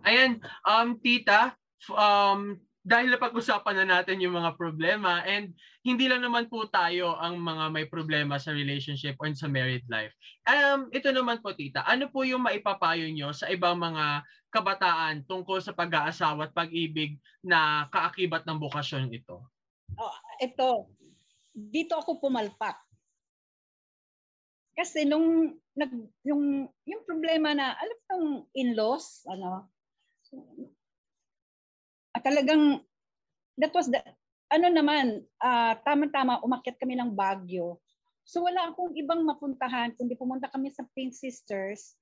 Ayan, 0.04 0.42
um, 0.66 0.98
tita, 0.98 1.56
f- 1.80 1.96
um, 1.96 2.56
dahil 2.90 3.14
napag-usapan 3.14 3.86
na 3.86 4.02
natin 4.02 4.18
yung 4.18 4.34
mga 4.34 4.58
problema 4.58 5.22
and 5.22 5.54
hindi 5.86 6.10
lang 6.10 6.26
naman 6.26 6.50
po 6.50 6.66
tayo 6.66 7.14
ang 7.22 7.38
mga 7.38 7.70
may 7.70 7.86
problema 7.86 8.34
sa 8.34 8.50
relationship 8.50 9.14
or 9.22 9.30
sa 9.30 9.46
married 9.46 9.86
life. 9.86 10.10
Um, 10.42 10.90
ito 10.90 11.14
naman 11.14 11.38
po 11.38 11.54
tita, 11.54 11.86
ano 11.86 12.10
po 12.10 12.26
yung 12.26 12.42
maipapayo 12.42 13.06
nyo 13.14 13.30
sa 13.30 13.46
ibang 13.46 13.78
mga 13.78 14.26
kabataan 14.50 15.22
tungkol 15.30 15.62
sa 15.62 15.70
pag-aasawa 15.70 16.50
at 16.50 16.52
pag-ibig 16.52 17.14
na 17.46 17.86
kaakibat 17.94 18.42
ng 18.42 18.58
bukasyon 18.58 19.14
ito? 19.14 19.38
Oh, 19.94 20.16
ito, 20.42 20.90
dito 21.54 21.94
ako 21.94 22.18
pumalpak. 22.18 22.74
Kasi 24.74 25.06
nung 25.06 25.54
nag 25.78 25.92
yung 26.26 26.66
yung 26.82 27.02
problema 27.06 27.54
na 27.54 27.78
alam 27.78 27.98
ng 28.10 28.26
in-laws, 28.58 29.22
ano, 29.30 29.70
at 32.14 32.22
talagang 32.26 32.82
that 33.58 33.72
was 33.74 33.86
the 33.90 34.00
ano 34.50 34.66
naman, 34.66 35.22
uh, 35.38 35.78
tama-tama 35.86 36.42
umakyat 36.42 36.74
kami 36.82 36.98
ng 36.98 37.14
Baguio. 37.14 37.78
So 38.26 38.42
wala 38.42 38.70
akong 38.70 38.98
ibang 38.98 39.22
mapuntahan 39.22 39.94
kundi 39.94 40.18
pumunta 40.18 40.50
kami 40.50 40.74
sa 40.74 40.82
Pink 40.90 41.14
Sisters. 41.14 41.94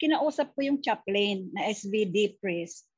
Kinausap 0.00 0.56
ko 0.56 0.64
yung 0.64 0.80
chaplain 0.80 1.52
na 1.52 1.68
SVD 1.68 2.40
priest. 2.40 2.88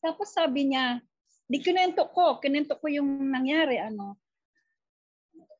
Tapos 0.00 0.32
sabi 0.32 0.72
niya, 0.72 1.04
di 1.44 1.60
kinento 1.60 2.08
ko, 2.16 2.40
kinento 2.40 2.80
ko 2.80 2.88
yung 2.88 3.28
nangyari 3.28 3.76
ano. 3.76 4.16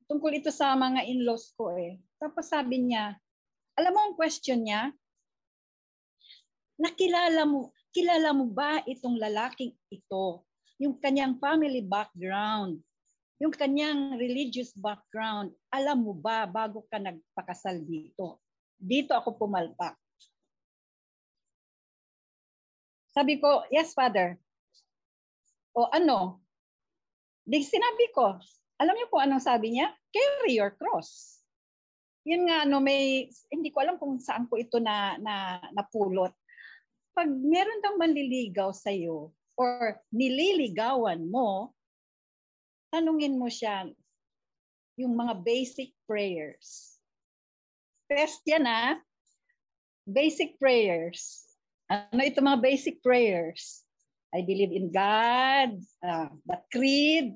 Tungkol 0.09 0.41
ito 0.41 0.49
sa 0.49 0.73
mga 0.73 1.05
in-laws 1.05 1.53
ko 1.61 1.77
eh. 1.77 2.01
Tapos 2.17 2.49
sabi 2.49 2.81
niya, 2.89 3.21
alam 3.77 3.93
mo 3.93 4.01
ang 4.01 4.15
question 4.17 4.65
niya? 4.65 4.89
Nakilala 6.81 7.45
mo, 7.45 7.76
kilala 7.97 8.37
mo 8.37 8.45
ba 8.53 8.85
itong 8.85 9.17
lalaking 9.17 9.73
ito? 9.89 10.45
Yung 10.77 11.01
kanyang 11.01 11.41
family 11.41 11.81
background, 11.81 12.85
yung 13.41 13.49
kanyang 13.49 14.21
religious 14.21 14.77
background, 14.77 15.57
alam 15.73 16.05
mo 16.05 16.13
ba 16.13 16.45
bago 16.45 16.85
ka 16.93 17.01
nagpakasal 17.01 17.81
dito? 17.81 18.45
Dito 18.77 19.17
ako 19.17 19.41
pumalpak. 19.41 19.97
Sabi 23.17 23.41
ko, 23.41 23.65
yes, 23.73 23.97
Father. 23.97 24.37
O 25.73 25.89
ano? 25.89 26.45
Di 27.49 27.65
sinabi 27.65 28.13
ko, 28.13 28.37
alam 28.77 28.93
niyo 28.93 29.09
po 29.09 29.25
anong 29.25 29.41
sabi 29.41 29.73
niya? 29.73 29.89
Carry 30.13 30.61
your 30.61 30.77
cross. 30.77 31.41
Yun 32.29 32.45
nga, 32.45 32.69
ano, 32.69 32.77
may, 32.85 33.33
hindi 33.49 33.73
ko 33.73 33.81
alam 33.81 33.97
kung 33.97 34.21
saan 34.21 34.45
ko 34.45 34.61
ito 34.61 34.77
na, 34.77 35.17
na 35.17 35.65
napulot. 35.73 36.37
Pag 37.17 37.33
meron 37.33 37.81
kang 37.81 37.97
manliligaw 37.97 38.77
sa'yo, 38.77 39.33
or 39.57 39.97
nililigawan 40.13 41.33
mo, 41.33 41.73
tanungin 42.93 43.41
mo 43.41 43.49
siya 43.49 43.89
yung 45.01 45.17
mga 45.17 45.41
basic 45.41 45.97
prayers. 46.05 47.01
Test 48.05 48.45
yan 48.45 48.69
ah. 48.69 49.01
Basic 50.05 50.61
prayers. 50.61 51.49
Ano 51.89 52.21
ito 52.21 52.45
mga 52.45 52.61
basic 52.61 53.01
prayers? 53.01 53.81
I 54.37 54.45
believe 54.45 54.77
in 54.77 54.93
God, 54.93 55.81
uh, 56.05 56.29
the 56.45 56.59
creed, 56.69 57.33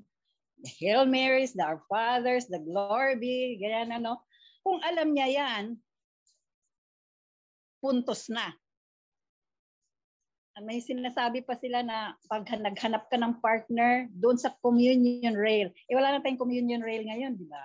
the 0.60 0.70
Hail 0.76 1.08
Marys, 1.08 1.56
the 1.56 1.64
Our 1.64 1.80
Fathers, 1.88 2.52
the 2.52 2.60
Glory 2.60 3.16
be, 3.16 3.56
ganyan 3.56 3.96
ano. 3.96 4.20
Kung 4.60 4.84
alam 4.84 5.16
niya 5.16 5.28
yan, 5.32 5.80
puntos 7.80 8.28
na 8.28 8.52
may 10.58 10.82
sinasabi 10.82 11.46
pa 11.46 11.54
sila 11.54 11.86
na 11.86 12.18
pag 12.26 12.42
naghanap 12.44 13.06
ka 13.06 13.16
ng 13.16 13.38
partner 13.38 14.10
doon 14.10 14.34
sa 14.34 14.50
communion 14.60 15.38
rail. 15.38 15.70
Eh 15.86 15.94
wala 15.94 16.16
na 16.16 16.20
tayong 16.20 16.40
communion 16.40 16.82
rail 16.82 17.06
ngayon, 17.06 17.38
di 17.38 17.46
ba? 17.46 17.64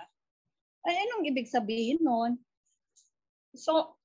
Ay, 0.86 0.94
anong 1.02 1.26
ibig 1.26 1.50
sabihin 1.50 1.98
noon? 1.98 2.38
So, 3.58 3.98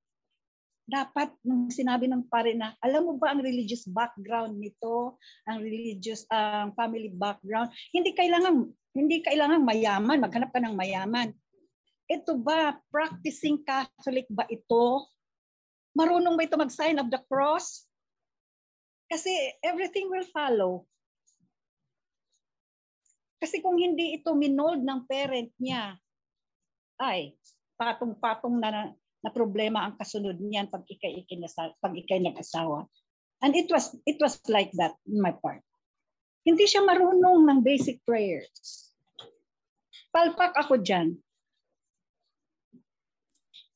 dapat 0.90 1.32
nung 1.46 1.70
sinabi 1.70 2.10
ng 2.10 2.26
pare 2.28 2.58
na, 2.58 2.74
alam 2.82 3.06
mo 3.06 3.14
ba 3.16 3.32
ang 3.32 3.46
religious 3.46 3.86
background 3.86 4.58
nito, 4.58 5.16
ang 5.46 5.62
religious 5.62 6.26
ang 6.34 6.74
uh, 6.74 6.76
family 6.76 7.14
background, 7.14 7.70
hindi 7.94 8.12
kailangan 8.18 8.66
hindi 8.92 9.24
kailangan 9.24 9.64
mayaman, 9.64 10.20
maghanap 10.20 10.52
ka 10.52 10.60
ng 10.60 10.76
mayaman. 10.76 11.32
Ito 12.12 12.36
ba 12.36 12.76
practicing 12.92 13.64
Catholic 13.64 14.28
ba 14.28 14.44
ito? 14.52 15.08
Marunong 15.96 16.36
ba 16.36 16.44
ito 16.44 16.60
mag-sign 16.60 17.00
of 17.00 17.08
the 17.08 17.22
cross? 17.32 17.88
Kasi 19.12 19.60
everything 19.60 20.08
will 20.08 20.24
follow. 20.32 20.88
Kasi 23.44 23.60
kung 23.60 23.76
hindi 23.76 24.16
ito 24.16 24.32
minold 24.32 24.80
ng 24.80 25.04
parent 25.04 25.52
niya, 25.60 26.00
ay, 27.02 27.36
patong-patong 27.76 28.56
na, 28.56 28.96
na 29.20 29.30
problema 29.34 29.84
ang 29.84 30.00
kasunod 30.00 30.40
niyan 30.40 30.72
pag 30.72 30.88
ikay 30.88 31.28
pag 31.82 31.94
ikay 31.98 32.24
nag-asawa. 32.24 32.88
And 33.42 33.58
it 33.58 33.68
was 33.74 33.90
it 34.06 34.22
was 34.22 34.38
like 34.48 34.70
that 34.78 34.94
in 35.10 35.18
my 35.18 35.34
part. 35.34 35.66
Hindi 36.46 36.70
siya 36.70 36.86
marunong 36.86 37.50
ng 37.50 37.60
basic 37.66 38.00
prayers. 38.06 38.94
Palpak 40.14 40.54
ako 40.54 40.78
diyan. 40.78 41.18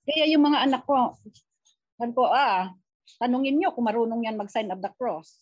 Kaya 0.05 0.23
yung 0.29 0.45
mga 0.45 0.69
anak 0.69 0.85
ko, 0.85 1.17
sabi 1.97 2.13
ko, 2.13 2.29
ah, 2.29 2.69
Tanungin 3.21 3.57
nyo 3.59 3.71
kung 3.71 3.85
marunong 3.87 4.25
yan 4.25 4.37
mag-sign 4.39 4.71
of 4.73 4.81
the 4.83 4.91
cross. 4.97 5.39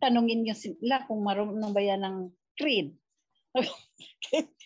Tanungin 0.00 0.44
nyo 0.44 0.54
sila 0.56 1.04
kung 1.04 1.24
marunong 1.24 1.72
ba 1.72 1.82
yan 1.82 2.02
ng 2.04 2.16
creed. 2.56 2.96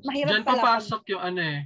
Mahirap 0.00 0.32
Diyan 0.32 0.44
papasok 0.48 1.02
yung 1.12 1.22
ano 1.22 1.40
eh. 1.44 1.60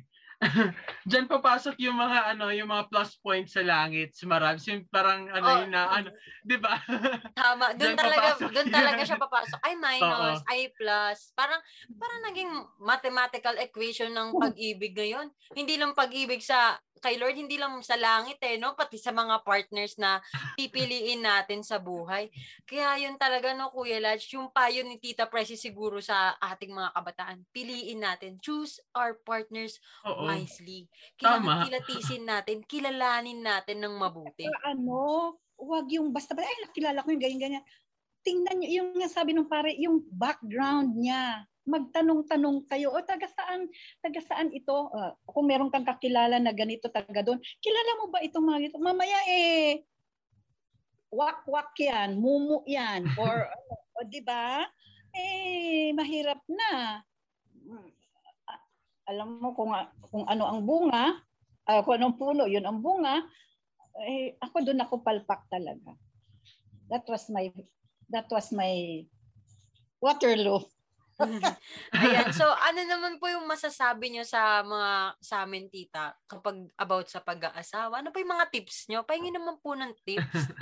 Diyan 1.09 1.27
papasok 1.31 1.77
yung 1.81 1.97
mga 1.97 2.35
ano, 2.35 2.51
yung 2.51 2.69
mga 2.69 2.91
plus 2.91 3.17
points 3.23 3.55
sa 3.55 3.63
langit, 3.63 4.13
si 4.13 4.27
Marabs, 4.27 4.67
yung 4.69 4.85
parang 4.91 5.31
ano 5.31 5.47
oh, 5.47 5.59
yun 5.63 5.71
na 5.71 5.83
ano, 5.89 6.09
'di 6.43 6.59
ba? 6.59 6.75
Tama, 7.39 7.73
doon 7.79 7.95
talaga 7.97 8.29
doon 8.43 8.69
talaga 8.69 9.01
siya 9.07 9.19
papasok. 9.23 9.59
Ay 9.63 9.75
minus, 9.79 10.43
Oo. 10.43 10.51
ay 10.51 10.61
plus. 10.75 11.19
Parang 11.33 11.61
parang 11.97 12.21
naging 12.29 12.51
mathematical 12.83 13.57
equation 13.63 14.11
ng 14.13 14.35
pag-ibig 14.37 14.93
ngayon. 14.93 15.31
Hindi 15.55 15.79
lang 15.79 15.97
pag-ibig 15.97 16.43
sa 16.43 16.77
kay 17.05 17.21
Lord, 17.21 17.37
hindi 17.37 17.61
lang 17.61 17.77
sa 17.85 18.01
langit 18.01 18.41
eh, 18.41 18.57
no? 18.57 18.73
Pati 18.73 18.97
sa 18.97 19.13
mga 19.13 19.45
partners 19.45 20.01
na 20.01 20.25
pipiliin 20.57 21.21
natin 21.21 21.61
sa 21.61 21.77
buhay. 21.77 22.33
Kaya 22.65 22.97
yun 23.05 23.21
talaga, 23.21 23.53
no, 23.53 23.69
Kuya 23.69 24.01
Lodge, 24.01 24.33
yung 24.33 24.49
payo 24.49 24.81
ni 24.81 24.97
Tita 24.97 25.29
Presi 25.29 25.61
siguro 25.61 26.01
sa 26.01 26.33
ating 26.41 26.73
mga 26.73 26.97
kabataan. 26.97 27.45
Piliin 27.53 28.01
natin. 28.01 28.41
Choose 28.41 28.81
our 28.97 29.21
partners 29.21 29.77
Oo. 30.09 30.25
wisely. 30.25 30.89
Kailangan 31.21 31.69
kilatisin 31.69 32.25
natin, 32.25 32.65
kilalanin 32.65 33.45
natin 33.45 33.85
ng 33.85 33.95
mabuti. 34.01 34.49
Ano, 34.65 35.37
wag 35.61 35.93
yung 35.93 36.09
basta, 36.09 36.33
ay, 36.33 36.65
nakilala 36.65 37.05
ko 37.05 37.13
yung 37.13 37.21
ganyan-ganyan. 37.21 37.65
Tingnan 38.25 38.57
nyo, 38.57 38.69
yung 38.81 38.89
sabi 39.13 39.37
nung 39.37 39.53
pare, 39.53 39.77
yung 39.77 40.01
background 40.09 40.97
niya 40.97 41.45
magtanong-tanong 41.65 42.69
kayo, 42.69 42.93
o 42.93 43.01
taga 43.05 43.29
saan, 43.29 43.69
taga 44.05 44.21
saan 44.21 44.53
ito? 44.53 44.93
Uh, 44.93 45.13
kung 45.29 45.49
meron 45.49 45.73
kang 45.73 45.85
kakilala 45.85 46.37
na 46.39 46.53
ganito, 46.53 46.93
taga 46.93 47.25
doon, 47.25 47.41
kilala 47.61 47.91
mo 48.01 48.05
ba 48.13 48.21
itong 48.21 48.47
mga 48.47 48.61
ito? 48.71 48.79
Mamaya 48.81 49.19
eh, 49.29 49.85
wak-wak 51.09 51.73
yan, 51.81 52.21
mumu 52.21 52.61
yan, 52.69 53.09
or, 53.21 53.49
o, 53.97 54.05
di 54.05 54.21
ba? 54.21 54.65
Eh, 55.15 55.95
mahirap 55.95 56.43
na. 56.51 57.01
Alam 59.05 59.41
mo 59.41 59.53
kung, 59.53 59.73
kung 60.09 60.25
ano 60.29 60.45
ang 60.49 60.65
bunga, 60.65 61.21
uh, 61.69 61.81
kung 61.85 62.01
anong 62.01 62.17
puno, 62.17 62.45
yun 62.49 62.65
ang 62.65 62.81
bunga, 62.81 63.25
eh, 64.05 64.35
ako 64.43 64.65
doon 64.65 64.81
ako 64.83 65.05
palpak 65.05 65.47
talaga. 65.49 65.95
That 66.93 67.07
was 67.09 67.31
my, 67.33 67.49
that 68.13 68.29
was 68.29 68.53
my 68.53 69.05
Waterloo. 70.05 70.61
Ayan. 72.03 72.31
So, 72.35 72.47
ano 72.47 72.81
naman 72.83 73.23
po 73.23 73.31
yung 73.31 73.47
masasabi 73.47 74.11
nyo 74.11 74.25
sa 74.27 74.63
mga 74.67 75.15
sa 75.23 75.47
amin, 75.47 75.71
tita, 75.71 76.15
kapag 76.27 76.67
about 76.75 77.07
sa 77.07 77.23
pag-aasawa? 77.23 78.03
Ano 78.03 78.11
po 78.11 78.19
yung 78.19 78.35
mga 78.35 78.51
tips 78.51 78.91
nyo? 78.91 79.07
Pahingin 79.07 79.39
naman 79.39 79.59
po 79.63 79.79
ng 79.79 79.95
tips. 80.03 80.35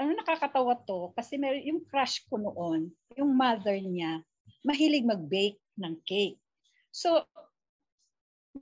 ano 0.00 0.16
nakakatawa 0.16 0.80
to? 0.88 1.12
Kasi 1.12 1.36
may, 1.36 1.66
yung 1.68 1.84
crush 1.84 2.24
ko 2.30 2.40
noon, 2.40 2.88
yung 3.20 3.36
mother 3.36 3.76
niya, 3.76 4.24
mahilig 4.64 5.04
mag-bake 5.04 5.60
ng 5.76 5.94
cake. 6.08 6.40
So, 6.88 7.20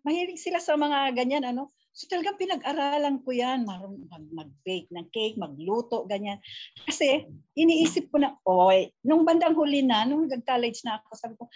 mahilig 0.03 0.43
sila 0.43 0.59
sa 0.59 0.75
mga 0.75 1.15
ganyan, 1.15 1.47
ano, 1.47 1.71
So 1.99 2.07
talagang 2.07 2.39
pinag-aralan 2.39 3.27
ko 3.27 3.35
yan, 3.35 3.67
mag- 3.67 4.31
mag-bake 4.31 4.87
ng 4.95 5.11
cake, 5.11 5.35
magluto, 5.35 6.07
ganyan. 6.07 6.39
Kasi 6.87 7.27
iniisip 7.59 8.15
ko 8.15 8.23
na, 8.23 8.39
oy, 8.47 8.95
nung 9.03 9.27
bandang 9.27 9.59
huli 9.59 9.83
na, 9.83 10.07
nung 10.07 10.31
nag-college 10.31 10.87
na 10.87 11.03
ako, 11.03 11.09
sabi 11.19 11.35
ko, 11.35 11.51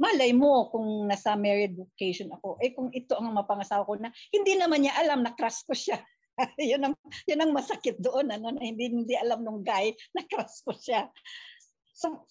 malay 0.00 0.32
mo 0.32 0.72
kung 0.72 1.04
nasa 1.04 1.36
married 1.36 1.76
vocation 1.76 2.32
ako, 2.32 2.56
eh 2.64 2.72
kung 2.72 2.88
ito 2.96 3.12
ang 3.12 3.28
mapangasawa 3.36 3.84
ko 3.84 4.00
na, 4.00 4.08
hindi 4.32 4.56
naman 4.56 4.88
niya 4.88 4.96
alam 5.04 5.20
na 5.20 5.36
crush 5.36 5.68
ko 5.68 5.76
siya. 5.76 6.00
yun 6.58 6.82
ang 6.82 6.96
yun 7.30 7.44
ang 7.44 7.54
masakit 7.54 7.94
doon 8.02 8.26
ano 8.26 8.50
na 8.50 8.58
hindi 8.58 8.90
hindi 8.90 9.14
alam 9.14 9.46
nung 9.46 9.62
guy 9.62 9.94
na 10.18 10.26
crush 10.26 10.66
ko 10.66 10.74
siya. 10.74 11.06
So 11.94 12.26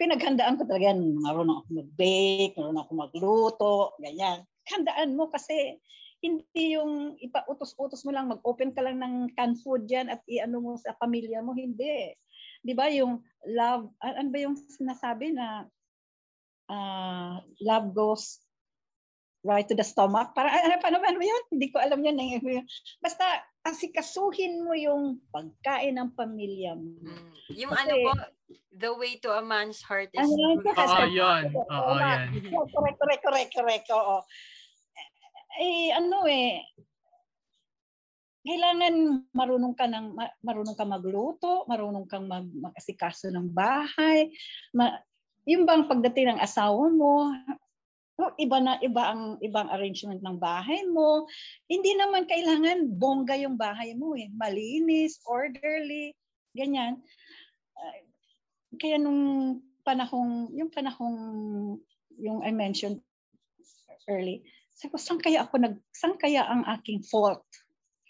pinaghandaan 0.00 0.56
ko 0.56 0.64
talaga 0.64 0.88
yan. 0.88 1.20
Marunong 1.20 1.60
ako 1.60 1.68
mag-bake, 1.84 2.56
marunong 2.56 2.80
ako 2.80 2.92
magluto, 2.96 3.74
ganyan. 4.00 4.48
Handaan 4.72 5.20
mo 5.20 5.28
kasi 5.28 5.76
hindi 6.22 6.78
yung 6.78 7.18
ipautos-utos 7.18 8.06
mo 8.06 8.14
lang, 8.14 8.30
mag-open 8.30 8.70
ka 8.70 8.80
lang 8.80 9.02
ng 9.02 9.34
canned 9.34 9.58
food 9.58 9.90
dyan 9.90 10.06
at 10.06 10.22
i-ano 10.30 10.62
mo 10.62 10.72
sa 10.78 10.94
pamilya 10.94 11.42
mo. 11.42 11.50
Hindi. 11.50 12.14
Di 12.62 12.72
ba 12.78 12.86
yung 12.86 13.26
love, 13.50 13.90
ano 13.98 14.28
ba 14.30 14.38
yung 14.38 14.54
sinasabi 14.54 15.34
na 15.34 15.66
uh, 16.70 17.42
love 17.58 17.90
goes 17.90 18.38
right 19.42 19.66
to 19.66 19.74
the 19.74 19.82
stomach. 19.82 20.30
Para 20.38 20.54
ano 20.54 20.78
pa 20.78 20.94
naman 20.94 21.18
yun? 21.18 21.42
Hindi 21.50 21.74
ko 21.74 21.82
alam 21.82 21.98
yan. 22.06 22.18
Eh. 22.22 22.62
Basta 23.02 23.26
asikasuhin 23.66 24.62
mo 24.62 24.74
yung 24.78 25.18
pagkain 25.34 25.98
ng 25.98 26.14
pamilya 26.14 26.78
mo. 26.78 26.98
Mm. 27.02 27.30
Yung 27.58 27.74
Kasi, 27.74 27.82
ano 27.82 27.94
po, 28.06 28.12
the 28.78 28.92
way 28.94 29.18
to 29.18 29.30
a 29.34 29.42
man's 29.42 29.82
heart 29.82 30.10
is 30.14 30.22
ano, 30.22 30.62
Oo, 30.62 31.02
oh, 31.02 31.06
yun. 31.10 31.44
Oo, 31.50 31.90
yan. 31.98 32.26
Correct, 32.70 32.98
correct, 32.98 33.22
correct, 33.22 33.50
correct. 33.54 33.86
Oo. 33.90 34.22
Eh, 35.60 35.92
ano 35.92 36.24
eh, 36.24 36.64
kailangan 38.42 38.94
marunong 39.30 39.74
ka 39.78 39.86
ng 39.86 40.18
marunong 40.42 40.74
ka 40.74 40.82
magluto, 40.82 41.62
marunong 41.70 42.06
kang 42.10 42.26
mag, 42.26 42.46
mag-asikaso 42.50 43.30
ng 43.30 43.46
bahay. 43.54 44.34
Ma, 44.74 44.98
yung 45.46 45.62
bang 45.62 45.86
pagdating 45.86 46.34
ng 46.34 46.42
asawa 46.42 46.90
mo, 46.90 47.30
oh, 48.18 48.32
iba 48.38 48.58
na 48.58 48.78
iba 48.82 49.02
ang 49.14 49.38
ibang 49.42 49.70
arrangement 49.70 50.18
ng 50.22 50.38
bahay 50.42 50.82
mo. 50.90 51.30
Hindi 51.70 51.94
naman 51.94 52.26
kailangan 52.26 52.90
bongga 52.98 53.38
yung 53.38 53.54
bahay 53.54 53.94
mo 53.94 54.18
eh. 54.18 54.26
Malinis, 54.34 55.22
orderly, 55.26 56.14
ganyan. 56.54 56.98
Uh, 57.78 57.98
kaya 58.78 58.98
nung 58.98 59.62
panahong, 59.86 60.50
yung 60.54 60.70
panahong 60.70 61.18
yung 62.18 62.42
I 62.42 62.50
mentioned 62.50 63.02
early, 64.10 64.42
sabi 64.82 64.98
ko, 64.98 64.98
saan 64.98 65.22
kaya 65.22 65.46
ako 65.46 65.54
nag, 65.62 65.78
saan 65.94 66.18
kaya 66.18 66.42
ang 66.42 66.66
aking 66.74 67.06
fault? 67.06 67.46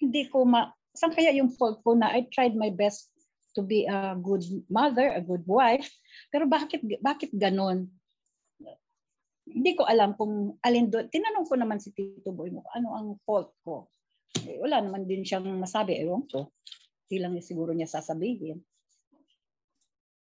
Hindi 0.01 0.25
ko 0.33 0.49
ma, 0.49 0.73
saan 0.97 1.13
kaya 1.13 1.29
yung 1.37 1.53
fault 1.53 1.85
ko 1.85 1.93
na 1.93 2.09
I 2.09 2.25
tried 2.33 2.57
my 2.57 2.73
best 2.73 3.13
to 3.53 3.61
be 3.61 3.85
a 3.85 4.17
good 4.17 4.41
mother, 4.73 5.13
a 5.13 5.21
good 5.21 5.45
wife, 5.45 5.85
pero 6.33 6.49
bakit 6.49 6.81
bakit 7.05 7.29
ganon? 7.37 7.93
Hindi 9.45 9.77
ko 9.77 9.85
alam 9.85 10.17
kung 10.17 10.57
alin 10.65 10.89
doon. 10.89 11.13
Tinanong 11.13 11.45
ko 11.45 11.61
naman 11.61 11.77
si 11.77 11.93
Tito 11.93 12.33
Boy 12.33 12.49
mo, 12.49 12.65
ano 12.73 12.97
ang 12.97 13.09
fault 13.29 13.53
ko? 13.61 13.93
Eh, 14.49 14.57
wala 14.57 14.81
naman 14.81 15.05
din 15.05 15.29
siyang 15.29 15.45
masabi. 15.61 16.01
Ewan 16.01 16.25
ko. 16.25 16.49
Hindi 17.05 17.17
lang 17.21 17.37
siguro 17.45 17.77
niya 17.77 17.85
sasabihin. 17.85 18.65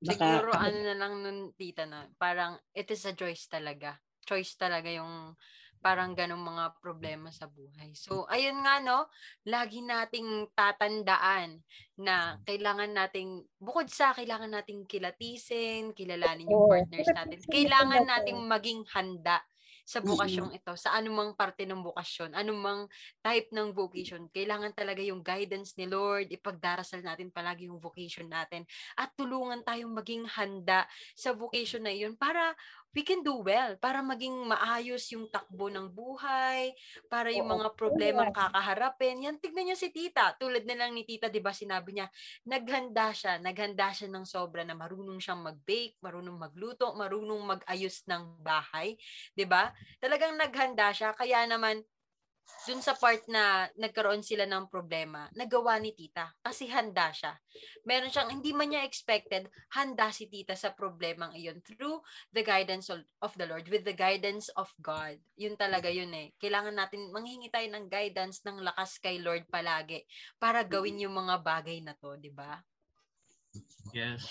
Baka, 0.03 0.43
Siguro 0.43 0.51
ano 0.57 0.79
na 0.83 0.97
lang 0.99 1.13
nun, 1.23 1.39
tita 1.55 1.87
na, 1.87 2.11
parang 2.19 2.59
it 2.75 2.91
is 2.91 3.07
a 3.07 3.15
choice 3.15 3.47
talaga. 3.47 4.03
Choice 4.27 4.59
talaga 4.59 4.91
yung 4.91 5.39
parang 5.81 6.13
ganong 6.13 6.45
mga 6.45 6.77
problema 6.79 7.33
sa 7.33 7.49
buhay. 7.49 7.97
So, 7.97 8.29
ayun 8.29 8.61
nga, 8.61 8.85
no, 8.85 9.09
lagi 9.49 9.81
nating 9.81 10.53
tatandaan 10.53 11.65
na 11.97 12.37
kailangan 12.45 12.93
nating, 12.93 13.45
bukod 13.57 13.89
sa 13.89 14.13
kailangan 14.13 14.53
nating 14.53 14.85
kilatisin, 14.85 15.97
kilalanin 15.97 16.49
yung 16.53 16.69
partners 16.69 17.09
natin, 17.11 17.41
kailangan 17.49 18.05
nating 18.05 18.39
maging 18.45 18.85
handa 18.93 19.41
sa 19.91 19.99
bukasyong 19.99 20.55
ito, 20.55 20.71
sa 20.79 20.95
anumang 20.95 21.35
parte 21.35 21.67
ng 21.67 21.83
bukasyon, 21.83 22.39
anumang 22.39 22.87
type 23.19 23.51
ng 23.51 23.75
vocation, 23.75 24.31
kailangan 24.31 24.71
talaga 24.71 25.03
yung 25.03 25.19
guidance 25.19 25.75
ni 25.75 25.91
Lord, 25.91 26.31
ipagdarasal 26.31 27.03
natin 27.03 27.35
palagi 27.35 27.67
yung 27.67 27.83
vocation 27.83 28.31
natin, 28.31 28.63
at 28.95 29.11
tulungan 29.19 29.67
tayong 29.67 29.91
maging 29.91 30.31
handa 30.31 30.87
sa 31.19 31.35
vocation 31.35 31.83
na 31.83 31.91
iyon 31.91 32.15
para 32.15 32.55
we 32.91 33.07
can 33.07 33.23
do 33.23 33.39
well 33.39 33.79
para 33.79 34.03
maging 34.03 34.35
maayos 34.51 35.07
yung 35.15 35.31
takbo 35.31 35.71
ng 35.71 35.91
buhay, 35.95 36.75
para 37.07 37.31
yung 37.31 37.47
mga 37.47 37.75
problemang 37.79 38.35
kakaharapin. 38.35 39.23
Yan, 39.23 39.39
tignan 39.39 39.71
niyo 39.71 39.77
si 39.79 39.95
tita. 39.95 40.35
Tulad 40.35 40.67
na 40.67 40.75
lang 40.75 40.91
ni 40.95 41.07
tita, 41.07 41.31
di 41.31 41.39
ba 41.39 41.55
sinabi 41.55 41.95
niya, 41.95 42.11
naghanda 42.47 43.15
siya, 43.15 43.39
naghanda 43.39 43.95
siya 43.95 44.11
ng 44.11 44.27
sobra 44.27 44.67
na 44.67 44.75
marunong 44.75 45.23
siyang 45.23 45.43
mag-bake, 45.43 46.03
marunong 46.03 46.35
magluto, 46.35 46.91
marunong 46.99 47.43
mag-ayos 47.47 48.03
ng 48.11 48.43
bahay. 48.43 48.99
Di 49.35 49.47
ba? 49.47 49.71
Talagang 50.03 50.35
naghanda 50.35 50.91
siya. 50.91 51.15
Kaya 51.15 51.47
naman, 51.47 51.87
dun 52.69 52.85
sa 52.85 52.93
part 52.93 53.25
na 53.27 53.67
nagkaroon 53.75 54.21
sila 54.21 54.45
ng 54.45 54.69
problema, 54.69 55.27
nagawa 55.33 55.81
ni 55.81 55.97
tita 55.97 56.29
kasi 56.45 56.69
handa 56.69 57.09
siya. 57.11 57.35
Meron 57.89 58.13
siyang, 58.13 58.31
hindi 58.31 58.53
man 58.53 58.71
niya 58.71 58.85
expected, 58.85 59.49
handa 59.73 60.13
si 60.13 60.29
tita 60.29 60.53
sa 60.55 60.71
problemang 60.77 61.33
iyon 61.35 61.59
through 61.65 61.99
the 62.31 62.45
guidance 62.45 62.93
of 62.95 63.33
the 63.41 63.47
Lord, 63.49 63.67
with 63.73 63.83
the 63.89 63.97
guidance 63.97 64.53
of 64.55 64.69
God. 64.79 65.17
Yun 65.41 65.57
talaga 65.57 65.89
yun 65.89 66.13
eh. 66.13 66.31
Kailangan 66.37 66.77
natin 66.77 67.09
manghingi 67.11 67.49
tayo 67.49 67.67
ng 67.73 67.89
guidance, 67.89 68.45
ng 68.45 68.61
lakas 68.61 69.01
kay 69.01 69.19
Lord 69.19 69.49
palagi 69.49 70.05
para 70.37 70.63
gawin 70.63 71.01
yung 71.01 71.17
mga 71.17 71.41
bagay 71.41 71.81
na 71.81 71.97
to, 71.97 72.15
di 72.21 72.31
ba? 72.31 72.61
Yes 73.91 74.23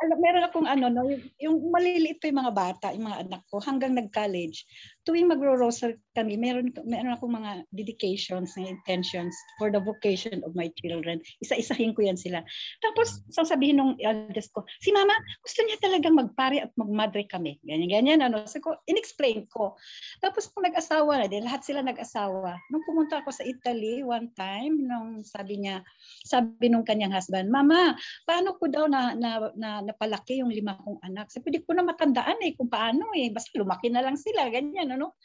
alam, 0.00 0.18
meron 0.18 0.44
akong 0.48 0.68
ano, 0.68 0.88
no, 0.88 1.04
yung, 1.12 1.24
yung 1.36 1.56
maliliit 1.68 2.18
pa 2.18 2.32
yung 2.32 2.40
mga 2.40 2.54
bata, 2.56 2.86
yung 2.96 3.06
mga 3.12 3.20
anak 3.28 3.42
ko, 3.52 3.60
hanggang 3.60 3.92
nag-college, 3.92 4.64
tuwing 5.08 5.32
magro-rosary 5.32 5.96
kami, 6.12 6.34
meron, 6.34 6.74
meron 6.84 7.14
akong 7.14 7.32
mga 7.32 7.64
dedications 7.72 8.58
and 8.58 8.66
intentions 8.66 9.32
for 9.56 9.70
the 9.70 9.78
vocation 9.78 10.42
of 10.42 10.52
my 10.58 10.68
children. 10.82 11.22
Isa-isahin 11.40 11.94
ko 11.94 12.02
yan 12.02 12.18
sila. 12.18 12.42
Tapos, 12.82 13.22
sasabihin 13.30 13.78
nung 13.78 13.94
eldest 14.02 14.50
ko, 14.50 14.66
si 14.82 14.90
mama, 14.90 15.14
gusto 15.40 15.62
niya 15.62 15.78
talagang 15.78 16.18
magpare 16.18 16.66
at 16.66 16.70
magmadre 16.74 17.24
kami. 17.30 17.56
Ganyan-ganyan. 17.62 18.26
Ano. 18.26 18.42
So, 18.44 18.58
ko, 18.58 18.76
in-explain 18.90 19.46
ko. 19.48 19.78
Tapos, 20.18 20.50
kung 20.50 20.66
nag-asawa 20.66 21.22
na 21.22 21.26
din, 21.30 21.46
lahat 21.46 21.62
sila 21.62 21.80
nag-asawa. 21.80 22.58
Nung 22.74 22.82
pumunta 22.84 23.22
ako 23.22 23.30
sa 23.30 23.46
Italy 23.46 24.02
one 24.02 24.34
time, 24.34 24.82
nung 24.82 25.22
sabi 25.22 25.62
niya, 25.62 25.80
sabi 26.26 26.68
nung 26.68 26.82
kanyang 26.82 27.14
husband, 27.14 27.48
mama, 27.48 27.94
paano 28.26 28.58
ko 28.58 28.66
daw 28.66 28.90
na, 28.90 29.14
na, 29.14 29.48
na 29.54 29.80
napalaki 29.80 30.42
yung 30.42 30.50
lima 30.50 30.74
kong 30.82 30.98
anak. 31.06 31.30
Sabi, 31.30 31.54
di 31.54 31.62
ko 31.62 31.72
na 31.72 31.86
matandaan 31.86 32.42
eh 32.42 32.52
kung 32.58 32.68
paano 32.68 33.14
eh. 33.14 33.30
Basta 33.30 33.54
lumaki 33.54 33.88
na 33.94 34.02
lang 34.02 34.18
sila, 34.18 34.50
ganyan, 34.50 34.89
ano. 34.94 35.16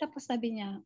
Tapos 0.00 0.26
sabi 0.26 0.58
niya, 0.58 0.80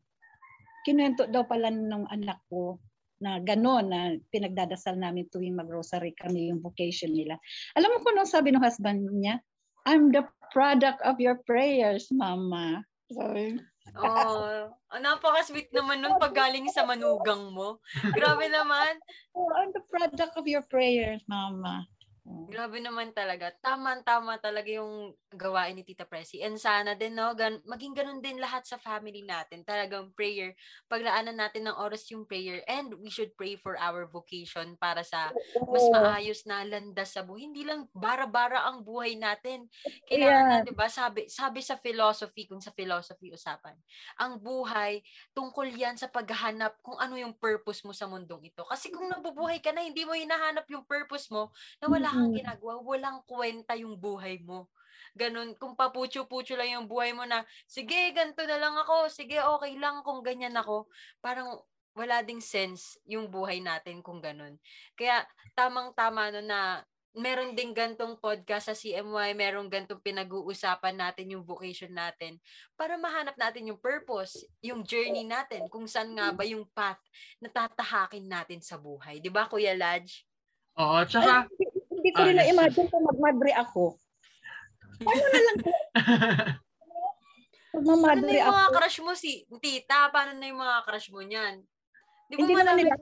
kinuwento 0.87 1.27
daw 1.27 1.43
pala 1.43 1.67
ng 1.73 2.07
anak 2.07 2.39
ko 2.47 2.79
na 3.17 3.41
gano'n 3.41 3.85
na 3.89 4.01
pinagdadasal 4.29 4.93
namin 4.93 5.25
tuwing 5.33 5.57
mag-rosary 5.57 6.13
kami 6.13 6.53
yung 6.53 6.61
vocation 6.61 7.09
nila. 7.09 7.41
Alam 7.73 7.97
mo 7.97 8.05
kung 8.05 8.13
ano 8.13 8.29
sabi 8.29 8.53
ng 8.53 8.61
husband 8.61 9.09
niya? 9.09 9.41
I'm 9.89 10.13
the 10.13 10.27
product 10.53 11.01
of 11.01 11.17
your 11.17 11.41
prayers, 11.47 12.11
mama. 12.13 12.85
Sorry. 13.09 13.57
Oh, 13.95 14.69
oh 14.69 14.99
napaka-sweet 14.99 15.71
naman 15.71 16.03
nun 16.03 16.19
pag 16.19 16.35
galing 16.35 16.67
sa 16.69 16.83
manugang 16.83 17.49
mo. 17.55 17.79
Grabe 18.13 18.51
naman. 18.51 18.99
Oh, 19.37 19.53
I'm 19.53 19.69
the 19.69 19.85
product 19.85 20.33
of 20.33 20.49
your 20.49 20.65
prayers, 20.65 21.21
mama. 21.29 21.85
Grabe 22.27 22.83
naman 22.83 23.15
talaga. 23.15 23.55
Tama-tama 23.63 24.35
talaga 24.35 24.67
yung 24.67 25.15
gawain 25.31 25.79
ni 25.79 25.87
Tita 25.87 26.03
Presi. 26.03 26.43
And 26.43 26.59
sana 26.59 26.91
din, 26.91 27.15
no, 27.15 27.31
gan- 27.31 27.63
maging 27.63 27.95
ganun 27.95 28.19
din 28.19 28.35
lahat 28.35 28.67
sa 28.67 28.75
family 28.75 29.23
natin. 29.23 29.63
Talagang 29.63 30.11
prayer. 30.11 30.51
Paglaanan 30.91 31.39
natin 31.39 31.71
ng 31.71 31.79
oras 31.79 32.03
yung 32.11 32.27
prayer. 32.27 32.67
And 32.67 32.99
we 32.99 33.07
should 33.07 33.31
pray 33.39 33.55
for 33.55 33.79
our 33.79 34.03
vocation 34.11 34.75
para 34.75 35.07
sa 35.07 35.31
mas 35.71 35.87
maayos 35.87 36.43
na 36.43 36.67
landas 36.67 37.15
sa 37.15 37.23
buhay. 37.23 37.47
Hindi 37.47 37.63
lang 37.63 37.87
bara-bara 37.95 38.67
ang 38.67 38.83
buhay 38.83 39.15
natin. 39.15 39.71
Kailangan, 40.11 40.63
yeah. 40.63 40.67
di 40.67 40.75
ba, 40.75 40.91
sabi, 40.91 41.31
sabi 41.31 41.63
sa 41.63 41.79
philosophy, 41.79 42.43
kung 42.43 42.59
sa 42.59 42.75
philosophy 42.75 43.31
usapan, 43.31 43.75
ang 44.19 44.35
buhay, 44.43 44.99
tungkol 45.31 45.71
yan 45.71 45.95
sa 45.95 46.11
paghahanap 46.11 46.75
kung 46.83 46.99
ano 46.99 47.15
yung 47.15 47.39
purpose 47.39 47.87
mo 47.87 47.95
sa 47.95 48.03
mundong 48.03 48.51
ito. 48.51 48.67
Kasi 48.67 48.91
kung 48.91 49.07
nabubuhay 49.07 49.63
ka 49.63 49.71
na, 49.71 49.87
hindi 49.87 50.03
mo 50.03 50.11
hinahanap 50.11 50.67
yung 50.67 50.83
purpose 50.83 51.31
mo, 51.31 51.55
na 51.79 51.87
wala 51.87 52.16
kang 52.17 52.33
ginagawa, 52.33 52.73
walang 52.81 53.21
kwenta 53.29 53.77
yung 53.77 53.95
buhay 54.01 54.41
mo. 54.41 54.67
Ganun, 55.17 55.53
kung 55.57 55.73
papucho-pucho 55.77 56.57
lang 56.57 56.77
yung 56.77 56.87
buhay 56.89 57.13
mo 57.13 57.25
na, 57.25 57.45
sige, 57.69 58.13
ganito 58.13 58.41
na 58.45 58.57
lang 58.57 58.75
ako, 58.77 59.09
sige, 59.09 59.37
okay 59.41 59.77
lang 59.77 60.01
kung 60.05 60.21
ganyan 60.25 60.57
ako. 60.57 60.89
Parang 61.21 61.61
wala 61.97 62.21
ding 62.21 62.41
sense 62.41 63.01
yung 63.09 63.25
buhay 63.25 63.57
natin 63.57 64.05
kung 64.05 64.21
ganun. 64.21 64.61
Kaya 64.93 65.25
tamang-tama 65.57 66.29
no 66.29 66.41
na 66.45 66.59
meron 67.17 67.57
ding 67.57 67.73
gantong 67.73 68.13
podcast 68.21 68.69
sa 68.69 68.77
CMY, 68.77 69.33
meron 69.33 69.65
gantong 69.65 69.97
pinag-uusapan 70.05 70.93
natin 70.93 71.33
yung 71.33 71.41
vocation 71.41 71.89
natin 71.89 72.37
para 72.77 72.93
mahanap 73.01 73.33
natin 73.33 73.73
yung 73.73 73.81
purpose, 73.81 74.45
yung 74.61 74.85
journey 74.85 75.25
natin, 75.25 75.65
kung 75.73 75.89
saan 75.89 76.13
nga 76.13 76.29
ba 76.29 76.45
yung 76.45 76.69
path 76.77 77.01
na 77.41 77.49
tatahakin 77.49 78.21
natin 78.29 78.61
sa 78.61 78.77
buhay. 78.77 79.17
'Di 79.17 79.33
ba 79.33 79.49
Kuya 79.49 79.73
Laj? 79.73 80.21
Oo, 80.77 81.01
tsaka 81.09 81.49
Ay, 81.49 81.76
hindi 82.07 82.15
ko 82.15 82.23
rin 82.23 82.39
na-imagine 82.39 82.87
kung 82.87 83.03
magmadre 83.03 83.51
ako. 83.51 83.99
Paano 85.03 85.25
na 85.27 85.39
lang? 85.43 85.57
Magmamadre 87.75 88.07
Paano 88.07 88.23
na 88.23 88.39
yung 88.39 88.55
mga 88.55 88.71
crush 88.79 88.99
mo 89.03 89.11
si 89.11 89.43
tita? 89.59 90.07
Paano 90.07 90.39
na 90.39 90.47
yung 90.47 90.63
mga 90.63 90.87
crush 90.87 91.11
mo 91.11 91.19
niyan? 91.19 91.67
Di 92.31 92.39
hindi 92.39 92.55
naman 92.55 92.79
nila 92.79 92.95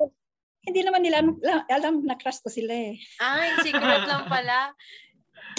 Hindi 0.65 0.81
naman 0.81 1.01
nila 1.05 1.17
alam, 1.21 1.37
alam 1.69 1.93
na 2.01 2.17
crush 2.17 2.41
ko 2.41 2.49
sila 2.49 2.73
eh. 2.73 2.97
Ay, 3.21 3.61
secret 3.61 4.03
lang 4.09 4.25
pala. 4.25 4.73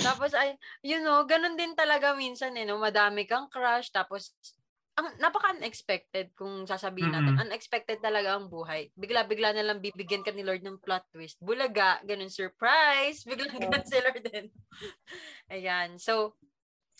Tapos 0.02 0.34
ay, 0.34 0.58
you 0.82 0.98
know, 0.98 1.22
ganun 1.22 1.54
din 1.54 1.78
talaga 1.78 2.18
minsan 2.18 2.58
eh, 2.58 2.66
no? 2.66 2.82
Madami 2.82 3.30
kang 3.30 3.46
crush, 3.46 3.94
tapos 3.94 4.34
ang 4.96 5.12
napaka-unexpected 5.20 6.32
kung 6.32 6.64
sasabihin 6.64 7.12
natin. 7.12 7.36
Mm-mm. 7.36 7.44
Unexpected 7.44 8.00
talaga 8.00 8.32
ang 8.32 8.48
buhay. 8.48 8.88
Bigla-bigla 8.96 9.52
na 9.52 9.64
lang 9.68 9.84
bibigyan 9.84 10.24
ka 10.24 10.32
ni 10.32 10.40
Lord 10.40 10.64
ng 10.64 10.80
plot 10.80 11.04
twist. 11.12 11.36
Bulaga, 11.44 12.00
ganun 12.08 12.32
surprise. 12.32 13.20
Bigla 13.28 13.52
ganun 13.52 13.84
si 13.84 13.96
Lord 14.00 14.24
din. 14.24 14.48
Ayan. 15.52 16.00
So, 16.00 16.40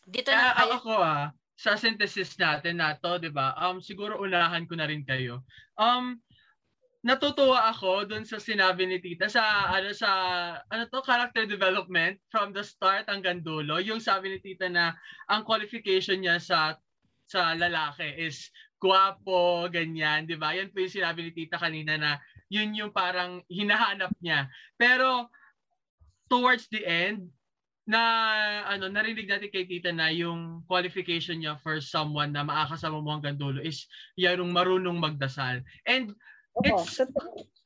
dito 0.05 0.29
na 0.29 0.53
kayo. 0.53 0.77
ako 0.77 0.93
ah, 1.01 1.33
sa 1.57 1.75
synthesis 1.81 2.37
natin 2.37 2.85
na 2.85 3.01
to, 3.01 3.17
'di 3.17 3.33
ba? 3.33 3.57
Um 3.57 3.81
siguro 3.81 4.21
unahan 4.21 4.69
ko 4.69 4.77
na 4.77 4.87
rin 4.87 5.03
kayo. 5.03 5.41
Um 5.81 6.21
natutuwa 7.01 7.71
ako 7.71 8.05
dun 8.05 8.29
sa 8.29 8.37
sinabi 8.37 8.85
ni 8.85 9.01
Tita 9.01 9.31
sa 9.31 9.73
ano 9.73 9.91
sa 9.97 10.11
ano 10.69 10.85
to 10.91 11.01
character 11.01 11.49
development 11.49 12.21
from 12.29 12.53
the 12.53 12.61
start 12.61 13.09
hanggang 13.09 13.41
dulo. 13.41 13.81
Yung 13.81 14.05
sabi 14.05 14.37
ni 14.37 14.39
Tita 14.39 14.69
na 14.69 14.93
ang 15.33 15.49
qualification 15.49 16.21
niya 16.21 16.37
sa 16.39 16.77
sa 17.27 17.55
lalaki 17.59 18.07
is 18.19 18.51
guwapo, 18.79 19.67
ganyan, 19.69 20.25
'di 20.27 20.37
ba? 20.39 20.55
Yan 20.55 20.71
po 20.71 20.81
yung 20.83 20.95
sinabi 20.95 21.27
ni 21.27 21.33
Tita 21.35 21.59
kanina 21.59 21.99
na 21.99 22.11
yun 22.47 22.71
yung 22.79 22.93
parang 22.95 23.43
hinahanap 23.51 24.15
niya. 24.23 24.47
Pero 24.79 25.27
towards 26.31 26.71
the 26.71 26.83
end, 26.87 27.31
na 27.87 28.03
ano 28.67 28.91
narinig 28.91 29.31
natin 29.31 29.47
kay 29.47 29.63
Tita 29.63 29.95
na 29.95 30.11
yung 30.11 30.67
qualification 30.67 31.39
niya 31.39 31.55
for 31.63 31.79
someone 31.79 32.35
na 32.35 32.43
makakasama 32.43 32.99
mo 32.99 33.15
hanggang 33.15 33.39
dulo 33.39 33.63
is 33.63 33.87
yung 34.19 34.51
marunong 34.51 34.99
magdasal. 34.99 35.63
And 35.87 36.15
It's- 36.65 37.05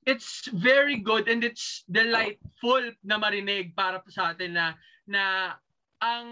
it's 0.02 0.50
very 0.50 0.98
good 0.98 1.30
and 1.30 1.46
it's 1.46 1.86
delightful 1.86 2.82
na 3.06 3.22
marinig 3.22 3.70
para 3.78 4.02
sa 4.10 4.34
atin 4.34 4.58
na 4.58 4.74
na 5.06 5.54
ang 6.02 6.26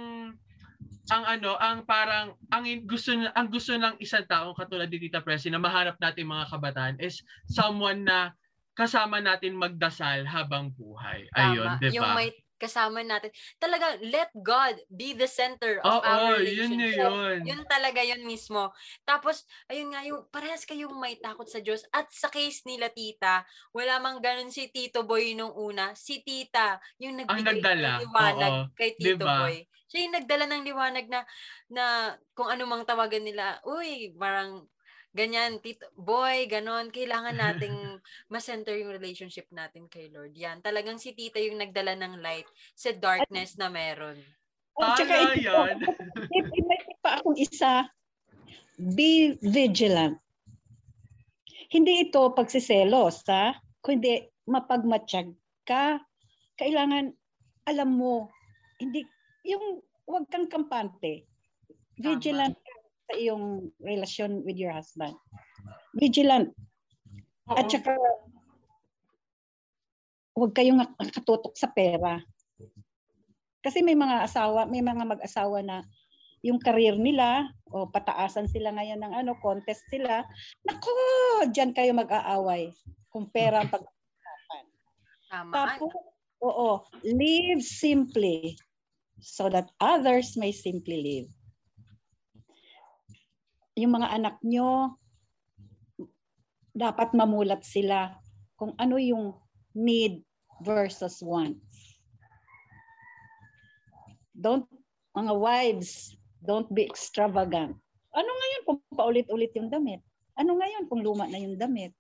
ang 1.08 1.24
ano 1.24 1.56
ang 1.56 1.84
parang 1.88 2.36
ang 2.52 2.64
gusto 2.84 3.16
ang 3.16 3.48
gusto 3.48 3.72
ng 3.76 3.96
isang 4.00 4.28
tao 4.28 4.52
katulad 4.52 4.88
ni 4.92 5.08
Tita 5.08 5.24
Presi 5.24 5.48
na 5.48 5.60
mahanap 5.60 5.96
natin 5.96 6.28
mga 6.28 6.48
kabataan 6.52 6.96
is 7.00 7.24
someone 7.48 8.04
na 8.04 8.32
kasama 8.78 9.18
natin 9.18 9.58
magdasal 9.58 10.22
habang 10.22 10.70
buhay. 10.70 11.26
Ayun. 11.34 11.82
'di 11.82 11.98
Yung 11.98 12.06
ba? 12.06 12.14
may 12.14 12.30
kasama 12.58 13.06
natin. 13.06 13.30
Talaga, 13.56 13.96
let 14.02 14.34
God 14.34 14.74
be 14.90 15.14
the 15.14 15.30
center 15.30 15.78
of 15.86 16.02
our 16.02 16.42
yun 16.42 16.74
na 16.74 16.90
relationship. 16.90 16.98
yun. 16.98 17.36
Yun 17.46 17.62
talaga 17.70 18.02
yun 18.02 18.26
mismo. 18.26 18.74
Tapos, 19.06 19.46
ayun 19.70 19.94
nga, 19.94 20.02
yung 20.02 20.26
parehas 20.28 20.66
kayong 20.66 20.98
may 20.98 21.16
takot 21.22 21.46
sa 21.46 21.62
Diyos. 21.62 21.86
At 21.94 22.10
sa 22.10 22.26
case 22.28 22.66
nila, 22.66 22.90
tita, 22.90 23.46
wala 23.70 24.02
mang 24.02 24.18
ganun 24.18 24.50
si 24.50 24.68
Tito 24.74 25.06
Boy 25.06 25.38
nung 25.38 25.54
una. 25.54 25.94
Si 25.94 26.20
tita, 26.26 26.82
yung 26.98 27.22
nagbigay 27.22 27.62
ng 27.62 28.02
liwanag 28.10 28.52
oo. 28.52 28.74
kay 28.74 28.98
Tito 28.98 29.22
Diba? 29.22 29.46
Boy. 29.46 29.62
Siya 29.88 30.04
yung 30.04 30.16
nagdala 30.20 30.44
ng 30.48 30.66
liwanag 30.68 31.06
na, 31.08 31.20
na 31.72 31.84
kung 32.36 32.48
ano 32.48 32.68
mang 32.68 32.84
tawagan 32.84 33.24
nila, 33.24 33.60
uy, 33.64 34.12
parang 34.16 34.68
ganyan, 35.16 35.58
tito, 35.64 35.88
boy, 35.96 36.44
ganon, 36.46 36.92
kailangan 36.92 37.34
nating 37.42 37.76
ma-center 38.28 38.76
yung 38.76 38.92
relationship 38.92 39.48
natin 39.48 39.88
kay 39.88 40.12
Lord. 40.12 40.36
Yan, 40.36 40.60
talagang 40.60 41.00
si 41.00 41.16
tita 41.16 41.40
yung 41.40 41.58
nagdala 41.58 41.96
ng 41.96 42.20
light 42.20 42.46
sa 42.76 42.92
darkness 42.92 43.56
na 43.56 43.72
meron. 43.72 44.20
At 44.78 44.94
saka 45.00 45.10
Tama 45.10 45.34
ito, 45.34 45.42
yan. 45.42 45.76
If, 46.30 46.46
if 46.54 46.64
may 46.68 46.80
tip 46.86 46.98
pa 47.02 47.18
akong 47.18 47.38
isa, 47.40 47.90
be 48.78 49.34
vigilant. 49.42 50.22
Hindi 51.68 52.08
ito 52.08 52.30
pagsiselos, 52.32 53.26
ha? 53.26 53.58
Kundi 53.82 54.22
mapagmatsyag 54.46 55.34
ka. 55.66 55.98
Kailangan, 56.56 57.10
alam 57.66 57.90
mo, 57.92 58.30
hindi, 58.78 59.02
yung 59.48 59.80
huwag 60.04 60.28
kang 60.28 60.48
kampante. 60.48 61.24
Vigilant 61.96 62.54
ka 62.54 62.74
sa 63.08 63.14
iyong 63.16 63.72
relasyon 63.80 64.44
with 64.44 64.60
your 64.60 64.70
husband. 64.70 65.16
Vigilant. 65.96 66.52
At 67.48 67.66
Oo. 67.66 67.72
saka, 67.72 67.92
huwag 70.36 70.52
kayong 70.52 70.84
nakatutok 70.84 71.56
sa 71.56 71.72
pera. 71.72 72.20
Kasi 73.64 73.82
may 73.82 73.96
mga 73.98 74.28
asawa, 74.28 74.68
may 74.68 74.84
mga 74.84 75.02
mag-asawa 75.02 75.64
na 75.64 75.82
yung 76.46 76.62
career 76.62 76.94
nila 76.94 77.50
o 77.74 77.90
pataasan 77.90 78.46
sila 78.46 78.70
ngayon 78.70 79.02
ng 79.02 79.12
ano, 79.24 79.34
contest 79.42 79.82
sila. 79.90 80.22
Nako, 80.62 80.92
diyan 81.50 81.74
kayo 81.74 81.90
mag-aaway 81.96 82.70
kung 83.10 83.26
pera 83.32 83.64
ang 83.64 83.72
pag 83.74 83.84
Tama. 85.28 85.52
Tapos, 85.52 85.92
oo, 86.40 86.88
live 87.04 87.60
simply 87.60 88.56
so 89.20 89.50
that 89.50 89.70
others 89.82 90.38
may 90.38 90.54
simply 90.54 90.98
live. 91.02 91.28
Yung 93.78 93.94
mga 93.94 94.10
anak 94.10 94.36
nyo, 94.42 94.98
dapat 96.74 97.14
mamulat 97.14 97.62
sila 97.66 98.14
kung 98.58 98.74
ano 98.78 98.98
yung 98.98 99.34
need 99.74 100.22
versus 100.62 101.22
wants. 101.22 101.98
Don't, 104.34 104.66
mga 105.14 105.34
wives, 105.34 106.14
don't 106.42 106.70
be 106.70 106.86
extravagant. 106.86 107.74
Ano 108.14 108.30
ngayon 108.30 108.62
kung 108.66 108.78
paulit-ulit 108.94 109.50
yung 109.58 109.70
damit? 109.70 110.02
Ano 110.38 110.58
ngayon 110.58 110.86
kung 110.86 111.02
luma 111.02 111.26
na 111.26 111.38
yung 111.38 111.58
damit? 111.58 111.94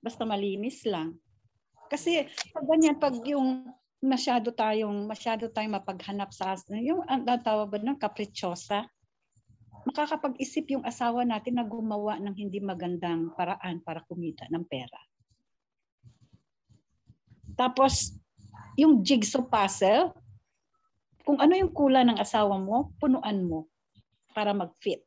Basta 0.00 0.24
malinis 0.24 0.84
lang. 0.84 1.16
Kasi 1.88 2.28
pag 2.52 2.64
ganyan, 2.68 2.96
pag 3.00 3.16
yung 3.24 3.68
masyado 4.00 4.48
tayong, 4.50 5.04
masyado 5.04 5.52
tayong 5.52 5.76
mapaghanap 5.76 6.32
sa, 6.32 6.56
yung 6.80 7.04
ang 7.04 7.28
tawag 7.44 7.68
ba 7.68 7.78
ng 7.80 8.00
kapritsyosa, 8.00 8.88
makakapag-isip 9.84 10.72
yung 10.72 10.84
asawa 10.84 11.24
natin 11.24 11.60
na 11.60 11.64
gumawa 11.64 12.16
ng 12.20 12.36
hindi 12.36 12.60
magandang 12.60 13.32
paraan 13.36 13.80
para 13.84 14.04
kumita 14.04 14.48
ng 14.48 14.64
pera. 14.64 15.00
Tapos, 17.56 18.16
yung 18.80 19.04
jigsaw 19.04 19.44
puzzle, 19.44 20.16
kung 21.24 21.36
ano 21.36 21.52
yung 21.52 21.72
kulang 21.76 22.08
ng 22.08 22.18
asawa 22.20 22.56
mo, 22.56 22.96
punuan 22.96 23.44
mo 23.44 23.68
para 24.32 24.56
mag-fit. 24.56 25.04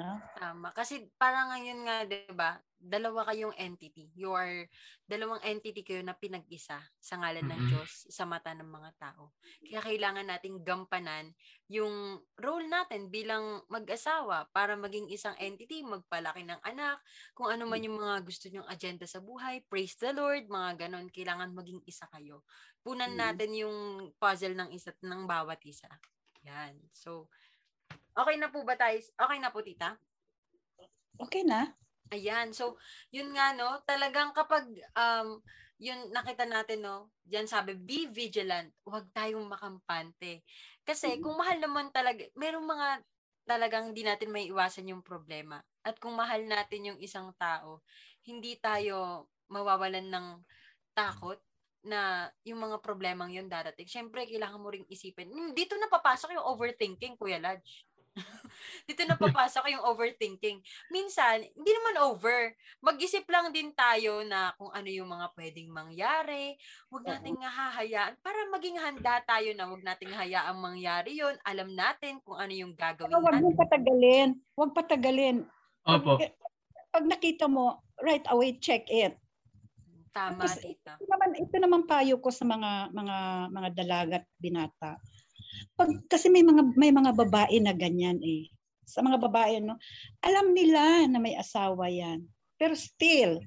No? 0.00 0.16
Tama. 0.40 0.72
Kasi 0.72 1.12
parang 1.20 1.52
ngayon 1.52 1.80
nga, 1.84 1.96
'di 2.08 2.32
ba? 2.32 2.56
Dalawa 2.80 3.28
kayong 3.28 3.52
entity. 3.60 4.08
You 4.16 4.32
are 4.32 4.64
dalawang 5.04 5.42
entity 5.44 5.84
kayo 5.84 6.00
na 6.00 6.16
pinag-isa 6.16 6.80
sa 6.96 7.14
ngalan 7.20 7.44
ng 7.44 7.60
Mm-mm. 7.60 7.68
Diyos 7.68 8.08
sa 8.08 8.24
mata 8.24 8.56
ng 8.56 8.64
mga 8.64 8.90
tao. 8.96 9.36
Kaya 9.60 9.84
kailangan 9.84 10.24
nating 10.24 10.64
gampanan 10.64 11.36
yung 11.68 12.24
role 12.40 12.64
natin 12.72 13.12
bilang 13.12 13.60
mag-asawa 13.68 14.48
para 14.54 14.80
maging 14.80 15.12
isang 15.12 15.36
entity, 15.36 15.84
magpalaki 15.84 16.40
ng 16.48 16.62
anak, 16.64 17.04
kung 17.36 17.52
ano 17.52 17.68
man 17.68 17.84
yung 17.84 18.00
mga 18.00 18.24
gusto 18.24 18.48
nyong 18.48 18.70
agenda 18.70 19.04
sa 19.04 19.20
buhay, 19.20 19.60
praise 19.68 19.98
the 20.00 20.16
Lord, 20.16 20.48
mga 20.48 20.88
ganon, 20.88 21.12
kailangan 21.12 21.52
maging 21.52 21.84
isa 21.84 22.08
kayo. 22.08 22.48
Punan 22.80 23.12
Mm. 23.12 23.18
natin 23.18 23.50
yung 23.60 23.76
puzzle 24.16 24.56
ng 24.56 24.72
isa't 24.72 24.96
ng 25.04 25.28
bawat 25.28 25.60
isa. 25.68 25.90
Yan. 26.48 26.80
So, 26.96 27.28
okay 28.16 28.36
na 28.38 28.48
po 28.52 28.62
ba 28.66 28.74
tayo? 28.78 28.98
Okay 28.98 29.38
na 29.40 29.50
po, 29.54 29.60
tita? 29.64 29.98
Okay 31.20 31.42
na? 31.44 31.76
Ayan. 32.10 32.50
So, 32.50 32.74
yun 33.14 33.30
nga, 33.34 33.54
no? 33.54 33.78
Talagang 33.86 34.34
kapag, 34.34 34.66
um, 34.98 35.38
yun 35.78 36.10
nakita 36.10 36.42
natin, 36.44 36.82
no? 36.82 37.14
Diyan 37.22 37.46
sabi, 37.46 37.78
be 37.78 38.10
vigilant. 38.10 38.74
Huwag 38.82 39.14
tayong 39.14 39.46
makampante. 39.46 40.42
Kasi 40.82 41.22
Mhm. 41.22 41.22
kung 41.22 41.38
mahal 41.38 41.62
naman 41.62 41.94
talaga, 41.94 42.26
merong 42.34 42.66
mga 42.66 42.88
talagang 43.46 43.94
di 43.94 44.02
natin 44.02 44.30
may 44.34 44.50
iwasan 44.50 44.90
yung 44.90 45.02
problema. 45.06 45.62
At 45.86 46.02
kung 46.02 46.18
mahal 46.18 46.44
natin 46.50 46.94
yung 46.94 47.00
isang 47.00 47.30
tao, 47.38 47.80
hindi 48.26 48.58
tayo 48.58 49.26
mawawalan 49.50 50.06
ng 50.10 50.26
takot 50.94 51.38
na 51.86 52.28
yung 52.44 52.60
mga 52.60 52.82
problemang 52.84 53.32
yun 53.32 53.48
darating. 53.48 53.88
Siyempre, 53.88 54.28
kailangan 54.28 54.60
mo 54.60 54.68
ring 54.68 54.84
isipin. 54.90 55.32
Dito 55.56 55.78
na 55.80 55.88
papasok 55.88 56.36
yung 56.36 56.46
overthinking, 56.52 57.16
Kuya 57.16 57.40
Lodge. 57.40 57.86
Dito 58.88 59.02
na 59.06 59.14
papasok 59.14 59.70
yung 59.70 59.84
overthinking. 59.86 60.58
Minsan, 60.90 61.46
hindi 61.46 61.70
naman 61.70 62.10
over. 62.10 62.54
Mag-isip 62.82 63.22
lang 63.30 63.54
din 63.54 63.70
tayo 63.70 64.26
na 64.26 64.50
kung 64.58 64.72
ano 64.74 64.88
yung 64.90 65.06
mga 65.06 65.30
pwedeng 65.36 65.70
mangyari. 65.70 66.58
Huwag 66.90 67.06
nating 67.06 67.38
hahayaan 67.38 68.18
para 68.18 68.40
maging 68.50 68.76
handa 68.82 69.22
tayo 69.22 69.50
na 69.54 69.70
huwag 69.70 69.84
nating 69.86 70.10
hayaang 70.10 70.58
mangyari 70.58 71.14
yon 71.18 71.38
Alam 71.46 71.70
natin 71.74 72.18
kung 72.24 72.38
ano 72.38 72.50
yung 72.50 72.74
gagawin 72.74 73.14
Huwag 73.14 73.30
natin. 73.30 73.42
mong 73.46 73.58
patagalin. 73.58 74.28
Huwag 74.58 74.72
patagalin. 74.74 75.36
Opo. 75.86 76.18
Pag, 76.18 76.34
pag 76.90 77.04
nakita 77.06 77.46
mo, 77.46 77.78
right 78.02 78.26
away 78.32 78.58
check 78.58 78.88
it. 78.90 79.14
Tama, 80.10 80.42
Kasi- 80.42 80.74
tita. 80.74 80.98
Ito 80.98 81.06
naman, 81.06 81.30
ito 81.38 81.56
naman 81.62 81.82
payo 81.86 82.18
ko 82.18 82.34
sa 82.34 82.42
mga 82.42 82.90
mga 82.90 83.16
mga 83.54 83.68
dalaga 83.78 84.14
at 84.18 84.26
binata. 84.42 84.98
Pag, 85.76 85.90
kasi 86.08 86.28
may 86.28 86.42
mga 86.42 86.74
may 86.76 86.92
mga 86.92 87.12
babae 87.16 87.56
na 87.60 87.72
ganyan 87.72 88.20
eh. 88.20 88.48
Sa 88.84 89.00
mga 89.00 89.22
babae 89.22 89.62
no, 89.62 89.78
alam 90.20 90.50
nila 90.50 91.06
na 91.06 91.18
may 91.18 91.38
asawa 91.38 91.86
yan. 91.86 92.26
Pero 92.58 92.74
still 92.74 93.40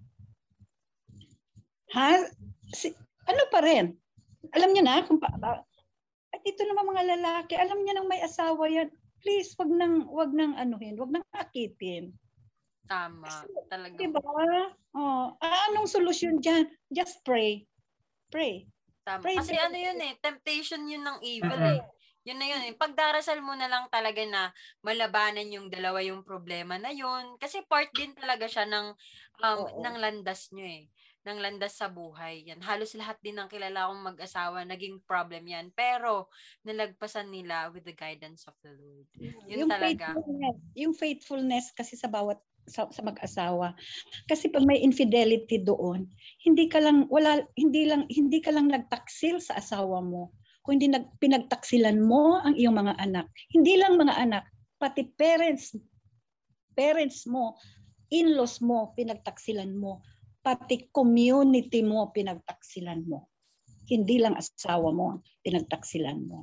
Ha? 1.94 2.26
Si, 2.74 2.90
ano 3.30 3.44
pa 3.54 3.62
rin? 3.62 3.94
Alam 4.50 4.74
niyo 4.74 4.82
na 4.82 5.06
kung 5.06 5.22
pa, 5.22 5.30
at 6.34 6.42
ito 6.42 6.62
naman 6.66 6.90
mga 6.90 7.06
lalaki, 7.18 7.54
alam 7.54 7.86
niya 7.86 7.94
nang 7.94 8.10
may 8.10 8.18
asawa 8.18 8.66
yan. 8.66 8.90
Please, 9.22 9.54
wag 9.56 9.70
nang 9.70 10.10
wag 10.10 10.34
nang 10.34 10.58
anuhin, 10.58 10.98
wag 10.98 11.14
nang 11.14 11.24
akitin. 11.32 12.12
Tama. 12.90 13.30
Talaga. 13.70 13.96
Di 13.96 14.10
ba? 14.10 14.20
Oh, 14.98 15.38
ah, 15.38 15.60
anong 15.72 15.88
solusyon 15.88 16.42
diyan? 16.44 16.68
Just 16.92 17.22
pray. 17.24 17.64
Pray. 18.28 18.66
Tama. 19.06 19.24
Pray 19.24 19.38
Kasi 19.40 19.54
to- 19.56 19.64
ano 19.64 19.78
yun 19.78 20.00
eh, 20.02 20.14
temptation 20.20 20.82
yun 20.90 21.06
ng 21.06 21.18
evil 21.24 21.56
Mhm. 21.62 21.72
eh. 21.78 21.82
Yun 22.24 22.40
na 22.40 22.48
yun. 22.48 22.80
Pagdarasal 22.80 23.44
mo 23.44 23.52
na 23.56 23.68
lang 23.68 23.92
talaga 23.92 24.24
na 24.24 24.56
malabanan 24.80 25.52
yung 25.52 25.68
dalawa 25.68 26.00
yung 26.00 26.24
problema 26.24 26.80
na 26.80 26.96
yun. 26.96 27.36
Kasi 27.36 27.68
part 27.68 27.92
din 27.92 28.16
talaga 28.16 28.48
siya 28.48 28.64
ng, 28.64 28.88
um, 29.44 29.60
Oo. 29.60 29.84
ng 29.84 29.96
landas 30.00 30.48
nyo 30.56 30.64
eh. 30.64 30.88
Ng 31.28 31.40
landas 31.40 31.76
sa 31.76 31.92
buhay. 31.92 32.48
Yan. 32.48 32.64
Halos 32.64 32.96
lahat 32.96 33.20
din 33.20 33.36
ng 33.40 33.52
kilala 33.52 33.92
kong 33.92 34.16
mag-asawa, 34.16 34.64
naging 34.64 35.04
problem 35.04 35.44
yan. 35.48 35.72
Pero, 35.76 36.32
nalagpasan 36.64 37.28
nila 37.28 37.68
with 37.76 37.84
the 37.84 37.96
guidance 37.96 38.48
of 38.48 38.56
the 38.64 38.72
Lord. 38.72 39.08
Yun 39.20 39.68
yung 39.68 39.72
talaga. 39.72 40.16
faithfulness, 40.16 40.58
yung 40.80 40.96
faithfulness 40.96 41.66
kasi 41.76 41.96
sa 42.00 42.08
bawat 42.08 42.40
sa, 42.68 42.88
sa 42.92 43.04
mag-asawa. 43.04 43.76
Kasi 44.32 44.48
pag 44.48 44.64
may 44.64 44.80
infidelity 44.80 45.60
doon, 45.60 46.08
hindi 46.48 46.72
ka 46.72 46.80
lang 46.80 47.08
wala 47.12 47.44
hindi 47.60 47.88
lang 47.88 48.08
hindi 48.08 48.40
ka 48.40 48.56
lang 48.56 48.72
nagtaksil 48.72 49.44
sa 49.44 49.60
asawa 49.60 50.00
mo, 50.00 50.32
kundi 50.64 50.88
nag 50.88 51.20
pinagtaksilan 51.20 52.00
mo 52.00 52.40
ang 52.40 52.56
iyong 52.56 52.74
mga 52.80 52.96
anak. 52.98 53.28
Hindi 53.52 53.76
lang 53.76 54.00
mga 54.00 54.16
anak, 54.16 54.44
pati 54.80 55.06
parents 55.14 55.76
parents 56.74 57.26
mo, 57.30 57.58
in-laws 58.10 58.60
mo, 58.62 58.94
pinagtaksilan 58.98 59.74
mo, 59.78 60.02
pati 60.42 60.90
community 60.90 61.86
mo, 61.86 62.10
pinagtaksilan 62.12 63.06
mo. 63.06 63.30
Hindi 63.88 64.20
lang 64.20 64.36
asawa 64.36 64.90
mo, 64.90 65.22
pinagtaksilan 65.46 66.20
mo. 66.26 66.42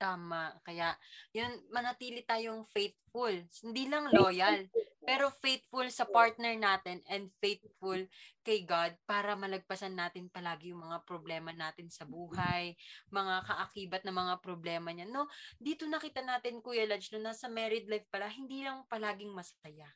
Tama. 0.00 0.56
Kaya, 0.64 0.96
yun, 1.36 1.60
manatili 1.68 2.24
tayong 2.24 2.64
faithful. 2.72 3.32
Hindi 3.60 3.84
lang 3.92 4.08
loyal, 4.08 4.64
pero 5.10 5.26
faithful 5.42 5.90
sa 5.90 6.06
partner 6.06 6.54
natin 6.54 7.02
and 7.10 7.34
faithful 7.42 7.98
kay 8.46 8.62
God 8.62 8.94
para 9.10 9.34
malagpasan 9.34 9.98
natin 9.98 10.30
palagi 10.30 10.70
yung 10.70 10.86
mga 10.86 11.02
problema 11.02 11.50
natin 11.50 11.90
sa 11.90 12.06
buhay, 12.06 12.78
mga 13.10 13.42
kaakibat 13.42 14.06
na 14.06 14.14
mga 14.14 14.38
problema 14.38 14.94
niya. 14.94 15.10
No, 15.10 15.26
dito 15.58 15.82
nakita 15.90 16.22
natin, 16.22 16.62
Kuya 16.62 16.86
Lodge, 16.86 17.10
no, 17.10 17.18
nasa 17.18 17.50
married 17.50 17.90
life 17.90 18.06
pala, 18.06 18.30
hindi 18.30 18.62
lang 18.62 18.86
palaging 18.86 19.34
masaya. 19.34 19.90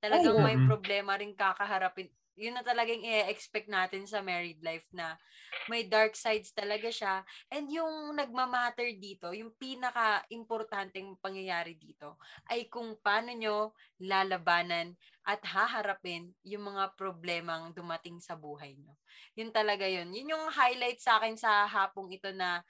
Talagang 0.00 0.38
Ay, 0.38 0.44
may 0.44 0.56
oo. 0.56 0.62
problema 0.62 1.18
rin 1.18 1.34
kakaharapin. 1.36 2.08
Yun 2.38 2.56
na 2.56 2.64
talagang 2.64 3.04
i-expect 3.04 3.68
natin 3.68 4.08
sa 4.08 4.24
married 4.24 4.62
life 4.64 4.88
na 4.96 5.20
may 5.68 5.84
dark 5.86 6.16
sides 6.16 6.50
talaga 6.56 6.88
siya 6.90 7.22
And 7.52 7.68
yung 7.70 8.16
nagmamatter 8.16 8.96
dito, 8.98 9.30
yung 9.36 9.52
pinaka-importanteng 9.56 11.20
pangyayari 11.20 11.76
dito, 11.76 12.16
ay 12.50 12.66
kung 12.72 12.96
paano 13.00 13.30
nyo 13.36 13.56
lalabanan 14.00 14.96
at 15.28 15.44
haharapin 15.44 16.34
yung 16.42 16.72
mga 16.74 16.96
problemang 16.98 17.70
dumating 17.76 18.18
sa 18.18 18.34
buhay 18.34 18.74
nyo. 18.80 18.96
Yun 19.38 19.52
talaga 19.54 19.86
yun. 19.86 20.10
Yun 20.10 20.32
yung 20.34 20.46
highlight 20.50 20.98
sa 20.98 21.20
akin 21.20 21.36
sa 21.38 21.68
hapong 21.68 22.10
ito 22.10 22.32
na 22.34 22.64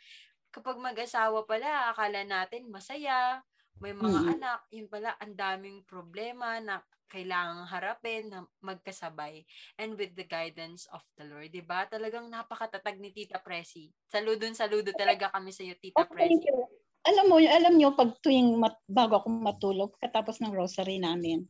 kapag 0.54 0.76
mag-asawa 0.80 1.44
pala, 1.48 1.92
akala 1.92 2.22
natin 2.26 2.68
masaya, 2.68 3.40
may 3.82 3.94
mga 3.96 4.20
Mm. 4.20 4.34
anak, 4.38 4.60
yun 4.70 4.86
pala, 4.86 5.16
ang 5.18 5.34
daming 5.34 5.82
problema 5.88 6.60
na 6.62 6.84
kailangang 7.12 7.68
harapin 7.68 8.32
na 8.32 8.48
magkasabay 8.64 9.44
and 9.76 10.00
with 10.00 10.16
the 10.16 10.24
guidance 10.24 10.88
of 10.88 11.04
the 11.20 11.28
Lord. 11.28 11.52
'di 11.52 11.60
ba 11.68 11.84
Talagang 11.84 12.32
napakatatag 12.32 12.96
ni 12.96 13.12
Tita 13.12 13.36
Presi. 13.44 13.92
Saludon 14.08 14.56
saludo 14.56 14.96
talaga 14.96 15.28
kami 15.28 15.52
sa 15.52 15.60
iyo, 15.60 15.76
Tita 15.76 16.00
Oh, 16.00 16.08
Presi. 16.08 16.40
thank 16.40 16.48
you. 16.48 16.56
Alam 17.02 17.24
mo, 17.28 17.36
alam 17.42 17.74
nyo, 17.74 17.98
pag 17.98 18.14
tuwing 18.22 18.62
mat, 18.62 18.78
bago 18.86 19.18
ako 19.18 19.28
matulog, 19.28 19.90
katapos 19.98 20.38
ng 20.38 20.54
rosary 20.54 21.02
namin, 21.02 21.42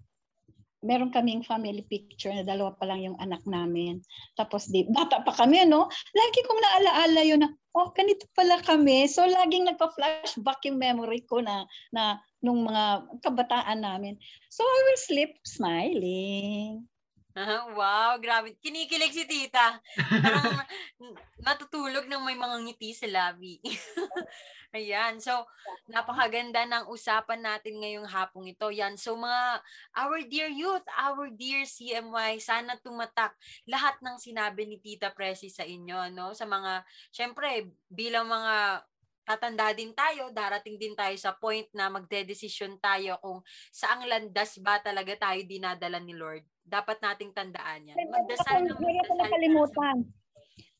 meron 0.82 1.14
kaming 1.14 1.46
family 1.46 1.84
picture 1.86 2.34
na 2.34 2.42
dalawa 2.42 2.74
pa 2.74 2.88
lang 2.88 3.04
yung 3.04 3.18
anak 3.22 3.44
namin. 3.46 4.02
Tapos 4.34 4.66
di, 4.72 4.88
bata 4.90 5.22
pa 5.22 5.30
kami, 5.30 5.62
no? 5.68 5.86
Lagi 6.16 6.40
kong 6.42 6.60
naalaala 6.60 7.22
yun 7.22 7.40
na, 7.44 7.52
oh, 7.78 7.94
ganito 7.94 8.26
pala 8.34 8.58
kami. 8.64 9.06
So, 9.06 9.22
laging 9.22 9.70
nagpa-flashback 9.70 10.66
yung 10.66 10.80
memory 10.82 11.22
ko 11.28 11.38
na, 11.38 11.68
na 11.94 12.18
nung 12.42 12.66
mga 12.66 13.06
kabataan 13.22 13.80
namin. 13.80 14.18
So, 14.50 14.66
I 14.66 14.78
will 14.90 15.00
sleep 15.00 15.32
smiling. 15.46 16.90
Ah, 17.32 17.64
wow, 17.78 18.20
grabe. 18.20 18.52
Kinikilig 18.60 19.16
si 19.16 19.24
Tita. 19.24 19.80
Parang 19.96 20.60
natutulog 21.46 22.04
ng 22.04 22.20
may 22.20 22.36
mga 22.36 22.56
ngiti 22.60 22.92
sa 22.92 23.08
labi. 23.08 23.56
Ayan. 24.76 25.20
So, 25.20 25.44
napakaganda 25.88 26.64
ng 26.64 26.88
usapan 26.88 27.44
natin 27.44 27.80
ngayong 27.80 28.08
hapong 28.08 28.48
ito. 28.48 28.68
Yan. 28.72 28.96
So, 28.96 29.16
mga 29.16 29.60
our 29.96 30.20
dear 30.28 30.48
youth, 30.48 30.84
our 30.96 31.28
dear 31.28 31.64
CMY, 31.68 32.40
sana 32.40 32.76
tumatak 32.80 33.36
lahat 33.68 34.00
ng 34.00 34.16
sinabi 34.16 34.64
ni 34.64 34.80
Tita 34.80 35.12
Presi 35.12 35.52
sa 35.52 35.64
inyo, 35.64 36.12
no? 36.12 36.32
Sa 36.32 36.48
mga, 36.48 36.84
syempre, 37.12 37.72
bilang 37.88 38.28
mga 38.28 38.84
tatanda 39.22 39.70
din 39.72 39.94
tayo, 39.94 40.34
darating 40.34 40.76
din 40.76 40.94
tayo 40.98 41.14
sa 41.14 41.34
point 41.34 41.66
na 41.70 41.88
magde-desisyon 41.88 42.78
tayo 42.82 43.18
kung 43.22 43.38
saang 43.70 44.06
landas 44.06 44.58
ba 44.58 44.82
talaga 44.82 45.14
tayo 45.30 45.40
dinadala 45.46 46.02
ni 46.02 46.14
Lord. 46.14 46.42
Dapat 46.62 46.98
nating 47.02 47.34
tandaan 47.34 47.94
yan. 47.94 47.96
Magdasal 48.10 48.66
ko 48.66 48.82
magdasal. 48.82 49.18
nakalimutan. 49.18 49.96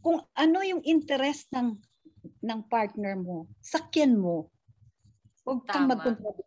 Kung 0.03 0.19
ano 0.35 0.59
yung 0.67 0.83
interest 0.83 1.51
ng 1.55 1.79
ng 2.43 2.61
partner 2.67 3.15
mo, 3.19 3.47
sakyan 3.63 4.19
mo. 4.19 4.51
Huwag 5.47 5.67
kang 5.67 5.91
magkontrol. 5.91 6.43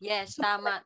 Yes, 0.00 0.36
tama. 0.40 0.80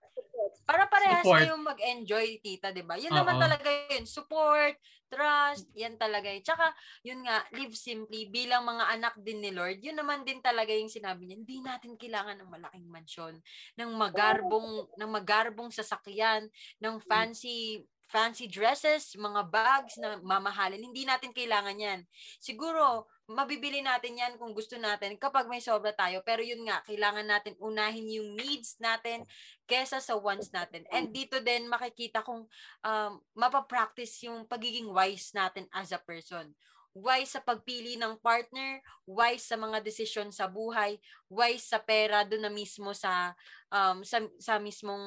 Para 0.66 0.90
parehas 0.90 1.22
Support. 1.22 1.42
kayong 1.47 1.62
mag-enjoy, 1.62 2.26
tita, 2.42 2.74
'di 2.74 2.82
ba? 2.82 2.99
Yun 2.99 3.14
Oo. 3.14 3.18
naman 3.22 3.38
talaga 3.38 3.70
yun. 3.95 4.09
Support, 4.09 4.74
trust, 5.15 5.71
yan 5.79 5.95
talaga 5.95 6.27
yun. 6.27 6.43
Tsaka, 6.43 6.75
yun 7.07 7.23
nga, 7.23 7.47
live 7.55 7.79
simply, 7.79 8.27
bilang 8.27 8.67
mga 8.67 8.85
anak 8.99 9.15
din 9.23 9.39
ni 9.39 9.55
Lord, 9.55 9.79
yun 9.79 9.95
naman 9.95 10.27
din 10.27 10.43
talaga 10.43 10.75
yung 10.75 10.91
sinabi 10.91 11.31
niya, 11.31 11.39
hindi 11.39 11.62
natin 11.62 11.95
kailangan 11.95 12.43
ng 12.43 12.51
malaking 12.51 12.91
mansyon, 12.91 13.35
ng 13.79 13.91
magarbong, 13.95 14.91
ng 14.99 15.11
magarbong 15.11 15.71
sasakyan, 15.71 16.51
ng 16.83 16.99
fancy 17.07 17.87
fancy 18.05 18.47
dresses, 18.47 19.17
mga 19.17 19.49
bags 19.49 19.97
na 19.99 20.21
mamahalin. 20.21 20.79
Hindi 20.79 21.09
natin 21.09 21.33
kailangan 21.33 21.75
yan. 21.75 22.01
Siguro, 22.39 23.09
mabibili 23.25 23.81
natin 23.81 24.20
yan 24.20 24.35
kung 24.37 24.53
gusto 24.53 24.77
natin 24.77 25.16
kapag 25.16 25.49
may 25.49 25.61
sobra 25.64 25.97
tayo. 25.97 26.20
Pero 26.20 26.45
yun 26.45 26.68
nga, 26.68 26.85
kailangan 26.85 27.25
natin 27.25 27.57
unahin 27.57 28.05
yung 28.20 28.37
needs 28.37 28.77
natin 28.77 29.25
kesa 29.64 29.97
sa 30.01 30.16
wants 30.20 30.53
natin. 30.53 30.85
And 30.93 31.09
dito 31.09 31.41
din 31.41 31.64
makikita 31.68 32.20
kung 32.20 32.45
um, 32.85 33.12
mapapractice 33.33 34.29
yung 34.29 34.45
pagiging 34.45 34.93
wise 34.93 35.33
natin 35.33 35.64
as 35.72 35.97
a 35.97 36.01
person. 36.01 36.53
Wise 36.95 37.35
sa 37.35 37.43
pagpili 37.43 37.99
ng 37.99 38.22
partner, 38.22 38.79
wise 39.03 39.51
sa 39.51 39.59
mga 39.59 39.83
desisyon 39.83 40.31
sa 40.31 40.47
buhay, 40.47 41.01
wise 41.27 41.66
sa 41.66 41.83
pera 41.83 42.22
doon 42.22 42.47
na 42.47 42.53
mismo 42.53 42.95
sa 42.95 43.35
um, 43.72 44.07
sa, 44.07 44.22
sa 44.39 44.62
mismong 44.62 45.03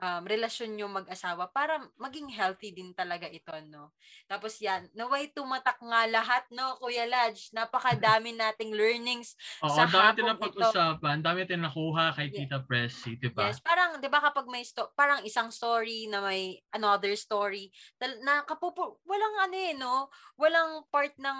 um, 0.00 0.22
relasyon 0.26 0.74
nyo 0.74 0.86
mag-asawa 0.90 1.50
para 1.50 1.78
maging 1.98 2.30
healthy 2.30 2.74
din 2.74 2.90
talaga 2.94 3.26
ito, 3.30 3.52
no? 3.70 3.94
Tapos 4.26 4.58
yan, 4.58 4.90
naway 4.94 5.30
tumatak 5.30 5.78
nga 5.82 6.02
lahat, 6.10 6.44
no, 6.50 6.78
Kuya 6.82 7.06
Lodge? 7.06 7.50
Napakadami 7.54 8.34
nating 8.40 8.74
learnings 8.74 9.34
Oo, 9.62 9.70
Sa 9.70 9.86
dami 9.86 10.20
hapong 10.20 10.26
na 10.26 10.34
pag-usapan, 10.38 11.16
dami 11.22 11.38
natin 11.44 11.62
nakuha 11.64 12.14
kay 12.16 12.28
Yeah. 12.34 12.48
Tita 12.48 12.58
Pressy, 12.66 13.14
di 13.20 13.30
ba? 13.30 13.52
Yes, 13.52 13.58
parang 13.62 13.98
'di 13.98 14.08
ba 14.10 14.18
kapag 14.22 14.46
may 14.46 14.62
sto- 14.62 14.90
parang 14.94 15.20
isang 15.26 15.50
story 15.50 16.06
na 16.10 16.22
may 16.22 16.58
another 16.70 17.12
story 17.18 17.68
tal- 18.00 18.18
na 18.22 18.42
kapupu 18.46 18.98
walang 19.04 19.34
ano 19.44 19.56
eh 19.58 19.74
no, 19.74 20.08
walang 20.38 20.86
part 20.90 21.14
ng 21.18 21.38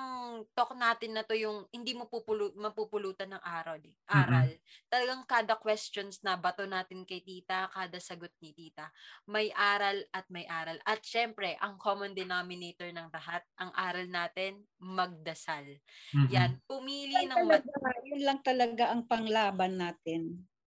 talk 0.55 0.74
natin 0.76 1.14
na 1.14 1.22
to 1.26 1.34
yung 1.38 1.66
hindi 1.70 1.94
mo 1.94 2.07
pupulu- 2.11 2.55
mapupulutan 2.59 3.30
ng 3.34 3.42
aral, 3.42 3.80
eh, 3.82 3.94
aral. 4.11 4.50
Talagang 4.90 5.22
kada 5.26 5.55
questions 5.59 6.20
na 6.26 6.36
bato 6.38 6.66
natin 6.66 7.02
kay 7.07 7.22
tita, 7.22 7.70
kada 7.72 7.98
sagot 8.02 8.30
ni 8.45 8.53
tita, 8.53 8.92
may 9.24 9.49
aral 9.57 10.05
at 10.12 10.28
may 10.28 10.45
aral. 10.45 10.76
At 10.84 11.01
syempre, 11.01 11.57
ang 11.64 11.80
common 11.80 12.12
denominator 12.12 12.92
ng 12.92 13.09
lahat, 13.09 13.42
ang 13.57 13.72
aral 13.72 14.05
natin, 14.12 14.68
magdasal. 14.76 15.80
Mhm. 16.16 16.28
Yan, 16.28 16.61
pumili 16.68 17.24
Yun 17.24 17.30
ng 17.30 17.45
talaga, 17.45 17.72
yun 18.09 18.20
lang 18.26 18.38
talaga 18.49 18.84
ang 18.92 19.03
panglaban 19.11 19.72
natin. 19.82 20.22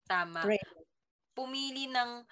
tama. 0.08 0.44
Pray. 0.44 0.58
pumili 1.38 1.88
ng 1.92 2.26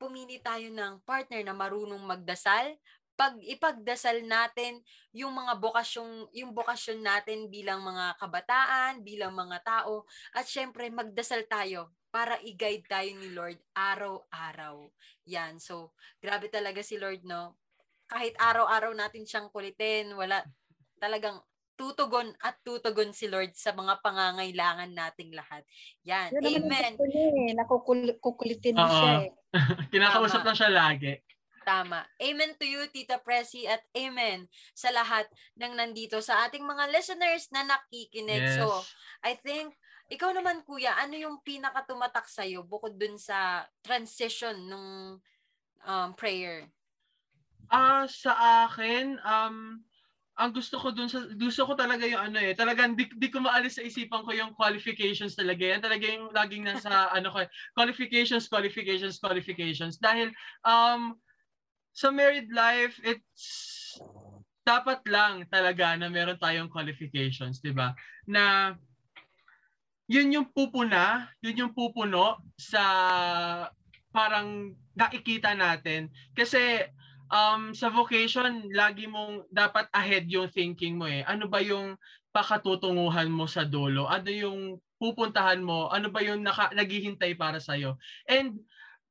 pumili 0.00 0.40
tayo 0.42 0.68
ng 0.72 1.02
partner 1.06 1.42
na 1.46 1.54
marunong 1.56 2.02
magdasal 2.02 2.76
pag 3.16 3.36
ipagdasal 3.40 4.24
natin 4.26 4.82
yung 5.14 5.32
mga 5.34 5.56
bokasyon 5.60 6.30
yung 6.36 6.52
bokasyon 6.52 7.00
natin 7.04 7.48
bilang 7.52 7.80
mga 7.84 8.18
kabataan, 8.20 9.00
bilang 9.06 9.32
mga 9.36 9.58
tao 9.64 10.04
at 10.36 10.46
syempre 10.48 10.88
magdasal 10.92 11.44
tayo 11.48 11.94
para 12.16 12.40
i-guide 12.40 12.88
tayo 12.88 13.12
ni 13.12 13.28
Lord 13.36 13.60
araw-araw. 13.76 14.88
Yan. 15.28 15.60
So, 15.60 15.92
grabe 16.16 16.48
talaga 16.48 16.80
si 16.80 16.96
Lord, 16.96 17.28
no? 17.28 17.60
kahit 18.06 18.38
araw-araw 18.38 18.94
natin 18.94 19.26
siyang 19.26 19.50
kulitin, 19.50 20.14
wala 20.14 20.42
talagang 21.02 21.42
tutugon 21.76 22.32
at 22.40 22.56
tutugon 22.64 23.12
si 23.12 23.28
Lord 23.28 23.52
sa 23.52 23.76
mga 23.76 24.00
pangangailangan 24.00 24.88
nating 24.96 25.36
lahat. 25.36 25.60
Yan. 26.08 26.32
Ang 26.32 26.64
Amen. 26.64 26.92
eh. 26.96 27.52
Nakukul- 27.52 28.16
kukulitin 28.16 28.80
mo 28.80 28.88
siya 28.88 29.28
eh. 29.28 29.30
Kinakausap 29.92 30.40
Tama. 30.40 30.48
na 30.48 30.54
siya 30.56 30.70
lagi. 30.72 31.12
Tama. 31.66 32.00
Amen 32.22 32.54
to 32.56 32.64
you, 32.64 32.86
Tita 32.94 33.18
Presi, 33.18 33.66
at 33.66 33.82
amen 33.92 34.46
sa 34.70 34.94
lahat 34.94 35.26
ng 35.58 35.74
nandito 35.74 36.22
sa 36.22 36.46
ating 36.46 36.62
mga 36.62 36.94
listeners 36.94 37.50
na 37.50 37.66
nakikinig. 37.66 38.54
Yes. 38.54 38.56
So, 38.56 38.70
I 39.26 39.34
think, 39.34 39.74
ikaw 40.06 40.30
naman, 40.30 40.62
Kuya, 40.62 40.94
ano 40.98 41.14
yung 41.18 41.42
pinakatumatak 41.42 42.26
sa'yo 42.30 42.62
bukod 42.62 42.94
dun 42.94 43.18
sa 43.18 43.66
transition 43.82 44.54
ng 44.70 44.86
um, 45.86 46.10
prayer? 46.14 46.70
Ah, 47.66 48.06
sa 48.06 48.66
akin, 48.70 49.18
um, 49.26 49.82
ang 50.36 50.50
gusto 50.52 50.76
ko 50.78 50.92
dun 50.92 51.08
sa 51.08 51.24
gusto 51.34 51.64
ko 51.64 51.72
talaga 51.74 52.04
yung 52.04 52.30
ano 52.30 52.38
eh, 52.38 52.52
talagang 52.52 52.94
di, 52.94 53.08
di 53.08 53.32
ko 53.32 53.40
maalis 53.40 53.80
sa 53.80 53.82
isipan 53.82 54.22
ko 54.22 54.30
yung 54.36 54.52
qualifications 54.54 55.34
talaga. 55.34 55.64
Yan 55.64 55.82
talaga 55.82 56.04
yung 56.06 56.30
laging 56.30 56.62
nasa 56.68 57.08
ano 57.16 57.32
ko, 57.32 57.42
eh, 57.42 57.50
qualifications, 57.74 58.46
qualifications, 58.46 59.18
qualifications 59.18 59.96
dahil 59.98 60.30
um 60.62 61.16
sa 61.96 62.12
married 62.12 62.52
life, 62.52 63.00
it's 63.02 63.96
dapat 64.66 65.00
lang 65.06 65.46
talaga 65.48 65.94
na 65.94 66.10
meron 66.10 66.36
tayong 66.38 66.70
qualifications, 66.70 67.62
'di 67.62 67.72
ba? 67.72 67.94
Na 68.26 68.74
yun 70.06 70.32
yung 70.34 70.46
pupuna, 70.50 71.30
yun 71.42 71.66
yung 71.66 71.72
pupuno 71.74 72.38
sa 72.58 72.82
parang 74.14 74.72
nakikita 74.96 75.52
natin 75.52 76.08
kasi 76.32 76.88
um, 77.30 77.74
sa 77.74 77.90
vocation, 77.90 78.70
lagi 78.70 79.10
mong 79.10 79.46
dapat 79.50 79.90
ahead 79.90 80.30
yung 80.30 80.50
thinking 80.50 80.98
mo 80.98 81.10
eh. 81.10 81.26
Ano 81.26 81.50
ba 81.50 81.58
yung 81.62 81.98
pakatutunguhan 82.30 83.30
mo 83.30 83.48
sa 83.50 83.66
dulo? 83.66 84.06
Ano 84.06 84.30
yung 84.30 84.60
pupuntahan 85.00 85.60
mo? 85.60 85.90
Ano 85.90 86.12
ba 86.12 86.22
yung 86.22 86.44
naka, 86.44 86.70
naghihintay 86.72 87.34
para 87.34 87.58
sa'yo? 87.58 87.98
And 88.30 88.60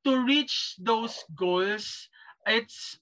to 0.06 0.22
reach 0.24 0.78
those 0.80 1.18
goals, 1.34 2.08
it's 2.46 3.02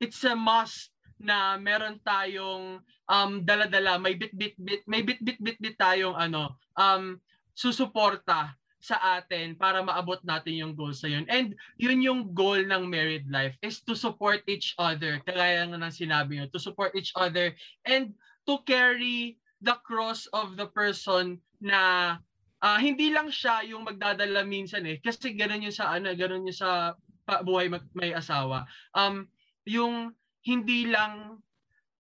it's 0.00 0.24
a 0.24 0.36
must 0.36 0.92
na 1.16 1.56
meron 1.56 1.96
tayong 2.04 2.84
um 3.08 3.40
dala-dala 3.40 3.96
may 3.96 4.12
bit 4.12 4.36
bit 4.36 4.52
bit 4.60 4.84
may 4.84 5.00
bit 5.00 5.16
bit 5.24 5.40
bit 5.40 5.56
bit 5.56 5.76
tayong 5.80 6.12
ano 6.12 6.52
um 6.76 7.20
susuporta 7.56 8.52
sa 8.86 9.18
atin 9.18 9.58
para 9.58 9.82
maabot 9.82 10.22
natin 10.22 10.62
yung 10.62 10.72
goals 10.78 11.02
na 11.02 11.18
yun. 11.18 11.24
And 11.26 11.58
yun 11.80 12.04
yung 12.04 12.20
goal 12.36 12.62
ng 12.62 12.86
married 12.86 13.26
life 13.26 13.58
is 13.64 13.82
to 13.88 13.98
support 13.98 14.46
each 14.46 14.78
other. 14.78 15.18
Kagaya 15.26 15.66
nga 15.66 15.80
ng 15.80 15.90
sinabi 15.90 16.38
nyo, 16.38 16.46
to 16.54 16.62
support 16.62 16.94
each 16.94 17.10
other 17.18 17.50
and 17.82 18.14
to 18.46 18.62
carry 18.62 19.42
the 19.64 19.74
cross 19.82 20.30
of 20.30 20.54
the 20.54 20.70
person 20.70 21.42
na 21.58 22.14
ah, 22.62 22.78
hindi 22.78 23.10
lang 23.10 23.32
siya 23.32 23.66
yung 23.66 23.88
magdadala 23.88 24.46
minsan 24.46 24.86
eh. 24.86 25.02
Kasi 25.02 25.34
ganun 25.34 25.66
yung 25.66 25.74
sa 25.74 25.96
ano, 25.96 26.14
ganun 26.14 26.46
yung 26.46 26.54
sa 26.54 26.94
buhay 27.42 27.66
mag- 27.66 27.90
may 27.96 28.14
asawa. 28.14 28.70
Um, 28.94 29.26
yung 29.66 30.14
hindi 30.46 30.86
lang 30.86 31.42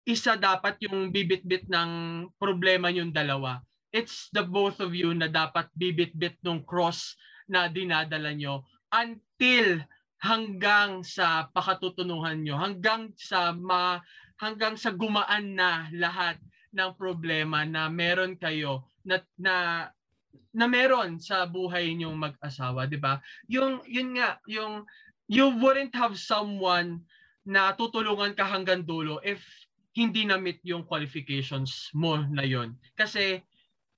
isa 0.04 0.36
dapat 0.36 0.76
yung 0.84 1.10
bibit-bit 1.10 1.72
ng 1.72 1.90
problema 2.36 2.92
yung 2.92 3.16
dalawa 3.16 3.64
it's 3.92 4.30
the 4.34 4.44
both 4.44 4.80
of 4.82 4.94
you 4.94 5.14
na 5.14 5.30
dapat 5.30 5.70
bibit-bit 5.78 6.40
nung 6.42 6.64
cross 6.66 7.14
na 7.46 7.70
dinadala 7.70 8.34
nyo 8.34 8.66
until 8.94 9.84
hanggang 10.22 11.06
sa 11.06 11.52
pakatutunuhan 11.54 12.42
nyo, 12.42 12.58
hanggang 12.58 13.14
sa 13.20 13.54
ma, 13.54 14.02
hanggang 14.42 14.80
sa 14.80 14.90
gumaan 14.90 15.54
na 15.54 15.86
lahat 15.94 16.40
ng 16.74 16.92
problema 16.98 17.64
na 17.64 17.88
meron 17.88 18.36
kayo 18.36 18.84
na 19.06 19.22
na 19.38 19.56
na 20.56 20.66
meron 20.72 21.20
sa 21.20 21.44
buhay 21.44 21.92
ninyong 21.92 22.16
mag-asawa, 22.16 22.88
'di 22.88 23.00
ba? 23.00 23.20
Yung 23.52 23.84
yun 23.86 24.16
nga, 24.18 24.40
yung 24.48 24.88
you 25.28 25.52
wouldn't 25.62 25.94
have 25.96 26.16
someone 26.16 27.04
na 27.46 27.76
tutulungan 27.78 28.34
ka 28.34 28.44
hanggang 28.44 28.82
dulo 28.82 29.22
if 29.22 29.44
hindi 29.96 30.28
na 30.28 30.36
meet 30.36 30.60
yung 30.68 30.84
qualifications 30.84 31.94
mo 31.96 32.20
na 32.28 32.44
yon. 32.44 32.76
Kasi 33.00 33.40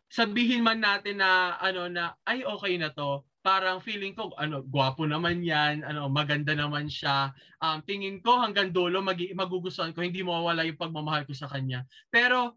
sabihin 0.08 0.64
man 0.64 0.80
natin 0.80 1.20
na 1.20 1.60
ano 1.60 1.91
na 1.91 2.16
ay 2.24 2.43
okay 2.43 2.80
na 2.80 2.91
to. 2.91 3.24
Parang 3.43 3.80
feeling 3.80 4.12
ko 4.12 4.36
ano 4.36 4.60
gwapo 4.64 5.08
naman 5.08 5.39
yan 5.39 5.84
ano 5.84 6.08
maganda 6.12 6.51
naman 6.55 6.91
siya. 6.91 7.32
Um, 7.64 7.80
tingin 7.84 8.20
ko 8.24 8.39
hanggang 8.39 8.72
dulo 8.76 8.99
mag 8.99 9.20
magugustuhan 9.20 9.95
ko 9.95 10.03
hindi 10.03 10.24
mawawala 10.24 10.68
yung 10.68 10.80
pagmamahal 10.80 11.24
ko 11.28 11.36
sa 11.36 11.47
kanya. 11.47 11.88
Pero 12.12 12.55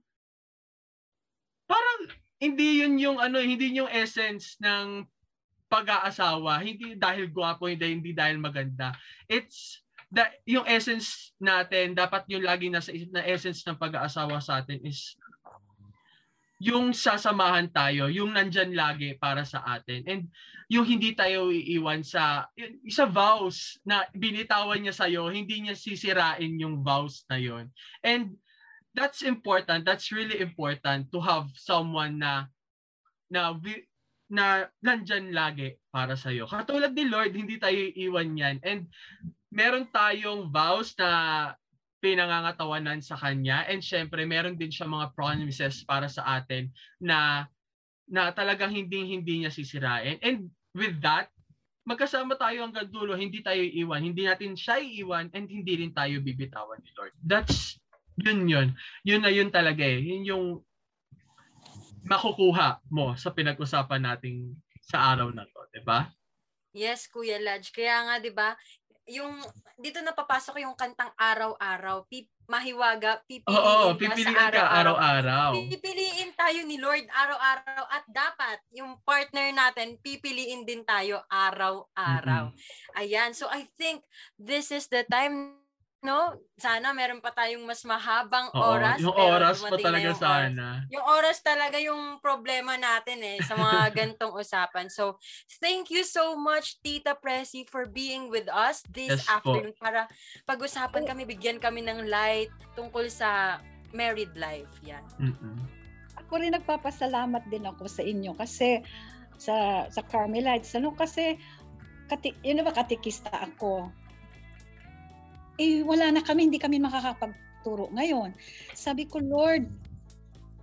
parang 1.67 2.11
hindi 2.43 2.83
yun 2.83 2.99
yung 2.99 3.19
ano 3.23 3.39
hindi 3.39 3.71
yung 3.75 3.91
essence 3.91 4.59
ng 4.63 5.07
pag-aasawa. 5.71 6.59
Hindi 6.67 6.99
dahil 6.99 7.31
gwapo 7.31 7.71
hindi 7.71 7.87
hindi 7.87 8.11
dahil 8.11 8.43
maganda. 8.43 8.91
It's 9.31 9.79
the 10.11 10.27
yung 10.43 10.67
essence 10.67 11.31
natin 11.39 11.95
dapat 11.95 12.27
yung 12.27 12.43
lagi 12.43 12.67
nasa 12.67 12.91
na 13.15 13.23
essence 13.23 13.63
ng 13.63 13.79
pag-aasawa 13.79 14.43
sa 14.43 14.59
atin 14.59 14.83
is 14.83 15.15
yung 16.61 16.93
sasamahan 16.93 17.73
tayo, 17.73 18.13
yung 18.13 18.37
nandyan 18.37 18.77
lagi 18.77 19.17
para 19.17 19.49
sa 19.49 19.65
atin. 19.65 20.05
And 20.05 20.23
yung 20.69 20.85
hindi 20.85 21.17
tayo 21.17 21.49
iiwan 21.49 22.05
sa 22.05 22.47
sa 22.93 23.09
vows 23.09 23.81
na 23.89 24.05
binitawan 24.13 24.85
niya 24.85 24.95
sa 24.95 25.09
iyo, 25.09 25.33
hindi 25.33 25.65
niya 25.65 25.75
sisirain 25.75 26.61
yung 26.61 26.85
vows 26.85 27.25
na 27.33 27.41
yon. 27.41 27.73
And 28.05 28.37
that's 28.93 29.25
important. 29.25 29.89
That's 29.89 30.13
really 30.13 30.37
important 30.45 31.09
to 31.17 31.19
have 31.25 31.49
someone 31.57 32.21
na 32.21 32.53
na 33.33 33.57
na 34.31 34.69
nandyan 34.85 35.33
lagi 35.33 35.81
para 35.89 36.13
sa 36.13 36.29
iyo. 36.29 36.45
Katulad 36.45 36.93
ni 36.93 37.09
Lord, 37.09 37.33
hindi 37.33 37.57
tayo 37.57 37.75
iiwan 37.75 38.37
yan. 38.37 38.61
And 38.61 38.85
meron 39.49 39.89
tayong 39.91 40.53
vows 40.53 40.93
na 41.01 41.11
pinangangatawanan 42.01 43.05
sa 43.05 43.17
kanya. 43.17 43.69
And 43.69 43.85
syempre 43.85 44.25
meron 44.25 44.57
din 44.57 44.73
siya 44.73 44.89
mga 44.89 45.13
promises 45.13 45.85
para 45.85 46.09
sa 46.09 46.41
atin 46.41 46.73
na 47.01 47.47
na 48.11 48.35
talagang 48.35 48.75
hindi 48.75 49.07
hindi 49.07 49.45
niya 49.45 49.53
sisirain. 49.53 50.19
And 50.25 50.51
with 50.75 50.99
that 51.05 51.31
magkasama 51.85 52.37
tayo 52.37 52.67
hanggang 52.67 52.91
dulo 52.93 53.17
hindi 53.17 53.45
tayo 53.45 53.61
iiwan. 53.61 54.05
Hindi 54.05 54.27
natin 54.27 54.57
siya 54.57 54.81
iiwan 54.81 55.33
and 55.37 55.47
hindi 55.47 55.85
rin 55.85 55.93
tayo 55.93 56.19
bibitawan 56.25 56.81
ni 56.81 56.91
Lord. 56.97 57.15
That's 57.23 57.79
yun 58.21 58.49
yun. 58.49 58.77
Yun 59.05 59.23
na 59.25 59.31
yun 59.33 59.49
talaga 59.53 59.85
eh. 59.85 60.01
Yun 60.01 60.25
yung 60.25 60.47
makukuha 62.05 62.81
mo 62.89 63.13
sa 63.17 63.29
pinag-usapan 63.33 64.01
nating 64.01 64.57
sa 64.81 65.13
araw 65.15 65.29
na 65.31 65.45
to, 65.45 65.61
'di 65.71 65.85
ba? 65.85 66.09
Yes, 66.71 67.11
Kuya 67.11 67.43
Lodge. 67.43 67.75
Kaya 67.75 68.07
nga, 68.07 68.15
di 68.23 68.31
ba, 68.31 68.55
yung, 69.11 69.43
dito 69.77 69.99
napapasok 70.01 70.63
yung 70.63 70.79
kantang 70.79 71.11
araw-araw. 71.19 72.07
Pip, 72.07 72.31
mahiwaga, 72.51 73.23
pipiliin 73.31 73.59
Oo, 73.63 73.95
ka 73.95 73.99
pipiliin 73.99 74.27
sa 74.27 74.35
ka 74.35 74.43
araw-araw. 74.51 74.97
araw-araw. 74.99 75.51
Pipiliin 75.71 76.31
tayo 76.35 76.61
ni 76.67 76.77
Lord 76.83 77.07
araw-araw 77.07 77.85
at 77.87 78.05
dapat 78.11 78.59
yung 78.75 78.99
partner 79.07 79.55
natin, 79.55 79.99
pipiliin 80.03 80.67
din 80.67 80.83
tayo 80.83 81.23
araw-araw. 81.31 82.51
Ayan, 82.99 83.31
so 83.35 83.47
I 83.47 83.71
think 83.79 84.03
this 84.35 84.75
is 84.75 84.91
the 84.91 85.07
time 85.07 85.60
no? 86.01 86.33
Sana 86.57 86.97
meron 86.97 87.21
pa 87.21 87.33
tayong 87.33 87.65
mas 87.65 87.85
mahabang 87.85 88.49
Oo, 88.57 88.77
oras. 88.77 88.97
yung 89.01 89.13
pero 89.13 89.37
oras 89.37 89.61
pa 89.61 89.77
talaga 89.77 90.07
yung 90.09 90.17
oras. 90.17 90.25
sana. 90.25 90.67
Yung 90.89 91.05
oras 91.05 91.37
talaga 91.45 91.77
yung 91.77 92.03
problema 92.25 92.81
natin 92.81 93.21
eh 93.21 93.39
sa 93.45 93.53
mga 93.57 93.79
gantong 93.99 94.33
usapan. 94.33 94.89
So, 94.89 95.21
thank 95.61 95.93
you 95.93 96.05
so 96.05 96.37
much 96.37 96.81
Tita 96.81 97.13
Presi 97.17 97.69
for 97.69 97.85
being 97.85 98.33
with 98.33 98.49
us 98.49 98.81
this 98.89 99.21
Yes 99.21 99.29
po. 99.29 99.61
afternoon 99.61 99.77
para 99.77 100.09
pag-usapan 100.49 101.05
kami, 101.05 101.29
bigyan 101.29 101.61
kami 101.61 101.85
ng 101.85 102.09
light 102.09 102.53
tungkol 102.73 103.09
sa 103.13 103.61
married 103.93 104.33
life. 104.37 104.73
Yan. 104.85 105.05
Mm-mm. 105.21 105.57
Ako 106.27 106.41
rin 106.41 106.57
nagpapasalamat 106.57 107.45
din 107.53 107.69
ako 107.69 107.89
sa 107.91 108.01
inyo 108.01 108.33
kasi 108.37 108.81
sa 109.41 109.89
sa 109.89 110.01
Carmelites 110.05 110.73
ano 110.77 110.93
kasi 110.93 111.37
kati, 112.09 112.37
yun 112.45 112.61
ba 112.65 112.73
katikista 112.73 113.33
ako. 113.33 113.89
Eh 115.61 115.85
wala 115.85 116.09
na 116.09 116.25
kami, 116.25 116.49
hindi 116.49 116.57
kami 116.57 116.81
makakapagturo 116.81 117.93
ngayon. 117.93 118.33
Sabi 118.73 119.05
ko, 119.05 119.21
Lord, 119.21 119.69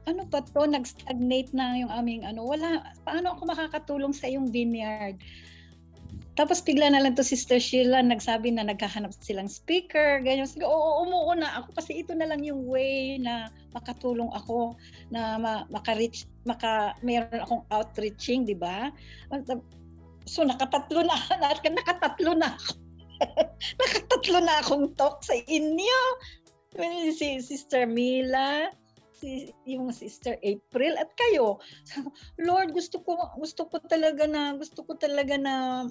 ano 0.10 0.26
ba 0.26 0.42
to? 0.42 0.66
Nag-stagnate 0.66 1.54
na 1.54 1.78
yung 1.78 1.92
aming 1.94 2.26
ano. 2.26 2.48
Wala, 2.48 2.96
paano 3.06 3.38
ako 3.38 3.54
makakatulong 3.54 4.16
sa 4.16 4.26
iyong 4.26 4.50
vineyard? 4.50 5.22
Tapos 6.38 6.62
bigla 6.62 6.94
na 6.94 7.02
lang 7.02 7.18
to 7.18 7.26
Sister 7.26 7.58
Sheila 7.58 7.98
nagsabi 8.06 8.54
na 8.54 8.62
naghahanap 8.62 9.10
silang 9.26 9.50
speaker, 9.50 10.22
ganyan. 10.22 10.46
Sige, 10.46 10.70
oo, 10.70 11.02
umuo 11.02 11.34
na 11.34 11.50
ako 11.62 11.74
kasi 11.74 12.06
ito 12.06 12.14
na 12.14 12.30
lang 12.30 12.46
yung 12.46 12.62
way 12.70 13.18
na 13.18 13.50
makatulong 13.74 14.30
ako 14.38 14.78
na 15.10 15.42
ma- 15.42 15.66
maka-reach, 15.74 16.30
maka, 16.46 16.94
mayroon 17.02 17.42
akong 17.42 17.66
outreaching, 17.74 18.46
di 18.46 18.54
ba? 18.54 18.94
So 20.30 20.46
nakatatlo 20.46 21.02
na, 21.10 21.18
nakatatlo 21.82 22.38
na 22.38 22.54
ako. 22.54 22.87
Nakatatlo 23.82 24.40
na 24.44 24.62
akong 24.62 24.94
talk 24.96 25.22
sa 25.26 25.36
inyo. 25.36 26.02
Si 27.16 27.42
Sister 27.42 27.90
Mila, 27.90 28.70
si 29.18 29.50
yung 29.66 29.90
Sister 29.90 30.38
April 30.46 30.94
at 31.02 31.10
kayo. 31.18 31.58
Lord, 32.48 32.72
gusto 32.72 33.02
ko 33.02 33.18
gusto 33.42 33.66
ko 33.66 33.82
talaga 33.82 34.30
na 34.30 34.54
gusto 34.54 34.86
ko 34.86 34.94
talaga 34.94 35.36
na 35.36 35.86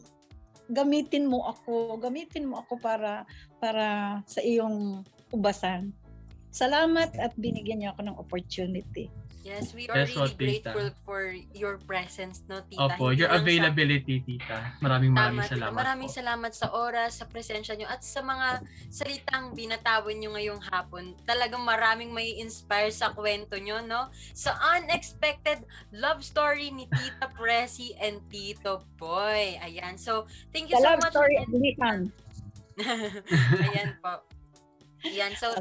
gamitin 0.70 1.31
mo 1.31 1.47
ako, 1.47 1.99
gamitin 1.99 2.51
mo 2.51 2.62
ako 2.62 2.79
para 2.79 3.27
para 3.59 4.18
sa 4.27 4.43
iyong 4.43 5.03
ubasan. 5.35 5.91
Salamat 6.55 7.12
at 7.20 7.35
binigyan 7.37 7.83
niyo 7.83 7.91
ako 7.93 8.01
ng 8.07 8.18
opportunity. 8.18 9.11
Yes, 9.47 9.70
we 9.70 9.86
are 9.86 10.03
Yes, 10.03 10.11
really 10.11 10.34
tita. 10.59 10.74
grateful 10.74 10.90
for 11.07 11.22
your 11.55 11.78
presence, 11.78 12.42
no, 12.44 12.66
tita? 12.66 12.82
Opo, 12.82 13.14
Hindi 13.14 13.22
your 13.22 13.30
lang 13.30 13.38
sa- 13.38 13.42
availability, 13.47 14.14
tita. 14.20 14.59
Maraming 14.82 15.14
maraming 15.14 15.38
Tama, 15.38 15.47
tita. 15.47 15.55
salamat 15.55 15.76
Maraming 15.78 16.11
po. 16.11 16.16
salamat 16.18 16.53
sa 16.53 16.66
oras, 16.74 17.11
sa 17.14 17.24
presensya 17.24 17.78
nyo, 17.78 17.86
at 17.86 18.03
sa 18.03 18.20
mga 18.20 18.49
salitang 18.90 19.55
binatawan 19.55 20.18
nyo 20.18 20.34
ngayong 20.34 20.62
hapon. 20.66 21.14
Talagang 21.22 21.62
maraming 21.62 22.11
may 22.11 22.34
inspire 22.36 22.90
sa 22.90 23.14
kwento 23.14 23.55
nyo, 23.55 23.78
no? 23.80 24.11
Sa 24.34 24.51
unexpected 24.74 25.62
love 25.94 26.26
story 26.26 26.74
ni 26.74 26.90
Tita 26.90 27.30
Presi 27.30 27.94
and 27.97 28.18
Tito 28.26 28.82
Boy. 28.99 29.62
Ayan. 29.62 29.94
So, 29.94 30.26
thank 30.51 30.66
you 30.66 30.74
The 30.74 30.82
so 30.82 30.88
love 30.90 31.01
much. 31.01 31.14
story 31.14 31.38
again. 31.38 31.47
of 31.47 31.55
Lihan. 31.55 31.99
Ayan 33.62 33.90
po. 34.03 34.26
Ayan. 35.03 35.32
So, 35.38 35.55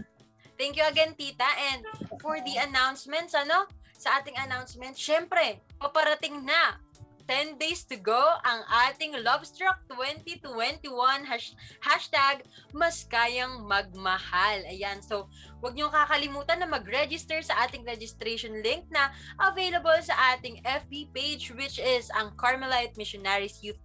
thank 0.57 0.75
you 0.75 0.85
again, 0.87 1.13
Tita. 1.15 1.47
And 1.75 1.83
for 2.19 2.39
the 2.41 2.59
announcements, 2.59 3.35
ano? 3.35 3.67
Sa 3.95 4.19
ating 4.19 4.35
announcement, 4.37 4.99
syempre, 4.99 5.63
paparating 5.79 6.43
na 6.43 6.77
10 7.25 7.57
days 7.57 7.81
to 7.89 7.97
go 7.97 8.21
ang 8.45 8.61
ating 8.89 9.17
Lovestruck 9.25 9.81
2021 9.89 10.85
hash, 11.25 11.57
hashtag 11.81 12.45
mas 12.69 13.01
kayang 13.09 13.65
magmahal. 13.65 14.61
Ayan, 14.69 15.01
so 15.01 15.25
huwag 15.59 15.73
niyong 15.73 15.89
kakalimutan 15.89 16.61
na 16.61 16.69
mag-register 16.69 17.41
sa 17.41 17.65
ating 17.65 17.81
registration 17.81 18.61
link 18.61 18.85
na 18.93 19.09
available 19.41 19.97
sa 20.05 20.37
ating 20.37 20.61
FB 20.61 21.09
page 21.11 21.49
which 21.57 21.81
is 21.81 22.13
ang 22.13 22.29
Carmelite 22.37 22.93
Missionaries 22.93 23.57
Youth 23.65 23.81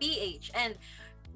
PH. 0.00 0.56
And 0.56 0.80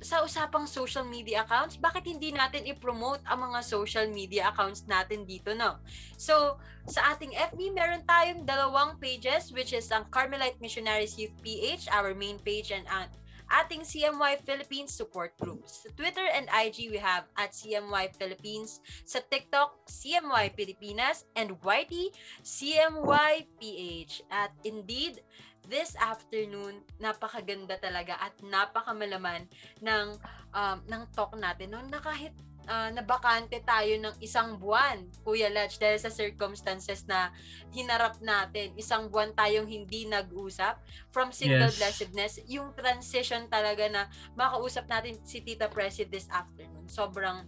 sa 0.05 0.21
usapang 0.21 0.69
social 0.69 1.09
media 1.09 1.49
accounts, 1.49 1.81
bakit 1.81 2.05
hindi 2.05 2.29
natin 2.29 2.69
i-promote 2.69 3.25
ang 3.25 3.49
mga 3.49 3.65
social 3.65 4.05
media 4.13 4.53
accounts 4.53 4.85
natin 4.85 5.25
dito, 5.25 5.57
no? 5.57 5.81
So, 6.21 6.61
sa 6.85 7.17
ating 7.17 7.33
FB, 7.33 7.73
meron 7.73 8.05
tayong 8.05 8.45
dalawang 8.45 9.01
pages, 9.01 9.49
which 9.49 9.73
is 9.73 9.89
ang 9.89 10.05
Carmelite 10.13 10.61
Missionaries 10.61 11.17
Youth 11.17 11.33
PH, 11.41 11.89
our 11.89 12.13
main 12.13 12.37
page, 12.37 12.69
and 12.69 12.85
ang 12.93 13.09
ating 13.49 13.85
CMY 13.85 14.41
Philippines 14.45 14.93
support 14.93 15.37
groups. 15.37 15.85
Sa 15.85 15.89
Twitter 15.93 16.25
and 16.33 16.49
IG, 16.49 16.89
we 16.89 17.01
have 17.01 17.29
at 17.37 17.53
CMY 17.53 18.17
Philippines. 18.17 18.81
Sa 19.05 19.21
TikTok, 19.21 19.85
CMY 19.89 20.57
Pilipinas. 20.57 21.29
And 21.37 21.57
YT, 21.61 22.13
CMY 22.41 23.33
PH. 23.61 24.13
At 24.33 24.53
indeed, 24.65 25.21
this 25.69 25.97
afternoon, 25.97 26.85
napakaganda 27.01 27.77
talaga 27.81 28.19
at 28.21 28.37
napakamalaman 28.45 29.49
ng 29.81 30.07
um, 30.53 30.79
ng 30.85 31.03
talk 31.13 31.35
natin 31.37 31.73
no 31.73 31.81
na 31.85 32.01
kahit 32.01 32.33
ah, 32.69 32.89
nabakante 32.89 33.61
tayo 33.61 33.93
ng 34.01 34.17
isang 34.25 34.57
buwan, 34.57 35.05
Kuya 35.21 35.53
Latch, 35.53 35.77
dahil 35.77 36.01
sa 36.01 36.09
circumstances 36.09 37.05
na 37.05 37.29
hinarap 37.73 38.21
natin. 38.25 38.73
Isang 38.77 39.13
buwan 39.13 39.37
tayong 39.37 39.69
hindi 39.69 40.09
nag-usap. 40.09 40.81
From 41.13 41.29
single 41.29 41.69
Yes. 41.69 41.77
blessedness, 41.77 42.33
yung 42.49 42.73
transition 42.73 43.47
talaga 43.53 43.85
na 43.93 44.03
makausap 44.33 44.89
natin 44.89 45.21
si 45.29 45.45
Tita 45.45 45.69
Presi 45.69 46.09
this 46.09 46.29
afternoon. 46.33 46.89
Sobrang 46.89 47.45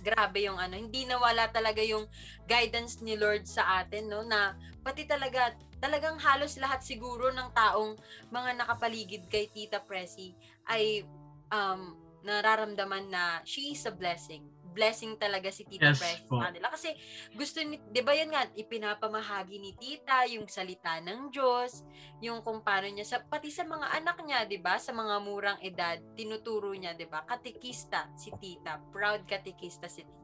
grabe 0.00 0.46
yung 0.46 0.56
ano, 0.56 0.78
hindi 0.78 1.02
nawala 1.02 1.50
talaga 1.50 1.82
yung 1.82 2.06
guidance 2.46 3.02
ni 3.02 3.18
Lord 3.18 3.44
sa 3.50 3.82
atin, 3.82 4.06
no, 4.06 4.22
na 4.22 4.54
pati 4.86 5.02
talaga, 5.04 5.58
talagang 5.82 6.16
halos 6.22 6.54
lahat 6.56 6.86
siguro 6.86 7.34
ng 7.34 7.50
taong 7.50 7.98
mga 8.30 8.50
nakapaligid 8.62 9.26
kay 9.26 9.50
Tita 9.50 9.82
Presi 9.82 10.32
ay 10.70 11.02
um, 11.50 11.97
nararamdaman 12.22 13.10
na 13.10 13.40
she 13.44 13.74
is 13.74 13.84
a 13.86 13.94
blessing. 13.94 14.46
Blessing 14.68 15.18
talaga 15.18 15.50
si 15.50 15.66
Tita 15.66 15.90
Yes 15.90 15.98
Presi 15.98 16.22
po. 16.30 16.38
sa 16.38 16.52
kanila. 16.52 16.70
Kasi 16.70 16.94
gusto 17.34 17.58
ni, 17.64 17.82
di 17.90 17.98
ba 18.04 18.14
yun 18.14 18.30
nga, 18.30 18.46
ipinapamahagi 18.54 19.58
ni 19.58 19.74
Tita 19.74 20.22
yung 20.30 20.46
salita 20.46 21.02
ng 21.02 21.34
Diyos, 21.34 21.82
yung 22.22 22.44
kung 22.46 22.62
paano 22.62 22.86
niya, 22.86 23.02
sa, 23.02 23.18
pati 23.18 23.50
sa 23.50 23.66
mga 23.66 23.90
anak 23.98 24.22
niya, 24.22 24.46
di 24.46 24.62
ba, 24.62 24.78
sa 24.78 24.94
mga 24.94 25.14
murang 25.24 25.58
edad, 25.66 25.98
tinuturo 26.14 26.70
niya, 26.76 26.94
di 26.94 27.10
ba, 27.10 27.26
katikista 27.26 28.06
si 28.14 28.30
Tita, 28.38 28.78
proud 28.94 29.26
katikista 29.26 29.90
si 29.90 30.06
Tita. 30.06 30.18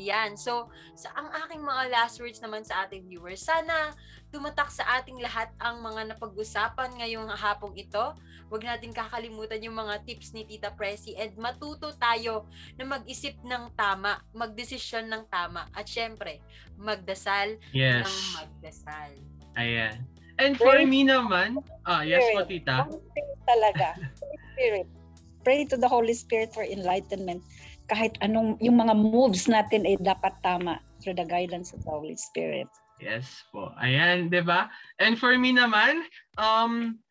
Yan. 0.00 0.40
So, 0.40 0.72
sa 0.96 1.12
ang 1.12 1.28
aking 1.44 1.60
mga 1.60 1.92
last 1.92 2.16
words 2.20 2.40
naman 2.40 2.64
sa 2.64 2.84
ating 2.86 3.04
viewers, 3.04 3.44
sana 3.44 3.92
tumatak 4.32 4.72
sa 4.72 5.00
ating 5.00 5.20
lahat 5.20 5.52
ang 5.60 5.84
mga 5.84 6.16
napag-usapan 6.16 6.96
ngayong 6.96 7.28
hapong 7.36 7.76
ito. 7.76 8.16
Huwag 8.52 8.68
natin 8.68 8.92
kakalimutan 8.92 9.64
yung 9.64 9.80
mga 9.80 10.04
tips 10.04 10.36
ni 10.36 10.44
Tita 10.44 10.68
Presi 10.76 11.16
and 11.16 11.32
matuto 11.40 11.88
tayo 11.96 12.44
na 12.76 12.84
mag-isip 12.84 13.40
ng 13.40 13.72
tama, 13.72 14.20
magdesisyon 14.36 15.08
ng 15.08 15.24
tama, 15.32 15.72
at 15.72 15.88
syempre, 15.88 16.44
magdasal 16.76 17.56
Yes. 17.72 18.04
ng 18.04 18.20
magdasal. 18.36 19.16
Ayan. 19.56 20.04
And 20.36 20.60
for 20.60 20.76
Pray. 20.76 20.84
me 20.84 21.00
naman, 21.00 21.64
ah, 21.88 22.04
yes 22.04 22.20
po, 22.36 22.44
tita. 22.44 22.84
Holy 22.84 23.00
Spirit 23.00 23.40
talaga. 23.48 23.88
Spirit. 24.52 24.88
Pray 25.48 25.64
to 25.64 25.80
the 25.80 25.88
Holy 25.88 26.12
Spirit 26.12 26.52
for 26.52 26.60
enlightenment. 26.60 27.40
Kahit 27.88 28.20
anong, 28.20 28.60
yung 28.60 28.76
mga 28.76 28.92
moves 28.92 29.48
natin 29.48 29.88
ay 29.88 29.96
dapat 29.96 30.36
tama 30.44 30.76
through 31.00 31.16
the 31.16 31.24
guidance 31.24 31.72
of 31.72 31.80
the 31.88 31.92
Holy 31.92 32.20
Spirit. 32.20 32.68
Yes 33.02 33.42
po. 33.50 33.74
Ayan, 33.82 34.30
'di 34.30 34.46
ba? 34.46 34.70
And 35.02 35.18
for 35.18 35.34
me 35.34 35.50
naman, 35.50 36.06
um 36.38 37.01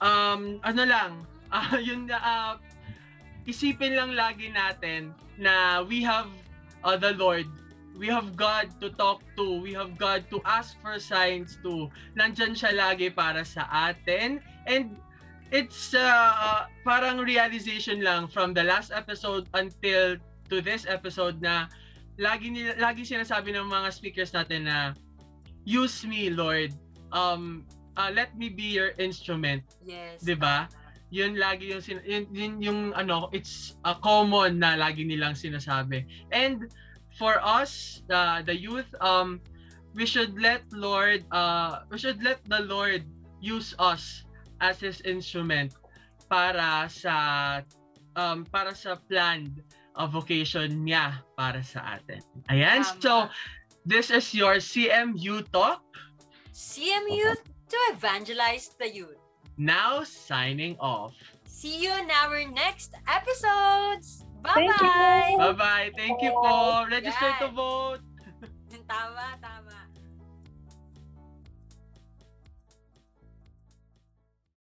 um 0.00 0.58
ano 0.62 0.82
lang, 0.86 1.12
ah 1.54 1.76
yun 1.78 2.10
na 2.10 2.18
ah, 2.18 2.52
isipin 3.44 3.94
lang 3.94 4.16
lagi 4.16 4.50
natin 4.50 5.12
na 5.36 5.84
we 5.84 6.00
have 6.02 6.30
uh, 6.82 6.96
the 6.96 7.12
Lord. 7.14 7.46
We 7.94 8.10
have 8.10 8.34
God 8.34 8.74
to 8.82 8.90
talk 8.90 9.22
to. 9.38 9.62
We 9.62 9.70
have 9.78 9.94
God 9.94 10.26
to 10.34 10.42
ask 10.42 10.74
for 10.82 10.98
signs 10.98 11.62
to. 11.62 11.86
Nandyan 12.18 12.58
siya 12.58 12.74
lagi 12.74 13.06
para 13.14 13.46
sa 13.46 13.70
atin. 13.70 14.42
And 14.66 14.98
it's 15.54 15.94
uh, 15.94 16.02
uh, 16.02 16.66
parang 16.82 17.22
realization 17.22 18.02
lang 18.02 18.26
from 18.26 18.50
the 18.50 18.66
last 18.66 18.90
episode 18.90 19.46
until 19.54 20.18
to 20.50 20.56
this 20.58 20.90
episode 20.90 21.38
na 21.38 21.70
lagi 22.18 22.50
nila 22.50 22.74
lagi 22.78 23.06
sinasabi 23.06 23.54
ng 23.54 23.66
mga 23.70 23.88
speakers 23.94 24.34
natin 24.34 24.66
na 24.66 24.94
use 25.66 26.06
me 26.06 26.30
Lord 26.30 26.74
um 27.10 27.62
uh, 27.96 28.10
let 28.12 28.34
me 28.38 28.48
be 28.48 28.74
your 28.74 28.92
instrument 28.98 29.62
Yes. 29.84 30.22
'di 30.22 30.36
ba 30.38 30.66
yun 31.14 31.38
lagi 31.38 31.70
yung 31.70 31.82
sin- 31.84 32.02
yun, 32.02 32.26
yun 32.34 32.52
yung 32.58 32.80
ano 32.98 33.30
it's 33.30 33.78
a 33.86 33.94
common 34.02 34.58
na 34.58 34.74
lagi 34.74 35.06
nilang 35.06 35.38
sinasabi 35.38 36.02
and 36.34 36.74
for 37.14 37.38
us 37.38 38.02
the 38.10 38.42
the 38.50 38.56
youth 38.56 38.88
um 38.98 39.38
we 39.94 40.02
should 40.02 40.34
let 40.42 40.66
Lord 40.74 41.22
uh 41.30 41.86
we 41.86 42.02
should 42.02 42.18
let 42.26 42.42
the 42.50 42.66
Lord 42.66 43.06
use 43.38 43.78
us 43.78 44.26
as 44.58 44.82
his 44.82 44.98
instrument 45.06 45.78
para 46.26 46.90
sa 46.90 47.14
um 48.18 48.42
para 48.50 48.74
sa 48.74 48.98
planned 49.06 49.62
uh, 49.94 50.10
vocation 50.10 50.82
niya 50.82 51.22
para 51.38 51.62
sa 51.62 52.00
atin. 52.00 52.18
Ayan. 52.50 52.82
Tama. 52.82 52.98
So 52.98 53.12
this 53.86 54.10
is 54.10 54.34
your 54.34 54.58
CMU 54.58 55.46
talk. 55.54 55.84
CM 56.50 57.06
Youth 57.10 57.42
to 57.68 57.76
evangelize 57.92 58.70
the 58.78 58.88
youth. 58.88 59.18
Now 59.56 60.02
signing 60.04 60.76
off. 60.80 61.14
See 61.46 61.82
you 61.82 61.92
in 61.96 62.10
our 62.10 62.44
next 62.50 62.94
episodes. 63.08 64.24
Thank 64.44 64.68
you. 64.80 64.88
Bye-bye. 64.88 65.36
Bye-bye. 65.38 65.90
Thank 65.96 66.20
you 66.20 66.30
po. 66.32 66.84
Register 66.90 67.32
to 67.40 67.48
Yan. 67.48 67.54
vote. 67.54 68.02
Tama, 68.88 69.38
tama. 69.40 69.83